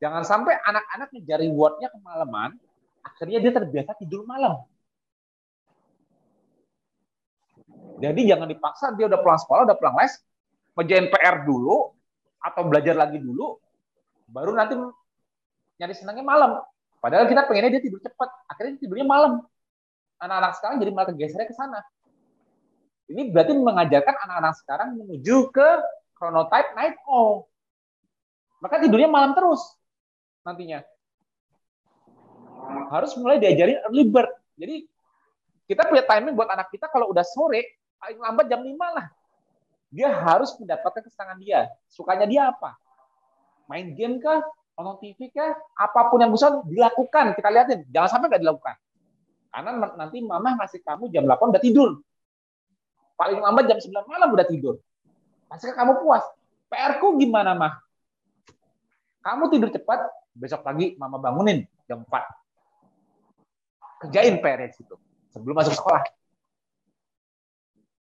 [0.01, 2.59] Jangan sampai anak-anak ngejar rewardnya kemalaman,
[3.05, 4.65] akhirnya dia terbiasa tidur malam.
[8.03, 10.19] Jadi jangan dipaksa dia udah pulang sekolah, udah pulang les,
[10.75, 11.95] ngejain PR dulu
[12.43, 13.55] atau belajar lagi dulu,
[14.27, 14.75] baru nanti
[15.79, 16.51] nyari senangnya malam.
[16.99, 19.39] Padahal kita pengennya dia tidur cepat, akhirnya tidurnya malam.
[20.19, 21.79] Anak-anak sekarang jadi malah kegesernya ke sana.
[23.07, 25.67] Ini berarti mengajarkan anak-anak sekarang menuju ke
[26.15, 27.47] chronotype night owl.
[28.59, 29.63] Maka tidurnya malam terus
[30.43, 30.83] nantinya.
[32.91, 34.31] Harus mulai diajarin early bird.
[34.59, 34.87] Jadi
[35.67, 39.07] kita punya timing buat anak kita kalau udah sore, paling lambat jam 5 lah.
[39.87, 41.71] Dia harus mendapatkan kesenangan dia.
[41.87, 42.75] Sukanya dia apa?
[43.71, 44.43] Main game kah?
[44.73, 47.85] nonton TV kah, apa pun yang bisa dilakukan, kita lihatin.
[47.93, 48.73] Jangan sampai nggak dilakukan.
[49.53, 52.01] Karena nanti mama ngasih kamu jam 8 udah tidur.
[53.13, 54.81] Paling lambat jam 9 malam udah tidur.
[55.45, 56.25] Pastikan kamu puas.
[56.73, 57.77] PR ku gimana, mah?
[59.21, 64.09] Kamu tidur cepat, besok pagi mama bangunin jam 4.
[64.09, 64.97] Kerjain PR di situ
[65.29, 66.01] sebelum masuk sekolah.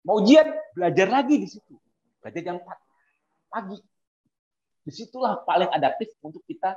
[0.10, 1.78] Mau ujian, belajar lagi di situ.
[2.18, 2.66] Belajar jam 4
[3.54, 3.78] pagi
[4.82, 6.74] di situlah paling adaptif untuk kita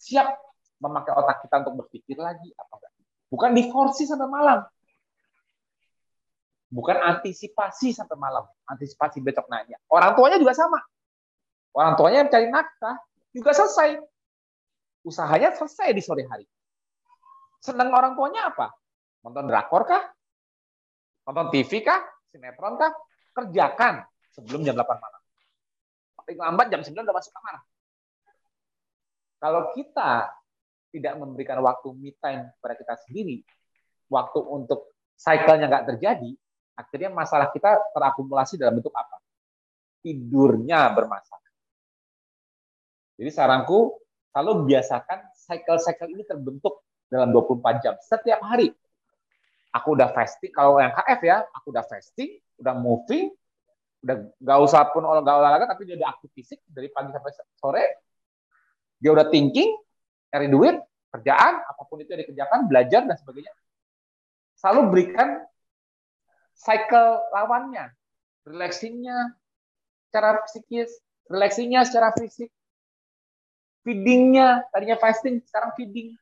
[0.00, 0.32] siap
[0.80, 2.92] memakai otak kita untuk berpikir lagi apa enggak.
[3.28, 4.64] Bukan diforsi sampai malam.
[6.72, 8.48] Bukan antisipasi sampai malam.
[8.64, 9.76] Antisipasi besok nanya.
[9.92, 10.80] Orang tuanya juga sama.
[11.76, 12.96] Orang tuanya yang cari nafkah
[13.36, 14.00] juga selesai.
[15.04, 16.48] Usahanya selesai di sore hari.
[17.60, 18.72] Senang orang tuanya apa?
[19.20, 20.00] Nonton drakor kah?
[21.28, 22.13] Nonton TV kah?
[22.34, 22.90] Sinetron kah?
[23.34, 24.02] Kerjakan
[24.34, 25.24] sebelum jam 8 malam
[26.24, 27.56] paling lambat jam 9 udah masuk kamar.
[29.38, 30.32] Kalau kita
[30.88, 33.44] tidak memberikan waktu me time pada kita sendiri,
[34.08, 36.32] waktu untuk cycle-nya nggak terjadi,
[36.80, 39.20] akhirnya masalah kita terakumulasi dalam bentuk apa?
[40.00, 41.52] Tidurnya bermasalah.
[43.20, 44.00] Jadi saranku,
[44.32, 48.72] kalau biasakan cycle-cycle ini terbentuk dalam 24 jam setiap hari.
[49.74, 53.34] Aku udah fasting, kalau yang KF ya, aku udah fasting, udah moving,
[54.06, 57.84] udah nggak usah pun nggak olahraga tapi dia udah aktif fisik dari pagi sampai sore.
[59.00, 59.74] Dia udah thinking
[60.30, 60.76] cari duit
[61.10, 63.52] kerjaan apa pun itu yang dikerjakan belajar dan sebagainya.
[64.60, 65.28] Selalu berikan
[66.54, 67.90] cycle lawannya
[68.46, 69.34] relaxingnya
[70.08, 70.90] secara psikis
[71.26, 72.52] relaxingnya secara fisik
[73.82, 76.14] feedingnya tadinya fasting sekarang feeding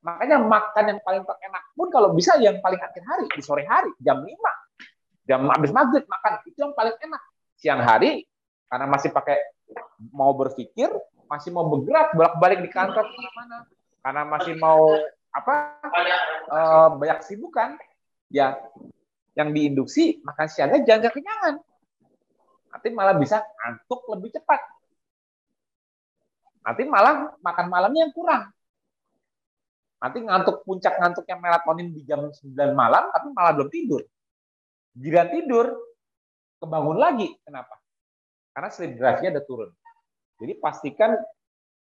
[0.00, 3.92] makanya makan yang paling enak pun kalau bisa yang paling akhir hari di sore hari
[4.00, 4.32] jam 5
[5.28, 7.22] jam habis maghrib makan itu yang paling enak.
[7.60, 8.24] Siang hari
[8.66, 9.36] karena masih pakai
[10.10, 10.88] mau berpikir
[11.30, 13.58] masih mau bergerak bolak-balik di kantor ke mana-mana.
[14.00, 14.96] Karena masih mau
[15.30, 15.54] apa
[16.50, 17.78] uh, banyak sibukan
[18.32, 18.58] ya
[19.38, 21.54] yang diinduksi makan siangnya jangan kekenyangan.
[22.72, 24.60] Nanti malah bisa ngantuk lebih cepat.
[26.64, 28.48] Nanti malah makan malamnya yang kurang
[30.00, 34.02] nanti ngantuk puncak ngantuknya melatonin di jam 9 malam tapi malah belum tidur
[34.96, 35.66] Giliran tidur,
[36.58, 37.28] kebangun lagi.
[37.46, 37.78] Kenapa?
[38.50, 39.70] Karena sleep drive-nya udah turun.
[40.42, 41.14] Jadi pastikan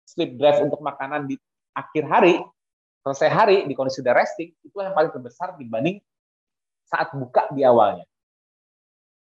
[0.06, 1.36] sleep drive untuk makanan di
[1.76, 2.40] akhir hari,
[3.04, 6.00] selesai hari, di kondisi sudah resting, itu yang paling terbesar dibanding
[6.88, 8.06] saat buka di awalnya.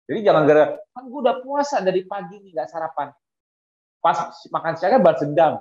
[0.07, 3.11] Jadi jangan gara kan gue udah puasa dari pagi nih nggak sarapan.
[3.99, 5.59] Pas makan siangnya balas dendam.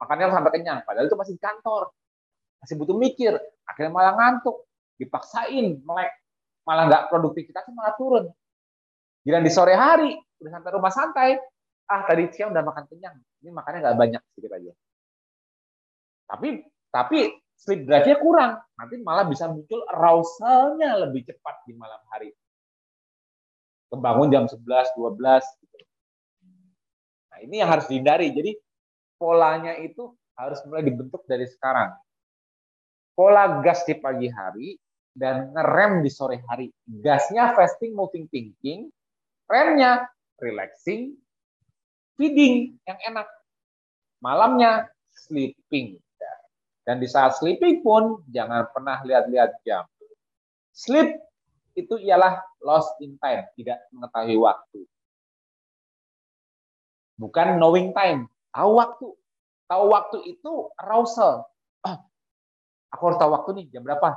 [0.00, 0.80] Makannya sampai kenyang.
[0.88, 1.92] Padahal itu masih di kantor.
[2.62, 3.36] Masih butuh mikir.
[3.66, 4.64] Akhirnya malah ngantuk.
[4.96, 6.12] Dipaksain melek
[6.66, 8.24] malah nggak produktivitasnya malah turun.
[9.22, 11.38] Gila di sore hari udah sampai rumah santai,
[11.86, 14.72] ah tadi siang udah makan kenyang, ini makannya nggak banyak sedikit aja.
[16.26, 16.48] Tapi
[16.90, 17.18] tapi
[17.56, 22.34] sleep drive-nya kurang, nanti malah bisa muncul arousalnya lebih cepat di malam hari.
[23.86, 24.62] Kebangun jam 11,
[24.98, 25.76] 12 gitu.
[27.30, 28.34] Nah, ini yang harus dihindari.
[28.34, 28.58] Jadi
[29.14, 31.94] polanya itu harus mulai dibentuk dari sekarang.
[33.16, 34.76] Pola gas di pagi hari
[35.16, 36.68] dan ngerem di sore hari.
[36.84, 38.92] Gasnya fasting, moving, thinking.
[39.48, 40.04] Remnya
[40.36, 41.16] relaxing,
[42.20, 43.24] feeding yang enak.
[44.20, 45.96] Malamnya sleeping.
[46.86, 49.88] Dan di saat sleeping pun jangan pernah lihat-lihat jam.
[50.76, 51.18] Sleep
[51.74, 54.80] itu ialah lost in time, tidak mengetahui waktu.
[57.16, 59.08] Bukan knowing time, tahu waktu.
[59.66, 61.48] Tahu waktu itu arousal.
[62.96, 64.16] Aku harus tahu waktu nih, jam berapa?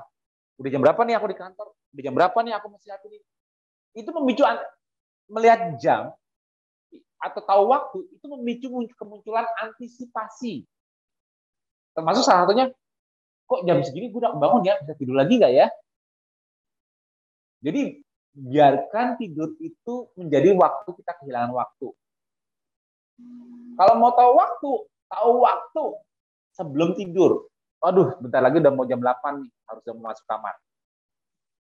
[0.55, 1.67] Udah jam berapa nih aku di kantor?
[1.91, 3.19] Udah jam berapa nih aku masih hati ini?
[3.91, 4.47] Itu memicu
[5.27, 6.15] melihat jam
[7.19, 10.63] atau tahu waktu itu memicu kemunculan antisipasi.
[11.91, 12.71] Termasuk salah satunya,
[13.43, 15.67] kok jam segini gue udah bangun ya, bisa tidur lagi nggak ya?
[17.59, 17.99] Jadi
[18.31, 21.91] biarkan tidur itu menjadi waktu kita kehilangan waktu.
[23.75, 24.71] Kalau mau tahu waktu,
[25.11, 25.85] tahu waktu
[26.55, 27.51] sebelum tidur.
[27.79, 30.55] Waduh, bentar lagi udah mau jam 8 nih, harus udah mau masuk kamar.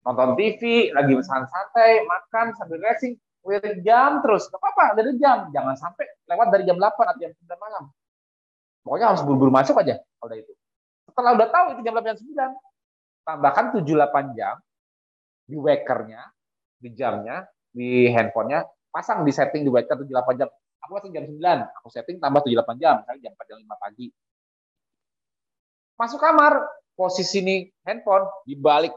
[0.01, 3.13] Nonton TV, lagi santai, makan sambil racing,
[3.45, 4.49] lihat jam terus.
[4.49, 5.53] Gak apa-apa, dari jam.
[5.53, 7.83] Jangan sampai lewat dari jam 8 atau jam 9 malam.
[8.81, 10.53] Pokoknya harus buru-buru masuk aja kalau itu.
[11.05, 14.55] Setelah udah tahu itu jam 8 jam 9, tambahkan 7-8 jam
[15.45, 16.21] di wakernya,
[16.81, 20.49] di jamnya, di handphonenya, pasang di setting di waker 7-8 jam.
[20.87, 21.37] Aku pasang jam 9,
[21.69, 24.07] aku setting tambah 7-8 jam, misalnya jam 4 jam 5 pagi.
[25.99, 26.63] Masuk kamar,
[26.95, 28.95] posisi ini handphone dibalik.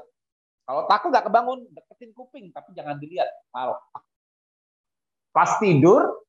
[0.62, 3.26] Kalau takut nggak kebangun, deketin kuping, tapi jangan dilihat.
[3.50, 3.76] Kalau
[5.34, 6.22] pas tidur,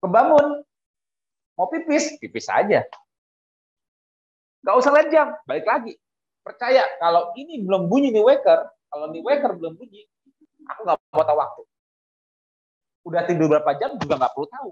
[0.00, 0.64] kebangun,
[1.52, 2.88] mau pipis, pipis aja.
[4.64, 5.92] Nggak usah lihat jam, balik lagi
[6.48, 10.08] percaya kalau ini belum bunyi nih waker, kalau nih waker belum bunyi,
[10.64, 11.62] aku nggak mau tahu waktu.
[13.04, 14.70] Udah tidur berapa jam juga nggak perlu tahu.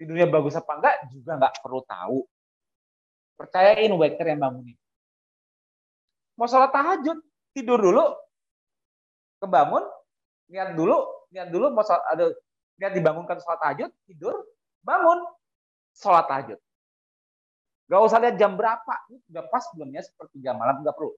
[0.00, 2.18] Tidurnya bagus apa enggak juga nggak perlu tahu.
[3.36, 4.76] Percayain waker yang bangunin.
[6.36, 7.20] Mau sholat tahajud,
[7.52, 8.04] tidur dulu,
[9.40, 9.84] kebangun,
[10.52, 12.26] niat dulu, niat dulu mau sholat, ada
[12.80, 14.34] niat dibangunkan sholat tahajud, tidur,
[14.84, 15.24] bangun,
[15.96, 16.60] sholat tahajud.
[17.86, 18.94] Gak usah lihat jam berapa.
[19.08, 21.14] Ini udah pas belum ya seperti jam malam nggak perlu.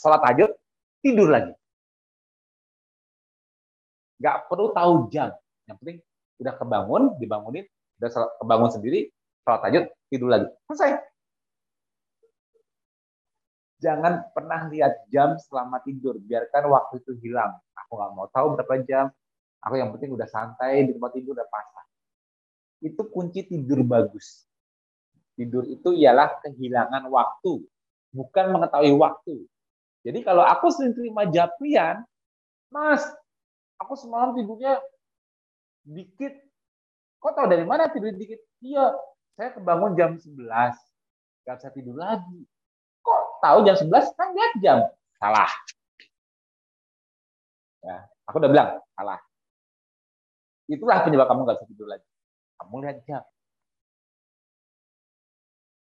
[0.00, 0.50] Sholat tahajud,
[1.04, 1.52] tidur lagi.
[4.16, 5.34] Gak perlu tahu jam.
[5.68, 5.98] Yang penting
[6.40, 7.64] udah kebangun, dibangunin,
[8.00, 8.10] udah
[8.40, 9.00] kebangun sendiri,
[9.44, 10.48] sholat tahajud, tidur lagi.
[10.70, 11.15] Selesai.
[13.86, 16.18] Jangan pernah lihat jam selama tidur.
[16.18, 17.54] Biarkan waktu itu hilang.
[17.86, 19.06] Aku nggak mau tahu berapa jam.
[19.62, 21.86] Aku yang penting udah santai di tempat tidur udah pasang.
[22.82, 24.46] Itu kunci tidur bagus
[25.36, 27.60] Tidur itu ialah kehilangan waktu,
[28.08, 29.44] bukan mengetahui waktu.
[30.00, 32.00] Jadi kalau aku sering terima japrian,
[32.72, 33.04] Mas,
[33.76, 34.80] aku semalam tidurnya
[35.84, 36.32] dikit.
[37.20, 38.40] Kok tahu dari mana tidur dikit?
[38.64, 38.96] Iya,
[39.36, 40.40] saya kebangun jam 11.
[41.44, 42.48] Gak bisa tidur lagi.
[43.46, 44.18] Tahu jam 11?
[44.18, 44.78] Kan lihat jam.
[45.22, 45.50] Salah.
[47.86, 48.68] Ya, aku udah bilang,
[48.98, 49.22] salah.
[50.66, 52.06] Itulah penyebab kamu gak bisa tidur lagi.
[52.58, 53.22] Kamu lihat jam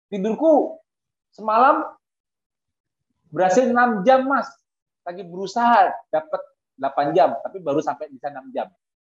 [0.07, 0.79] tidurku
[1.35, 1.83] semalam
[3.31, 4.47] berhasil 6 jam mas
[5.03, 6.41] lagi berusaha dapat
[6.79, 8.71] 8 jam tapi baru sampai bisa 6 jam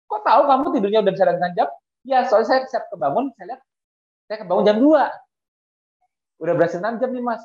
[0.10, 1.69] kok tahu kamu tidurnya udah bisa 9 jam
[2.06, 3.61] ya soalnya saya siap kebangun saya lihat
[4.26, 7.41] saya kebangun jam 2 udah berhasil 6 jam nih mas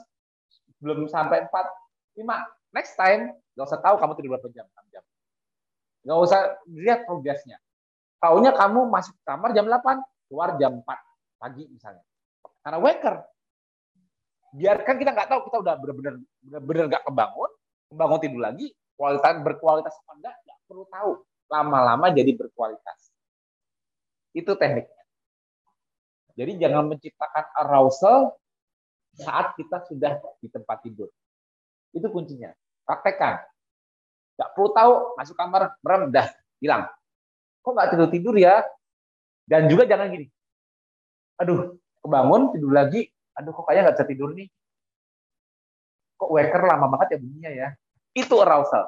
[0.85, 5.05] belum sampai 4 5 next time gak usah tahu kamu tidur berapa jam 6 jam
[6.05, 7.57] gak usah lihat progresnya
[8.21, 12.05] taunya kamu masuk kamar jam 8 keluar jam 4 pagi misalnya
[12.61, 13.25] karena waker
[14.55, 16.15] biarkan kita nggak tahu kita udah benar-benar
[16.47, 17.51] benar-benar nggak kebangun,
[17.91, 21.13] kebangun tidur lagi, kualitas berkualitas apa enggak nggak perlu tahu.
[21.51, 22.99] Lama-lama jadi berkualitas.
[24.33, 25.05] Itu tekniknya.
[26.35, 28.35] Jadi jangan menciptakan arousal
[29.19, 31.11] saat kita sudah di tempat tidur.
[31.95, 32.51] Itu kuncinya.
[32.85, 33.43] Praktekkan.
[34.35, 36.27] Nggak perlu tahu, masuk kamar, merem, dah,
[36.59, 36.91] hilang.
[37.63, 38.67] Kok nggak tidur-tidur ya?
[39.47, 40.27] Dan juga jangan gini.
[41.39, 44.49] Aduh, kebangun, tidur lagi, aduh kok kayaknya nggak bisa tidur nih
[46.15, 47.69] kok waker lama banget ya bunyinya ya
[48.15, 48.87] itu arousal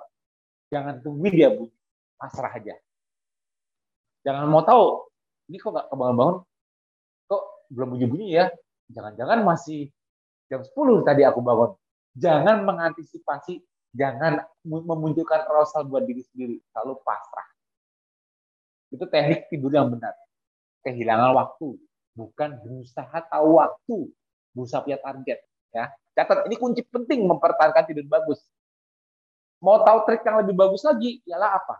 [0.71, 1.75] jangan tungguin dia bunyi
[2.15, 2.75] pasrah aja
[4.23, 5.11] jangan mau tahu
[5.51, 6.37] ini kok nggak kebangun-bangun
[7.27, 7.43] kok
[7.75, 8.47] belum bunyi-bunyi ya
[8.95, 9.91] jangan-jangan masih
[10.51, 10.73] jam 10
[11.07, 11.71] tadi aku bangun.
[12.17, 13.61] Jangan mengantisipasi
[13.97, 16.57] jangan memunculkan arousal buat diri sendiri.
[16.73, 17.49] Selalu pasrah.
[18.93, 20.15] Itu teknik tidur yang benar.
[20.85, 21.77] Kehilangan waktu.
[22.17, 23.99] Bukan berusaha tahu waktu.
[24.57, 25.39] Berusaha punya target
[25.75, 25.93] ya.
[26.17, 28.41] Catat ini kunci penting mempertahankan tidur bagus.
[29.61, 31.77] Mau tahu trik yang lebih bagus lagi ialah apa?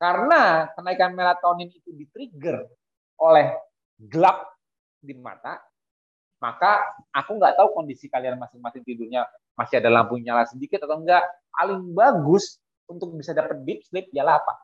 [0.00, 2.64] Karena kenaikan melatonin itu di-trigger
[3.20, 3.56] oleh
[3.96, 4.52] gelap
[5.00, 5.60] di mata
[6.44, 6.84] maka
[7.16, 9.24] aku nggak tahu kondisi kalian masing-masing tidurnya
[9.56, 11.24] masih ada lampu nyala sedikit atau enggak
[11.56, 14.54] paling bagus untuk bisa dapat deep sleep ialah apa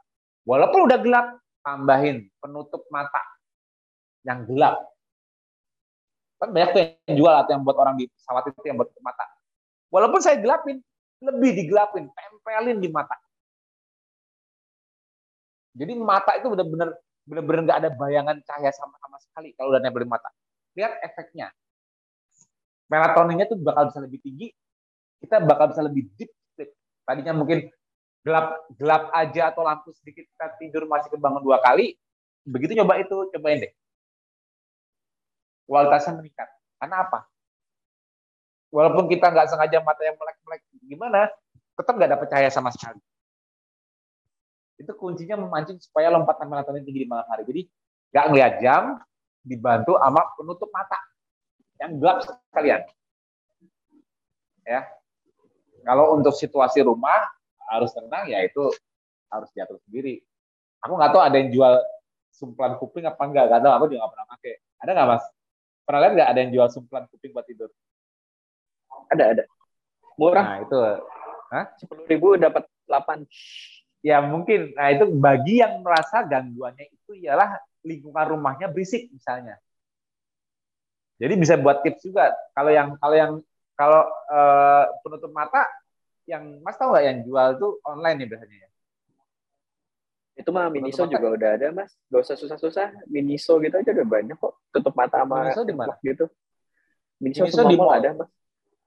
[0.44, 1.27] walaupun udah gelap
[1.65, 3.24] tambahin penutup mata
[4.28, 4.90] yang gelap
[6.40, 9.28] Kan banyak tuh yang jual atau yang buat orang di pesawat itu yang buat mata.
[9.93, 10.81] Walaupun saya gelapin,
[11.20, 13.12] lebih digelapin, tempelin di mata.
[15.77, 16.97] Jadi mata itu benar-benar
[17.28, 20.32] benar-benar nggak ada bayangan cahaya sama sama sekali kalau udah nempel mata.
[20.81, 21.52] Lihat efeknya.
[22.90, 24.50] Melatoninnya tuh bakal bisa lebih tinggi,
[25.22, 26.74] kita bakal bisa lebih deep sleep.
[27.06, 27.70] Tadinya mungkin
[28.26, 31.96] gelap gelap aja atau lampu sedikit kita tidur masih kebangun dua kali
[32.44, 33.72] begitu coba itu cobain deh.
[35.70, 36.48] Kualitasnya meningkat.
[36.82, 37.30] Karena apa?
[38.74, 41.30] Walaupun kita nggak sengaja mata yang melek-melek gimana?
[41.78, 42.98] Tetap nggak dapat cahaya sama sekali.
[44.80, 47.46] Itu kuncinya memancing supaya lompatan melatonin tinggi di malam hari.
[47.46, 47.62] Jadi
[48.10, 48.82] nggak ngeliat jam
[49.46, 50.98] dibantu sama penutup mata
[51.81, 52.85] yang gelap sekalian
[54.69, 54.85] ya
[55.82, 57.24] kalau untuk situasi rumah
[57.70, 58.69] harus tenang ya itu
[59.31, 60.20] harus diatur sendiri.
[60.82, 61.74] Aku nggak tahu ada yang jual
[62.35, 63.73] sumplan kuping apa enggak, nggak tahu.
[63.78, 64.52] Aku juga nggak pernah pakai.
[64.82, 65.24] Ada nggak mas?
[65.86, 67.70] Pernah lihat nggak ada yang jual sumplan kuping buat tidur?
[69.09, 69.44] Ada ada.
[70.19, 70.44] Murah.
[70.44, 70.78] Nah itu,
[71.81, 73.19] sepuluh ribu dapat delapan.
[74.01, 74.74] Ya mungkin.
[74.74, 79.57] Nah itu bagi yang merasa gangguannya itu ialah lingkungan rumahnya berisik misalnya.
[81.20, 82.32] Jadi bisa buat tips juga.
[82.56, 83.32] Kalau yang kalau yang
[83.76, 84.02] kalau
[84.32, 85.68] uh, penutup mata
[86.24, 88.68] yang Mas tahu nggak yang jual tuh online nih biasanya ya?
[90.40, 91.92] Itu mah Miniso juga udah ada Mas.
[92.09, 93.05] Gak usah susah-susah.
[93.12, 94.56] Miniso gitu aja udah banyak kok.
[94.72, 95.92] Tutup mata sama Miniso di mana?
[96.01, 96.24] Gitu.
[97.20, 98.30] Miniso, Miniso di mall ada Mas.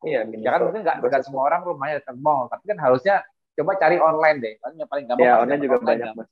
[0.02, 0.50] Iya, Miniso.
[0.50, 3.22] Ya kan mungkin nggak nggak semua orang rumahnya dekat mall, tapi kan harusnya
[3.54, 4.54] coba cari online deh.
[4.58, 5.30] Kan yang paling gampang.
[5.30, 6.30] Ya, online juga online banyak Mas.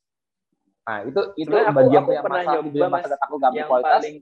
[0.82, 4.02] Nah, itu itu Sebenarnya bagian aku, yang pernah nyoba mas, aku gak yang kualitas.
[4.02, 4.18] Paling,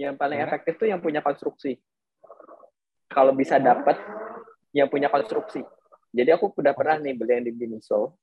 [0.00, 0.46] yang paling hmm.
[0.48, 1.76] efektif tuh yang punya konstruksi.
[3.12, 4.00] Kalau bisa dapat
[4.72, 5.60] yang punya konstruksi.
[6.12, 8.16] Jadi aku udah pernah nih beli yang di Biniso,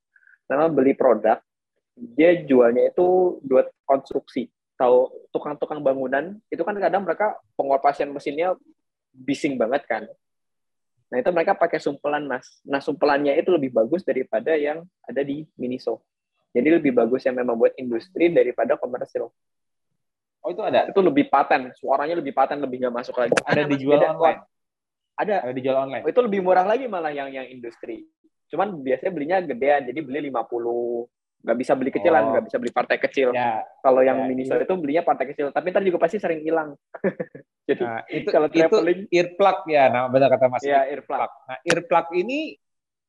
[0.46, 1.38] karena beli produk,
[1.94, 4.50] dia jualnya itu dua konstruksi.
[4.78, 8.54] Tahu tukang-tukang bangunan, itu kan kadang mereka pengoperasian mesinnya
[9.14, 10.02] bising banget kan.
[11.10, 12.62] Nah itu mereka pakai sumpelan mas.
[12.62, 16.06] Nah sumpelannya itu lebih bagus daripada yang ada di Miniso.
[16.54, 19.30] Jadi lebih bagus yang memang buat industri daripada komersil.
[20.40, 20.88] Oh itu ada?
[20.88, 23.36] Itu lebih paten, suaranya lebih paten, lebih nggak masuk lagi.
[23.44, 24.40] Ada dijual online?
[25.20, 25.36] Ada.
[25.44, 26.04] Ada dijual online.
[26.08, 28.08] Oh, itu lebih murah lagi malah yang yang industri.
[28.48, 31.06] Cuman biasanya belinya gedean, jadi beli 50
[31.40, 32.30] nggak bisa beli kecilan, oh.
[32.36, 33.32] nggak bisa beli partai kecil.
[33.32, 33.64] Ya.
[33.80, 36.76] Kalau yang ya, mini store itu belinya partai kecil, tapi ntar juga pasti sering hilang.
[37.68, 40.60] Jadi nah, itu kalau traveling itu earplug ya, nah benar kata Mas.
[40.64, 41.30] Ya, earplug.
[41.48, 42.60] Nah, earplug ini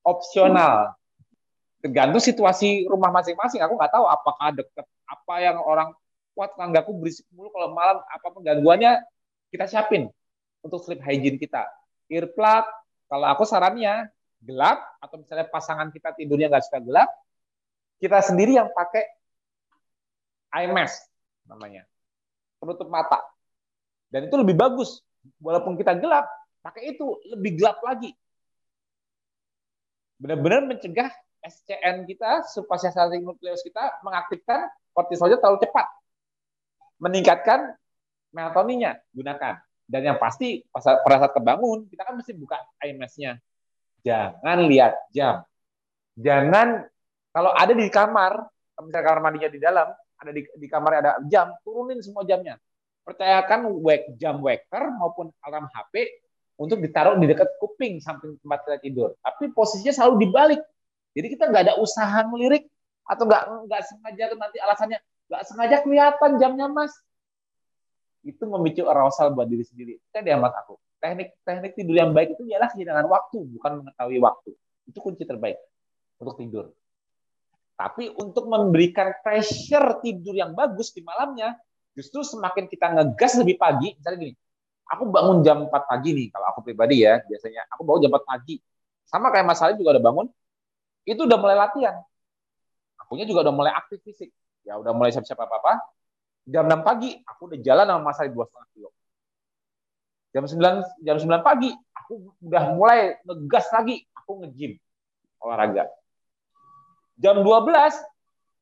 [0.06, 0.96] opsional.
[1.82, 3.60] Tergantung situasi rumah masing-masing.
[3.66, 5.92] Aku nggak tahu apakah deket apa yang orang
[6.32, 9.04] kuat tanggaku berisik mulu kalau malam apa pun gangguannya
[9.52, 10.08] kita siapin
[10.64, 11.68] untuk sleep hygiene kita
[12.12, 12.66] earplug.
[13.08, 14.08] Kalau aku sarannya
[14.44, 17.10] gelap atau misalnya pasangan kita tidurnya nggak suka gelap,
[18.00, 19.04] kita sendiri yang pakai
[20.52, 21.08] eye mask
[21.48, 21.84] namanya,
[22.60, 23.20] penutup mata.
[24.12, 25.00] Dan itu lebih bagus.
[25.40, 26.28] Walaupun kita gelap,
[26.64, 28.12] pakai itu lebih gelap lagi.
[30.20, 35.88] Benar-benar mencegah SCN kita, subpasiasating nukleus kita mengaktifkan kortisolnya terlalu cepat.
[37.02, 37.74] Meningkatkan
[38.32, 39.58] melatoninnya, gunakan.
[39.90, 43.42] Dan yang pasti pada saat kebangun, kita kan mesti buka IMS-nya.
[44.06, 45.44] Jangan lihat jam.
[46.16, 46.86] Jangan
[47.32, 48.46] kalau ada di kamar,
[48.80, 52.56] misalnya kamar mandinya di dalam, ada di, di kamar ada jam, turunin semua jamnya.
[53.02, 56.22] Percayakan wake, jam waker maupun alarm HP
[56.62, 59.10] untuk ditaruh di dekat kuping samping tempat kita tidur.
[59.20, 60.62] Tapi posisinya selalu dibalik.
[61.18, 62.70] Jadi kita nggak ada usaha melirik
[63.04, 65.00] atau nggak nggak sengaja nanti alasannya
[65.32, 66.92] nggak sengaja kelihatan jamnya mas
[68.22, 69.94] itu memicu arousal buat diri sendiri.
[69.98, 70.78] Itu dia mas aku.
[71.02, 74.52] Teknik teknik tidur yang baik itu ialah kehilangan waktu, bukan mengetahui waktu.
[74.86, 75.58] Itu kunci terbaik
[76.22, 76.66] untuk tidur.
[77.74, 81.58] Tapi untuk memberikan pressure tidur yang bagus di malamnya,
[81.98, 84.34] justru semakin kita ngegas lebih pagi, misalnya gini,
[84.86, 88.22] aku bangun jam 4 pagi nih, kalau aku pribadi ya, biasanya aku bangun jam 4
[88.22, 88.62] pagi.
[89.10, 90.28] Sama kayak Mas Salim juga udah bangun,
[91.10, 91.98] itu udah mulai latihan.
[93.02, 94.30] Akunya juga udah mulai aktif fisik.
[94.62, 95.82] Ya udah mulai siap-siap apa-apa,
[96.46, 98.90] jam 6 pagi aku udah jalan sama Mas Ali dua setengah kilo.
[100.32, 104.78] Jam 9 jam 9 pagi aku udah mulai ngegas lagi, aku nge-gym
[105.42, 105.90] olahraga.
[107.18, 107.98] Jam 12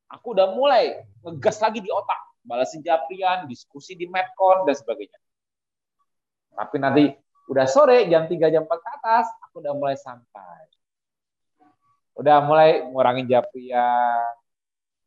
[0.08, 5.20] aku udah mulai ngegas lagi di otak, balasin japrian, diskusi di Medcon dan sebagainya.
[6.56, 7.04] Tapi nanti
[7.52, 10.64] udah sore jam 3 jam 4 ke atas, aku udah mulai santai.
[12.20, 14.39] Udah mulai ngurangin japrian,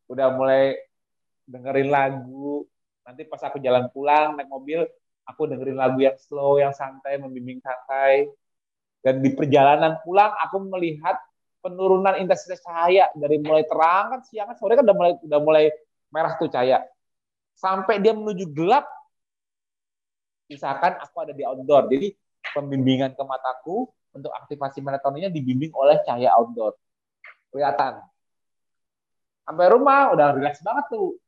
[0.07, 0.77] udah mulai
[1.47, 2.67] dengerin lagu.
[3.03, 4.87] Nanti pas aku jalan pulang naik mobil,
[5.27, 8.31] aku dengerin lagu yang slow, yang santai, membimbing santai.
[9.03, 11.19] Dan di perjalanan pulang aku melihat
[11.59, 13.11] penurunan intensitas cahaya.
[13.11, 15.65] Dari mulai terang kan siang kan sore kan udah mulai udah mulai
[16.07, 16.87] merah tuh cahaya.
[17.55, 18.87] Sampai dia menuju gelap
[20.47, 21.91] misalkan aku ada di outdoor.
[21.91, 22.15] Jadi
[22.55, 26.79] pembimbingan ke mataku untuk aktivasi melatoninnya dibimbing oleh cahaya outdoor.
[27.51, 27.99] Kelihatan
[29.43, 31.19] sampai rumah udah relax banget tuh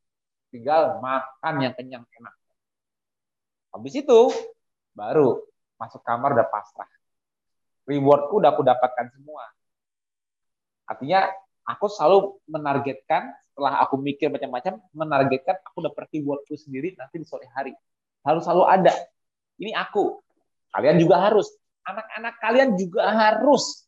[0.51, 2.35] tinggal makan yang kenyang enak.
[3.75, 4.19] Habis itu
[4.95, 5.43] baru
[5.75, 6.87] masuk kamar udah pasrah.
[7.85, 9.45] Rewardku udah aku dapatkan semua.
[10.87, 11.27] Artinya
[11.67, 17.47] aku selalu menargetkan setelah aku mikir macam-macam, menargetkan aku dapat rewardku sendiri nanti di sore
[17.51, 17.75] hari.
[18.25, 18.93] Harus selalu ada.
[19.59, 20.23] Ini aku.
[20.73, 21.47] Kalian juga harus.
[21.85, 23.85] Anak-anak kalian juga harus.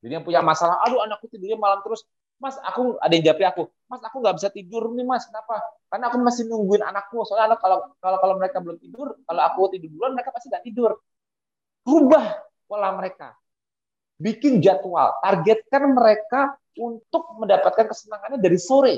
[0.00, 2.04] Jadi yang punya masalah, aduh anakku tidurnya malam terus.
[2.44, 3.72] Mas, aku ada yang japri aku.
[3.88, 5.24] Mas, aku nggak bisa tidur nih mas.
[5.24, 5.64] Kenapa?
[5.88, 7.24] Karena aku masih nungguin anakku.
[7.24, 10.64] Soalnya anak kalau kalau kalau mereka belum tidur, kalau aku tidur duluan, mereka pasti nggak
[10.68, 11.00] tidur.
[11.88, 12.24] Rubah
[12.68, 13.32] pola mereka
[14.20, 18.94] bikin jadwal, targetkan mereka untuk mendapatkan kesenangannya dari sore.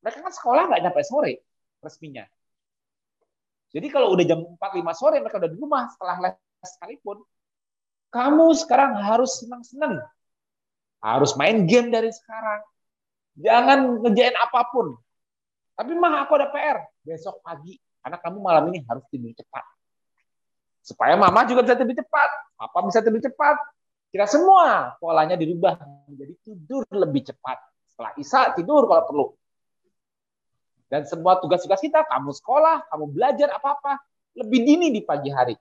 [0.00, 1.32] Mereka kan sekolah nggak nyampe sore
[1.80, 2.24] resminya.
[3.74, 7.18] Jadi kalau udah jam 4-5 sore mereka udah di rumah setelah les sekalipun,
[8.14, 10.00] kamu sekarang harus senang-senang.
[11.04, 12.64] Harus main game dari sekarang.
[13.36, 14.96] Jangan ngejain apa pun.
[15.76, 16.80] Tapi mah aku ada PR.
[17.04, 19.64] Besok pagi, karena kamu malam ini harus tidur cepat.
[20.80, 22.30] Supaya mama juga bisa tidur cepat.
[22.56, 23.56] Papa bisa tidur cepat.
[24.08, 25.76] Kita semua polanya dirubah
[26.08, 27.60] menjadi tidur lebih cepat.
[27.90, 29.26] Setelah Isa tidur kalau perlu.
[30.86, 33.98] Dan semua tugas-tugas kita, kamu sekolah, kamu belajar apa-apa,
[34.38, 35.58] lebih dini di pagi hari.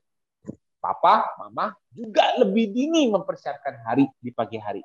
[0.78, 4.84] Papa, mama juga lebih dini mempersiapkan hari di pagi hari.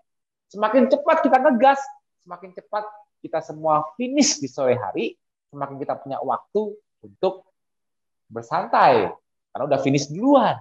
[0.48, 1.80] Semakin cepat kita ngegas,
[2.24, 2.84] semakin cepat
[3.20, 5.16] kita semua finish di sore hari,
[5.52, 6.72] semakin kita punya waktu
[7.04, 7.48] untuk
[8.32, 9.12] bersantai.
[9.52, 10.56] Karena udah finish duluan.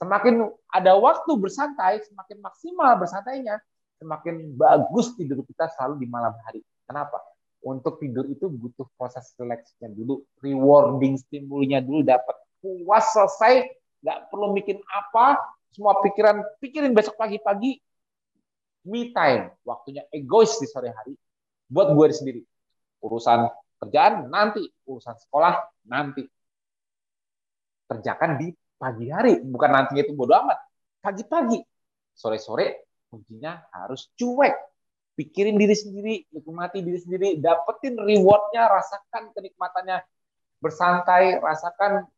[0.00, 3.60] Semakin ada waktu bersantai, semakin maksimal bersantainya,
[4.00, 6.64] semakin bagus tidur kita selalu di malam hari.
[6.88, 7.20] Kenapa?
[7.60, 12.32] Untuk tidur itu butuh proses relaksnya dulu, rewarding stimulnya dulu dapat
[12.64, 13.68] puas selesai,
[14.00, 15.36] nggak perlu bikin apa,
[15.68, 17.76] semua pikiran pikirin besok pagi-pagi,
[18.86, 21.12] me time, waktunya egois di sore hari,
[21.68, 22.40] buat gue sendiri.
[23.00, 23.48] Urusan
[23.80, 25.56] kerjaan nanti, urusan sekolah
[25.88, 26.24] nanti.
[27.90, 30.58] Kerjakan di pagi hari, bukan nantinya itu bodo amat.
[31.00, 31.58] Pagi-pagi,
[32.12, 34.54] sore-sore kuncinya harus cuek.
[35.18, 40.00] Pikirin diri sendiri, nikmati diri sendiri, dapetin rewardnya, rasakan kenikmatannya,
[40.62, 42.08] bersantai, rasakan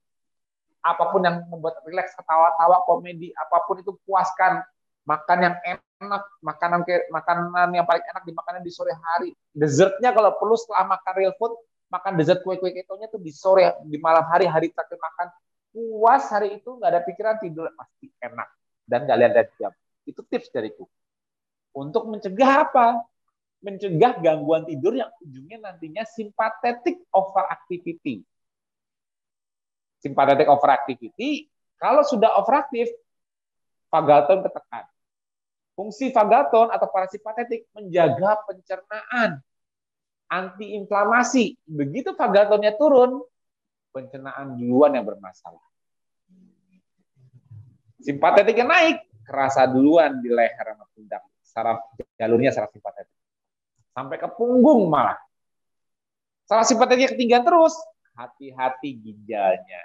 [0.83, 4.63] apa pun yang membuat rileks, ketawa-tawa, komedi, apa pun itu puaskan.
[5.03, 5.91] Makan yang enak,
[6.43, 6.81] makanan
[7.11, 9.35] makanan yang paling enak dimakanin di sore hari.
[9.53, 11.53] Dessertnya kalau perlu setelah makan real food,
[11.93, 15.27] makan dessert kue-kue ketonya tuh di sore, di malam hari, hari terakhir makan
[15.73, 18.49] puas hari itu nggak ada pikiran tidur pasti enak
[18.85, 19.73] dan nggak lihat jam.
[20.05, 20.85] Itu tips dariku.
[21.73, 23.01] Untuk mencegah apa?
[23.62, 28.27] Mencegah gangguan tidur yang ujungnya nantinya simpatetik overactivity.
[30.03, 31.47] Simpatetik overactivity,
[31.79, 32.91] kalau sudah overaktif,
[33.87, 34.85] vagaton ketekan.
[35.73, 39.40] Fungsi vagaton atau parasimpatetik menjaga pencernaan,
[40.28, 41.57] antiinflamasi.
[41.65, 43.24] Begitu vagatonnya turun,
[43.93, 45.65] pencernaan duluan yang bermasalah.
[48.03, 51.23] Simpatetiknya naik, kerasa duluan di leher sama pundak.
[51.40, 51.78] Saraf
[52.20, 53.16] jalurnya saraf simpatetik.
[53.93, 55.16] Sampai ke punggung malah.
[56.44, 57.73] Saraf simpatetiknya ketinggian terus,
[58.12, 59.82] hati-hati ginjalnya.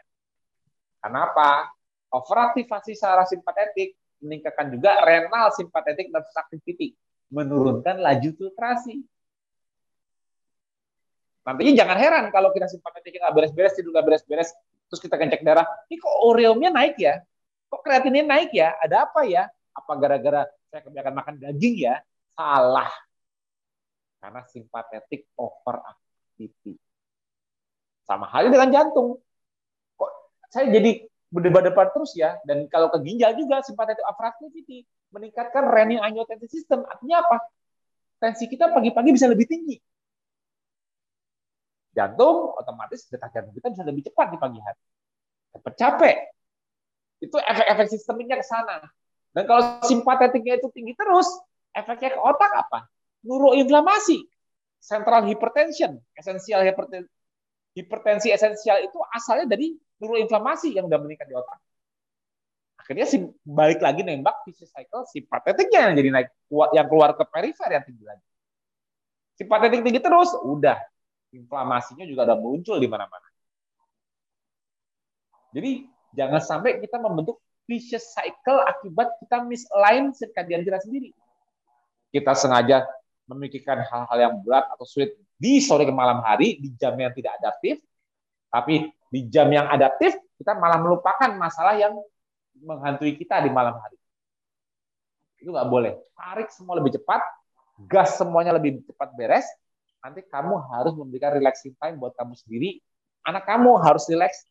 [0.99, 1.71] Kenapa?
[2.11, 6.93] Overaktivasi saraf simpatetik meningkatkan juga renal simpatetik nervous activity,
[7.29, 9.03] menurunkan laju filtrasi.
[11.47, 14.51] Nantinya jangan heran kalau kita simpatetiknya nggak beres-beres, tidur nggak beres-beres,
[14.91, 17.23] terus kita kencek darah, ini kok ureumnya naik ya?
[17.71, 18.75] Kok kreatinnya naik ya?
[18.83, 19.47] Ada apa ya?
[19.71, 22.03] Apa gara-gara saya kebanyakan makan daging ya?
[22.35, 22.91] Salah.
[24.19, 26.75] Karena simpatetik overactivity.
[28.03, 29.19] Sama halnya dengan jantung.
[29.95, 30.11] Kok
[30.51, 32.39] saya jadi berdebar-debar terus ya?
[32.47, 36.83] Dan kalau ke ginjal juga simpatetik overactivity meningkatkan renin angiotensin system.
[36.87, 37.37] Artinya apa?
[38.17, 39.77] Tensi kita pagi-pagi bisa lebih tinggi
[41.97, 44.81] jantung, otomatis detak jantung kita bisa lebih cepat di pagi hari.
[45.57, 46.17] Cepat capek.
[47.17, 48.85] Itu efek-efek sistemiknya ke sana.
[49.33, 51.25] Dan kalau simpatetiknya itu tinggi terus,
[51.73, 52.85] efeknya ke otak apa?
[53.25, 54.29] Neuroinflamasi,
[54.77, 56.61] central hypertension, esensial
[57.73, 61.59] hipertensi esensial itu asalnya dari neuroinflamasi yang udah meningkat di otak.
[62.77, 66.27] Akhirnya si balik lagi nembak vicious cycle simpatetiknya yang jadi naik
[66.71, 68.25] yang keluar ke perifer yang tinggi lagi.
[69.37, 70.79] Simpatetik tinggi terus, udah
[71.35, 73.27] inflamasinya juga ada muncul di mana-mana.
[75.51, 81.11] Jadi jangan sampai kita membentuk vicious cycle akibat kita misalign circadian kita sendiri.
[82.07, 82.87] Kita sengaja
[83.27, 87.35] memikirkan hal-hal yang berat atau sulit di sore ke malam hari di jam yang tidak
[87.43, 87.83] adaptif,
[88.47, 91.97] tapi di jam yang adaptif kita malah melupakan masalah yang
[92.61, 93.97] menghantui kita di malam hari.
[95.37, 95.93] Itu nggak boleh.
[96.17, 97.21] Tarik semua lebih cepat,
[97.85, 99.45] gas semuanya lebih cepat beres,
[100.01, 102.81] nanti kamu harus memberikan relaxing time buat kamu sendiri.
[103.25, 104.45] Anak kamu harus relax.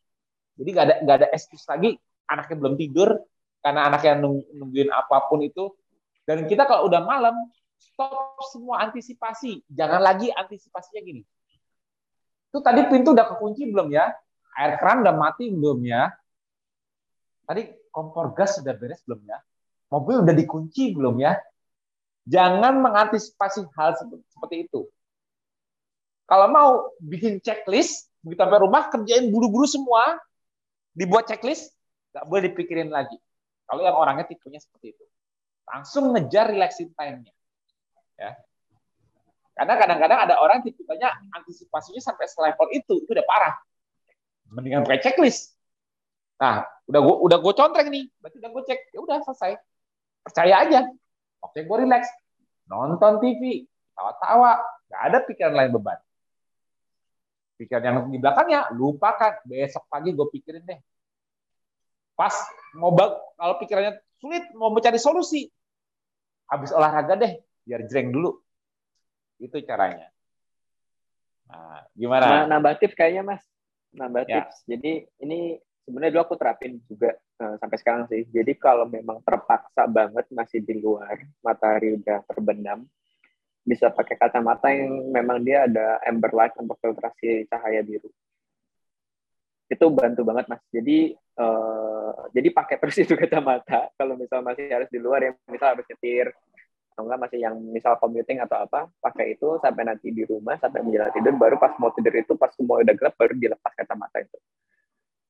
[0.57, 1.97] Jadi nggak ada nggak ada excuse lagi
[2.27, 3.09] anaknya belum tidur
[3.63, 4.19] karena anaknya
[4.53, 5.73] nungguin apa pun itu
[6.27, 7.31] Dan kita kalau udah malam,
[7.79, 9.63] stop semua antisipasi.
[9.71, 11.23] Jangan lagi antisipasinya gini.
[12.57, 14.09] Itu tadi pintu udah kekunci belum ya?
[14.57, 16.09] Air keran udah mati belum ya?
[17.45, 19.37] Tadi kompor gas sudah beres belum ya?
[19.93, 21.37] Mobil udah dikunci belum ya?
[22.25, 24.89] Jangan mengantisipasi hal seperti itu.
[26.25, 30.17] Kalau mau bikin checklist, begitu sampai rumah kerjain buru-buru semua,
[30.97, 31.77] dibuat checklist,
[32.09, 33.21] nggak boleh dipikirin lagi.
[33.69, 35.05] Kalau yang orangnya tipenya seperti itu,
[35.69, 37.37] langsung ngejar relaxing time-nya.
[38.17, 38.33] Ya.
[39.57, 43.57] Karena kadang-kadang ada orang tipenya antisipasinya sampai selevel itu, itu udah parah.
[44.53, 45.57] Mendingan pakai checklist.
[46.37, 49.57] Nah, udah gue udah gue contreng nih, berarti udah gue cek, ya udah selesai.
[50.21, 50.79] Percaya aja.
[51.41, 52.05] Oke, gue relax.
[52.69, 53.65] Nonton TV,
[53.97, 54.61] tawa-tawa,
[54.93, 55.97] nggak ada pikiran lain beban.
[57.57, 59.41] Pikiran yang di belakangnya, lupakan.
[59.49, 60.77] Besok pagi gue pikirin deh.
[62.13, 62.33] Pas
[62.77, 62.93] mau
[63.33, 65.49] kalau pikirannya sulit, mau mencari solusi.
[66.45, 68.37] Habis olahraga deh, biar jreng dulu.
[69.37, 70.09] Itu caranya.
[71.47, 72.25] Nah, gimana?
[72.25, 73.43] Nah, nambah tips kayaknya, Mas.
[73.95, 74.43] Nambah ya.
[74.43, 74.67] tips.
[74.67, 75.55] Jadi ini
[75.87, 78.27] sebenarnya dulu aku terapin juga uh, sampai sekarang sih.
[78.27, 82.83] Jadi kalau memang terpaksa banget masih di luar, matahari udah terbenam,
[83.67, 88.07] bisa pakai kacamata yang memang dia ada amber light untuk filtrasi cahaya biru
[89.67, 94.87] itu bantu banget mas jadi uh, jadi pakai terus itu kacamata kalau misal masih harus
[94.87, 96.31] di luar ya misal harus nyetir
[96.97, 100.81] atau enggak masih yang misal commuting atau apa pakai itu sampai nanti di rumah sampai
[100.81, 104.37] menjelang tidur baru pas mau tidur itu pas semua udah gelap baru dilepas kacamata itu.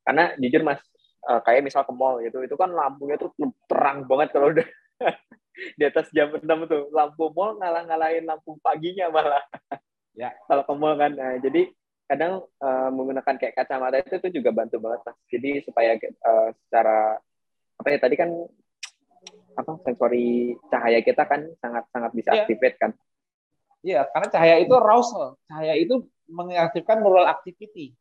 [0.07, 0.79] Karena jujur mas
[1.27, 3.35] uh, kayak misal ke mall gitu itu kan lampunya tuh
[3.67, 4.63] terang banget kalau udah
[5.79, 6.87] di atas jam 6 tuh.
[6.95, 9.43] Lampu mall ngalah-ngalahin lampu paginya malah.
[10.15, 10.31] Ya.
[10.47, 11.67] Kalau ke mall kan nah, jadi
[12.07, 15.19] kadang uh, menggunakan kayak kacamata itu tuh juga bantu banget mas.
[15.27, 17.19] Jadi supaya uh, secara
[17.75, 18.31] apa ya tadi kan
[19.57, 22.45] apa sensori cahaya kita kan sangat sangat bisa ya.
[22.45, 22.91] activate kan
[23.85, 25.37] Iya, karena cahaya itu arousal.
[25.47, 27.93] Cahaya itu mengaktifkan neural activity.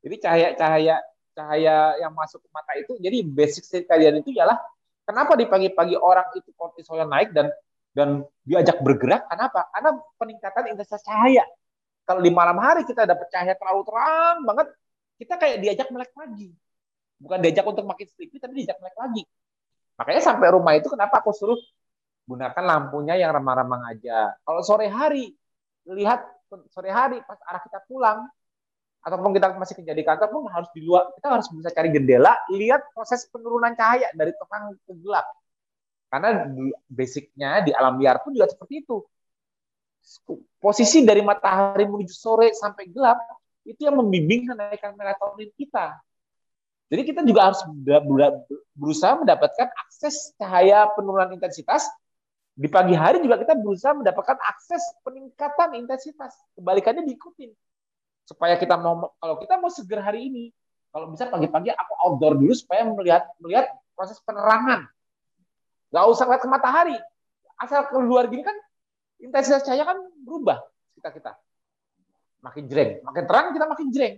[0.00, 0.96] Jadi cahaya cahaya
[1.36, 4.56] cahaya yang masuk ke mata itu, jadi basic kalian itu ialah
[5.04, 7.52] Kenapa di pagi-pagi orang itu kortisolnya naik dan
[7.92, 9.28] dan diajak bergerak?
[9.28, 9.68] Kenapa?
[9.68, 11.44] Karena peningkatan intensitas cahaya.
[12.08, 14.66] Kalau di malam hari kita dapat cahaya terlalu terang banget,
[15.20, 16.56] kita kayak diajak melek lagi.
[17.20, 19.22] Bukan diajak untuk makin sleepy, tapi diajak melek lagi.
[19.94, 21.58] Makanya sampai rumah itu kenapa aku suruh
[22.24, 24.34] gunakan lampunya yang remang-remang aja.
[24.42, 25.30] Kalau sore hari,
[25.86, 26.24] lihat
[26.72, 28.26] sore hari pas arah kita pulang,
[29.04, 31.12] ataupun kita masih kerja di kantor pun harus di luar.
[31.12, 35.28] Kita harus bisa cari jendela lihat proses penurunan cahaya dari terang ke gelap.
[36.08, 36.48] Karena
[36.88, 39.04] basicnya di alam liar pun juga seperti itu.
[40.56, 43.20] Posisi dari matahari menuju sore sampai gelap
[43.64, 46.00] itu yang membimbing kenaikan melatonin kita
[46.94, 47.58] jadi kita juga harus
[48.78, 51.90] berusaha mendapatkan akses cahaya penurunan intensitas.
[52.54, 56.38] Di pagi hari juga kita berusaha mendapatkan akses peningkatan intensitas.
[56.54, 57.50] Kebalikannya diikutin.
[58.30, 60.44] Supaya kita mau kalau kita mau seger hari ini
[60.94, 63.66] kalau bisa pagi-pagi aku outdoor dulu supaya melihat melihat
[63.98, 64.86] proses penerangan.
[65.90, 66.98] Nggak usah lihat ke matahari.
[67.58, 68.54] Asal keluar gini kan
[69.18, 70.62] intensitas cahaya kan berubah
[70.94, 71.32] kita kita.
[72.38, 73.02] Makin jreng.
[73.02, 74.14] Makin terang kita makin jreng.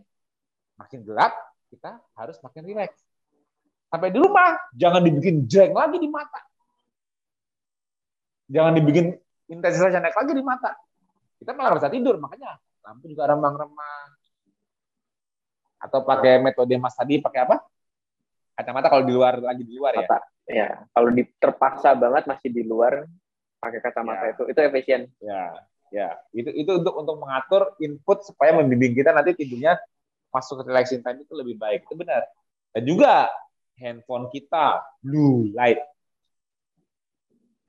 [0.77, 3.01] Makin gelap kita harus makin rileks
[3.91, 6.43] sampai di rumah jangan dibikin jreng lagi di mata.
[8.47, 9.11] Jangan dibikin
[9.51, 10.71] intensitas cahaya naik lagi di mata.
[11.39, 14.09] Kita malah bisa tidur makanya lampu juga remang-remang.
[15.83, 17.57] Atau pakai metode mas tadi pakai apa?
[18.57, 20.07] Kacamata kalau di luar lagi di luar ya?
[20.07, 20.19] Mata.
[20.47, 21.11] ya kalau
[21.43, 23.03] terpaksa banget masih di luar
[23.59, 24.33] pakai kacamata ya.
[24.39, 25.03] itu itu efisien.
[25.19, 25.41] Ya
[25.91, 29.79] ya itu itu untuk untuk mengatur input supaya membimbing kita nanti tidurnya
[30.37, 31.89] masuk ke relaxing time itu lebih baik.
[31.89, 32.29] Itu benar.
[32.77, 33.33] Dan juga
[33.81, 34.85] handphone kita.
[35.01, 35.81] Blue light.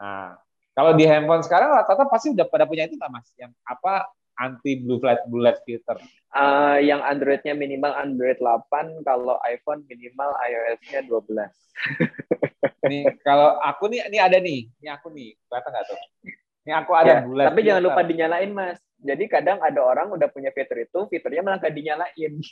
[0.04, 0.36] Nah
[0.78, 3.26] kalau di handphone sekarang rata-rata pasti udah pada punya itu nggak mas?
[3.34, 4.06] Yang apa
[4.38, 5.98] anti blue light blue light filter?
[6.30, 11.34] Uh, yang Androidnya minimal Android 8, kalau iPhone minimal iOS-nya 12.
[12.94, 16.00] nih kalau aku nih ini ada nih, ini aku nih, kelihatan nggak tuh?
[16.68, 17.48] Ini aku ada ya, light.
[17.48, 18.76] Tapi jangan lupa dinyalain mas.
[19.00, 22.34] Jadi kadang ada orang udah punya fitur itu, fiturnya malah nggak dinyalain.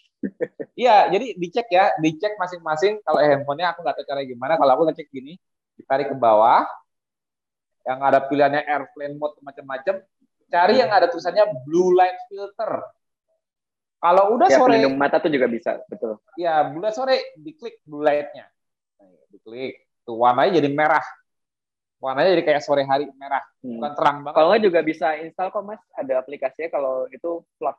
[0.76, 3.00] Iya, jadi dicek ya, dicek masing-masing.
[3.04, 4.60] Kalau handphonenya aku nggak tahu cara gimana.
[4.60, 5.40] Kalau aku ngecek gini,
[5.80, 6.68] ditarik ke bawah,
[7.88, 10.04] yang ada pilihannya airplane mode macam-macam,
[10.52, 12.84] cari yang ada tulisannya blue light filter.
[14.04, 16.20] Kalau udah ya, sore, mata tuh juga bisa, betul.
[16.36, 18.52] Ya, blue light sore diklik blue lightnya,
[19.00, 21.06] nah, diklik, tuh warnanya jadi merah.
[22.06, 23.82] Warnanya jadi kayak sore hari merah, hmm.
[23.82, 24.36] bukan terang banget.
[24.38, 27.78] Kalau nggak juga bisa install kok mas, ada aplikasinya kalau itu plug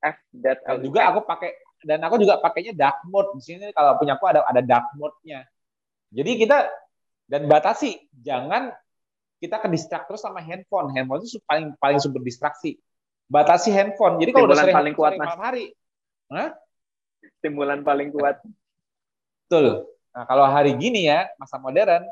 [0.00, 1.50] F that dan juga aku pakai
[1.84, 5.44] dan aku juga pakainya dark mode di sini kalau punya aku ada ada dark mode-nya.
[6.08, 6.72] Jadi kita
[7.28, 8.72] Dan batasi, jangan
[9.36, 10.88] kita ke distrak terus sama handphone.
[10.96, 12.80] Handphone itu paling paling sumber distraksi.
[13.28, 14.16] Batasi handphone.
[14.16, 15.64] Jadi kalau udah sering, paling kuat, sering malam hari,
[16.32, 16.56] Hah?
[17.36, 18.40] Stimulan paling kuat.
[19.44, 19.84] Betul.
[20.16, 22.08] Nah, kalau hari gini ya, masa modern,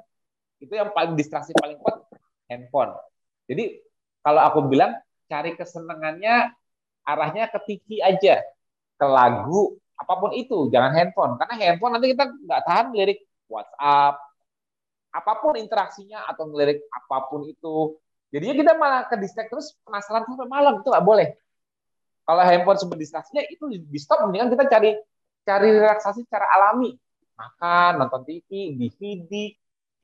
[0.60, 2.06] itu yang paling distraksi paling kuat
[2.48, 2.96] handphone.
[3.46, 3.80] Jadi
[4.24, 4.96] kalau aku bilang
[5.30, 6.54] cari kesenangannya
[7.06, 8.42] arahnya ke TV aja,
[8.98, 11.38] ke lagu, apa pun itu, jangan handphone.
[11.38, 14.18] Karena handphone nanti kita nggak tahan lirik WhatsApp,
[15.14, 17.96] apa pun interaksinya atau ngelirik apa pun itu.
[18.34, 21.28] Jadinya kita malah ke distract terus penasaran sampai malam itu nggak boleh.
[22.26, 24.98] Kalau handphone sumber distraksinya itu di stop, mendingan kita cari
[25.46, 26.90] cari relaksasi secara alami,
[27.38, 29.54] makan, nonton TV, DVD,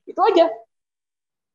[0.09, 0.47] itu aja.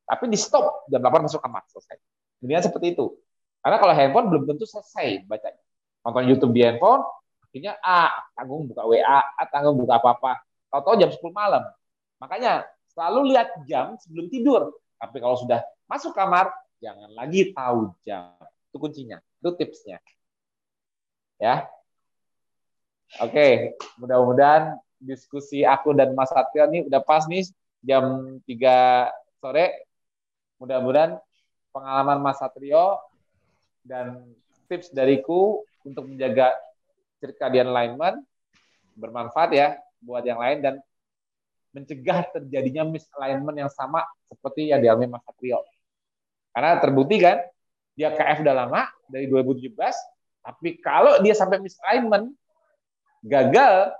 [0.08, 2.00] Tapi di stop jam 8 masuk kamar selesai.
[2.40, 3.12] Mendingan seperti itu.
[3.60, 5.60] Karena kalau handphone belum tentu selesai bacanya.
[6.06, 7.04] Nonton YouTube di handphone,
[7.44, 10.40] akhirnya ah tanggung buka WA, ah, tanggung buka apa-apa.
[10.72, 11.64] Tahu-tahu jam 10 malam.
[12.22, 12.64] Makanya
[12.98, 14.74] Selalu lihat jam sebelum tidur.
[14.98, 16.50] Tapi kalau sudah masuk kamar,
[16.82, 18.34] jangan lagi tahu jam.
[18.74, 19.22] Itu kuncinya.
[19.38, 20.02] Itu tipsnya.
[21.38, 21.70] Ya.
[23.22, 27.46] Oke, mudah-mudahan diskusi aku dan Mas Satrio ini udah pas nih
[27.82, 29.86] jam 3 sore.
[30.58, 31.18] Mudah-mudahan
[31.70, 32.98] pengalaman Mas Satrio
[33.86, 34.26] dan
[34.66, 36.52] tips dariku untuk menjaga
[37.22, 38.22] circadian alignment
[38.98, 39.68] bermanfaat ya
[40.02, 40.74] buat yang lain dan
[41.70, 45.62] mencegah terjadinya misalignment yang sama seperti yang dialami Mas Satrio.
[46.50, 47.38] Karena terbukti kan,
[47.94, 49.74] dia KF udah lama dari 2017,
[50.42, 52.34] tapi kalau dia sampai misalignment,
[53.22, 53.94] gagal,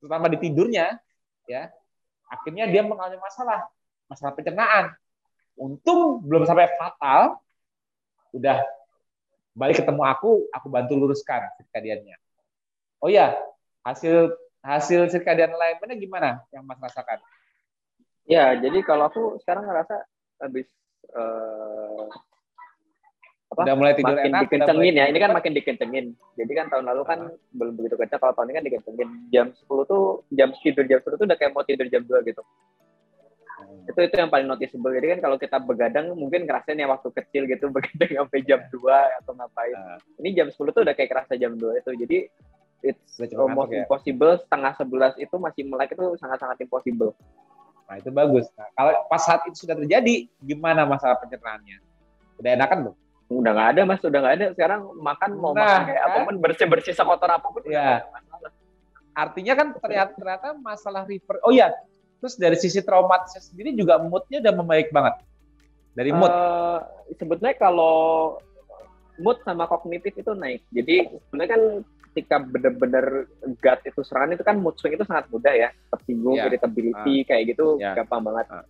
[0.00, 0.98] terutama di tidurnya,
[1.46, 1.70] ya,
[2.32, 3.68] akhirnya dia mengalami masalah,
[4.08, 4.96] masalah pencernaan.
[5.52, 7.36] Untung belum sampai fatal,
[8.32, 8.64] udah
[9.52, 12.16] balik ketemu aku, aku bantu luruskan circadiannya.
[13.04, 13.36] Oh ya,
[13.84, 14.32] hasil
[14.64, 17.20] hasil circadian alignment gimana yang Mas rasakan?
[18.24, 20.06] Ya, jadi kalau aku sekarang ngerasa
[20.40, 20.70] habis
[21.12, 22.06] uh,
[23.52, 23.62] apa?
[23.68, 25.04] Udah mulai tidur makin enak, dikencengin ya.
[25.12, 26.06] Ini kan makin dikencengin.
[26.40, 27.36] Jadi kan tahun lalu kan uh.
[27.52, 28.20] belum begitu kencang.
[28.20, 29.08] Kalau tahun ini kan dikencengin.
[29.28, 32.42] Jam 10 tuh jam tidur jam 10 tuh udah kayak mau tidur jam 2 gitu.
[32.42, 33.90] Hmm.
[33.92, 34.92] Itu itu yang paling noticeable.
[34.96, 39.20] Jadi kan kalau kita begadang mungkin ngerasain ya waktu kecil gitu begadang sampai jam 2
[39.22, 39.76] atau ngapain.
[39.76, 39.98] Uh.
[40.24, 41.90] Ini jam 10 tuh udah kayak kerasa jam 2 itu.
[41.94, 42.18] Jadi
[42.82, 43.86] it's almost ya?
[43.86, 47.14] impossible setengah sebelas itu masih melek itu sangat-sangat impossible.
[47.86, 48.48] Nah itu bagus.
[48.58, 51.78] Nah, kalau pas saat itu sudah terjadi, gimana masalah pencernaannya?
[52.40, 52.96] Udah enakan belum?
[53.28, 54.46] Udah nggak ada mas, udah nggak ada.
[54.54, 56.08] Sekarang makan mau nah, makan kayak kan?
[56.10, 57.62] apa pun bersih bersih sekotor apa pun.
[57.66, 58.06] Ya.
[59.12, 61.36] Artinya kan ternyata ternyata masalah river.
[61.44, 61.72] Oh ya,
[62.18, 65.20] terus dari sisi traumatisnya sendiri juga moodnya udah membaik banget.
[65.92, 66.32] Dari mood.
[66.32, 66.80] Uh,
[67.20, 68.36] sebetulnya kalau
[69.20, 70.64] mood sama kognitif itu naik.
[70.72, 71.62] Jadi sebenarnya kan
[72.12, 76.44] ketika benar-benar gut itu serangan itu kan mood swing itu sangat mudah ya tersinggung yeah.
[76.44, 77.96] irritability uh, kayak gitu yeah.
[77.96, 78.64] gampang banget uh.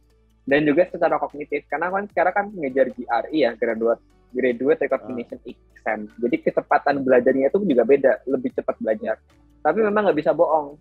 [0.46, 3.98] dan juga secara kognitif karena kan sekarang kan mengejar GRE ya graduate
[4.32, 5.52] graduate recognition uh.
[5.52, 5.98] exam.
[6.18, 9.16] Jadi kecepatan belajarnya itu juga beda lebih cepat belajar.
[9.62, 10.76] Tapi memang nggak bisa bohong.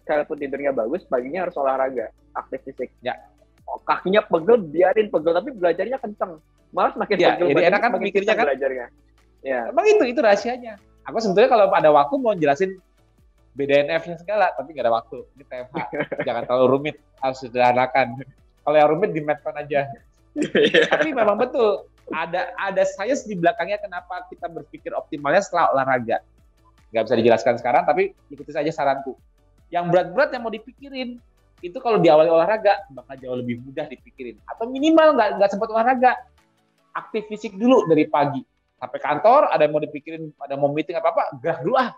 [0.00, 2.90] Sekalipun tidurnya bagus paginya harus olahraga aktif fisik.
[3.02, 3.18] Ya.
[3.66, 6.38] Oh, kakinya pegel biarin pegel tapi belajarnya kenceng.
[6.70, 8.46] Malah semakin ya, pegel jadi enak kan mikirnya kan?
[8.46, 8.86] belajarnya.
[9.42, 9.60] Ya.
[9.72, 10.78] Emang itu itu rahasianya.
[11.08, 12.78] Aku sebetulnya kalau ada waktu mau jelasin
[13.58, 15.18] BDNF-nya segala, tapi nggak ada waktu.
[15.34, 15.76] Ini TFH,
[16.26, 18.22] jangan terlalu rumit, harus sederhanakan.
[18.62, 19.86] Kalau yang rumit di Medcon aja.
[20.30, 20.86] Iya.
[20.86, 26.22] tapi memang betul, ada ada sains di belakangnya kenapa kita berpikir optimalnya setelah olahraga.
[26.90, 29.14] Nggak bisa dijelaskan sekarang, tapi ikuti saja saranku.
[29.70, 31.22] Yang berat-berat yang mau dipikirin,
[31.62, 34.42] itu kalau di awal olahraga bakal jauh lebih mudah dipikirin.
[34.50, 36.18] Atau minimal nggak nggak sempat olahraga,
[36.98, 38.42] aktif fisik dulu dari pagi
[38.80, 41.94] sampai kantor, ada yang mau dipikirin, ada mau meeting apa apa, gerak dulu ah,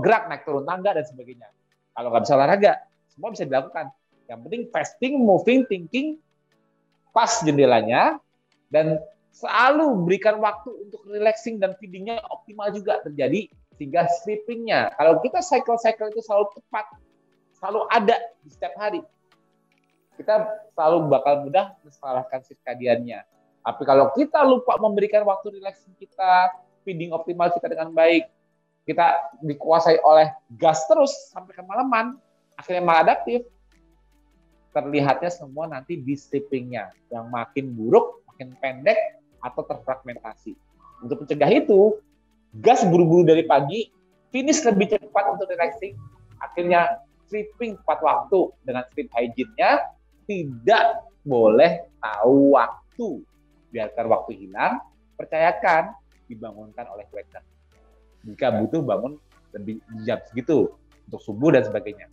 [0.00, 1.48] gerak naik turun tangga dan sebagainya.
[1.92, 2.72] Kalau nggak bisa olahraga,
[3.12, 3.90] semua bisa dilakukan.
[4.24, 6.16] Yang penting fasting, moving, thinking,
[7.12, 8.16] pas jendelanya,
[8.72, 9.02] dan
[9.34, 14.94] selalu berikan waktu untuk relaxing dan feedingnya optimal juga terjadi sehingga sleepingnya.
[14.94, 16.86] Kalau kita cycle-cycle itu selalu tepat,
[17.58, 18.16] selalu ada
[18.46, 19.02] di setiap hari,
[20.14, 20.46] kita
[20.78, 23.26] selalu bakal mudah mensalahkan sirkadiannya.
[23.66, 26.54] Tapi kalau kita lupa memberikan waktu relaxing kita,
[26.86, 28.30] feeding optimal kita dengan baik,
[28.86, 32.14] kita dikuasai oleh gas terus sampai kemalaman,
[32.54, 33.42] akhirnya maladaptif,
[34.70, 40.56] terlihatnya semua nanti di sleepingnya yang makin buruk, makin pendek atau terfragmentasi.
[41.04, 42.00] Untuk mencegah itu,
[42.64, 43.92] gas buru-buru dari pagi,
[44.32, 45.92] finish lebih cepat untuk relaxing,
[46.40, 49.84] akhirnya sleeping tepat waktu dengan sleep hygiene-nya
[50.24, 53.08] tidak boleh tahu waktu
[53.68, 54.80] biarkan waktu hilang,
[55.18, 55.92] percayakan
[56.30, 57.42] dibangunkan oleh waiter.
[58.24, 59.20] Jika butuh bangun
[59.52, 60.72] lebih jam segitu
[61.10, 62.08] untuk subuh dan sebagainya.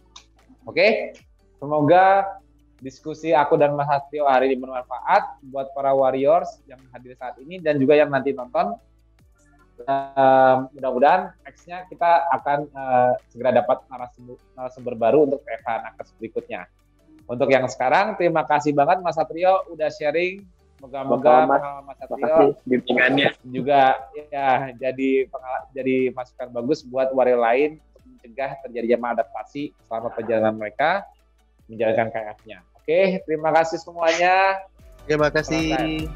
[0.67, 1.15] Oke,
[1.57, 2.37] semoga
[2.81, 7.61] diskusi aku dan Mas Satrio hari ini bermanfaat buat para warriors yang hadir saat ini
[7.61, 8.75] dan juga yang nanti nonton.
[9.81, 16.69] Uh, mudah-mudahan nextnya kita akan uh, segera dapat narasumber, narasumber baru untuk Eva Nakes berikutnya.
[17.25, 20.45] Untuk yang sekarang, terima kasih banget Mas Satrio udah sharing
[20.81, 24.01] Moga-moga pengalaman Mas Satrio bimbingannya juga
[24.33, 25.29] ya jadi
[25.77, 31.05] jadi masukan bagus buat warga lain untuk mencegah terjadinya maladaptasi selama perjalanan mereka
[31.69, 32.70] menjalankan KF-nya.
[32.91, 34.59] Oke, terima kasih semuanya.
[35.07, 36.11] Terima kasih.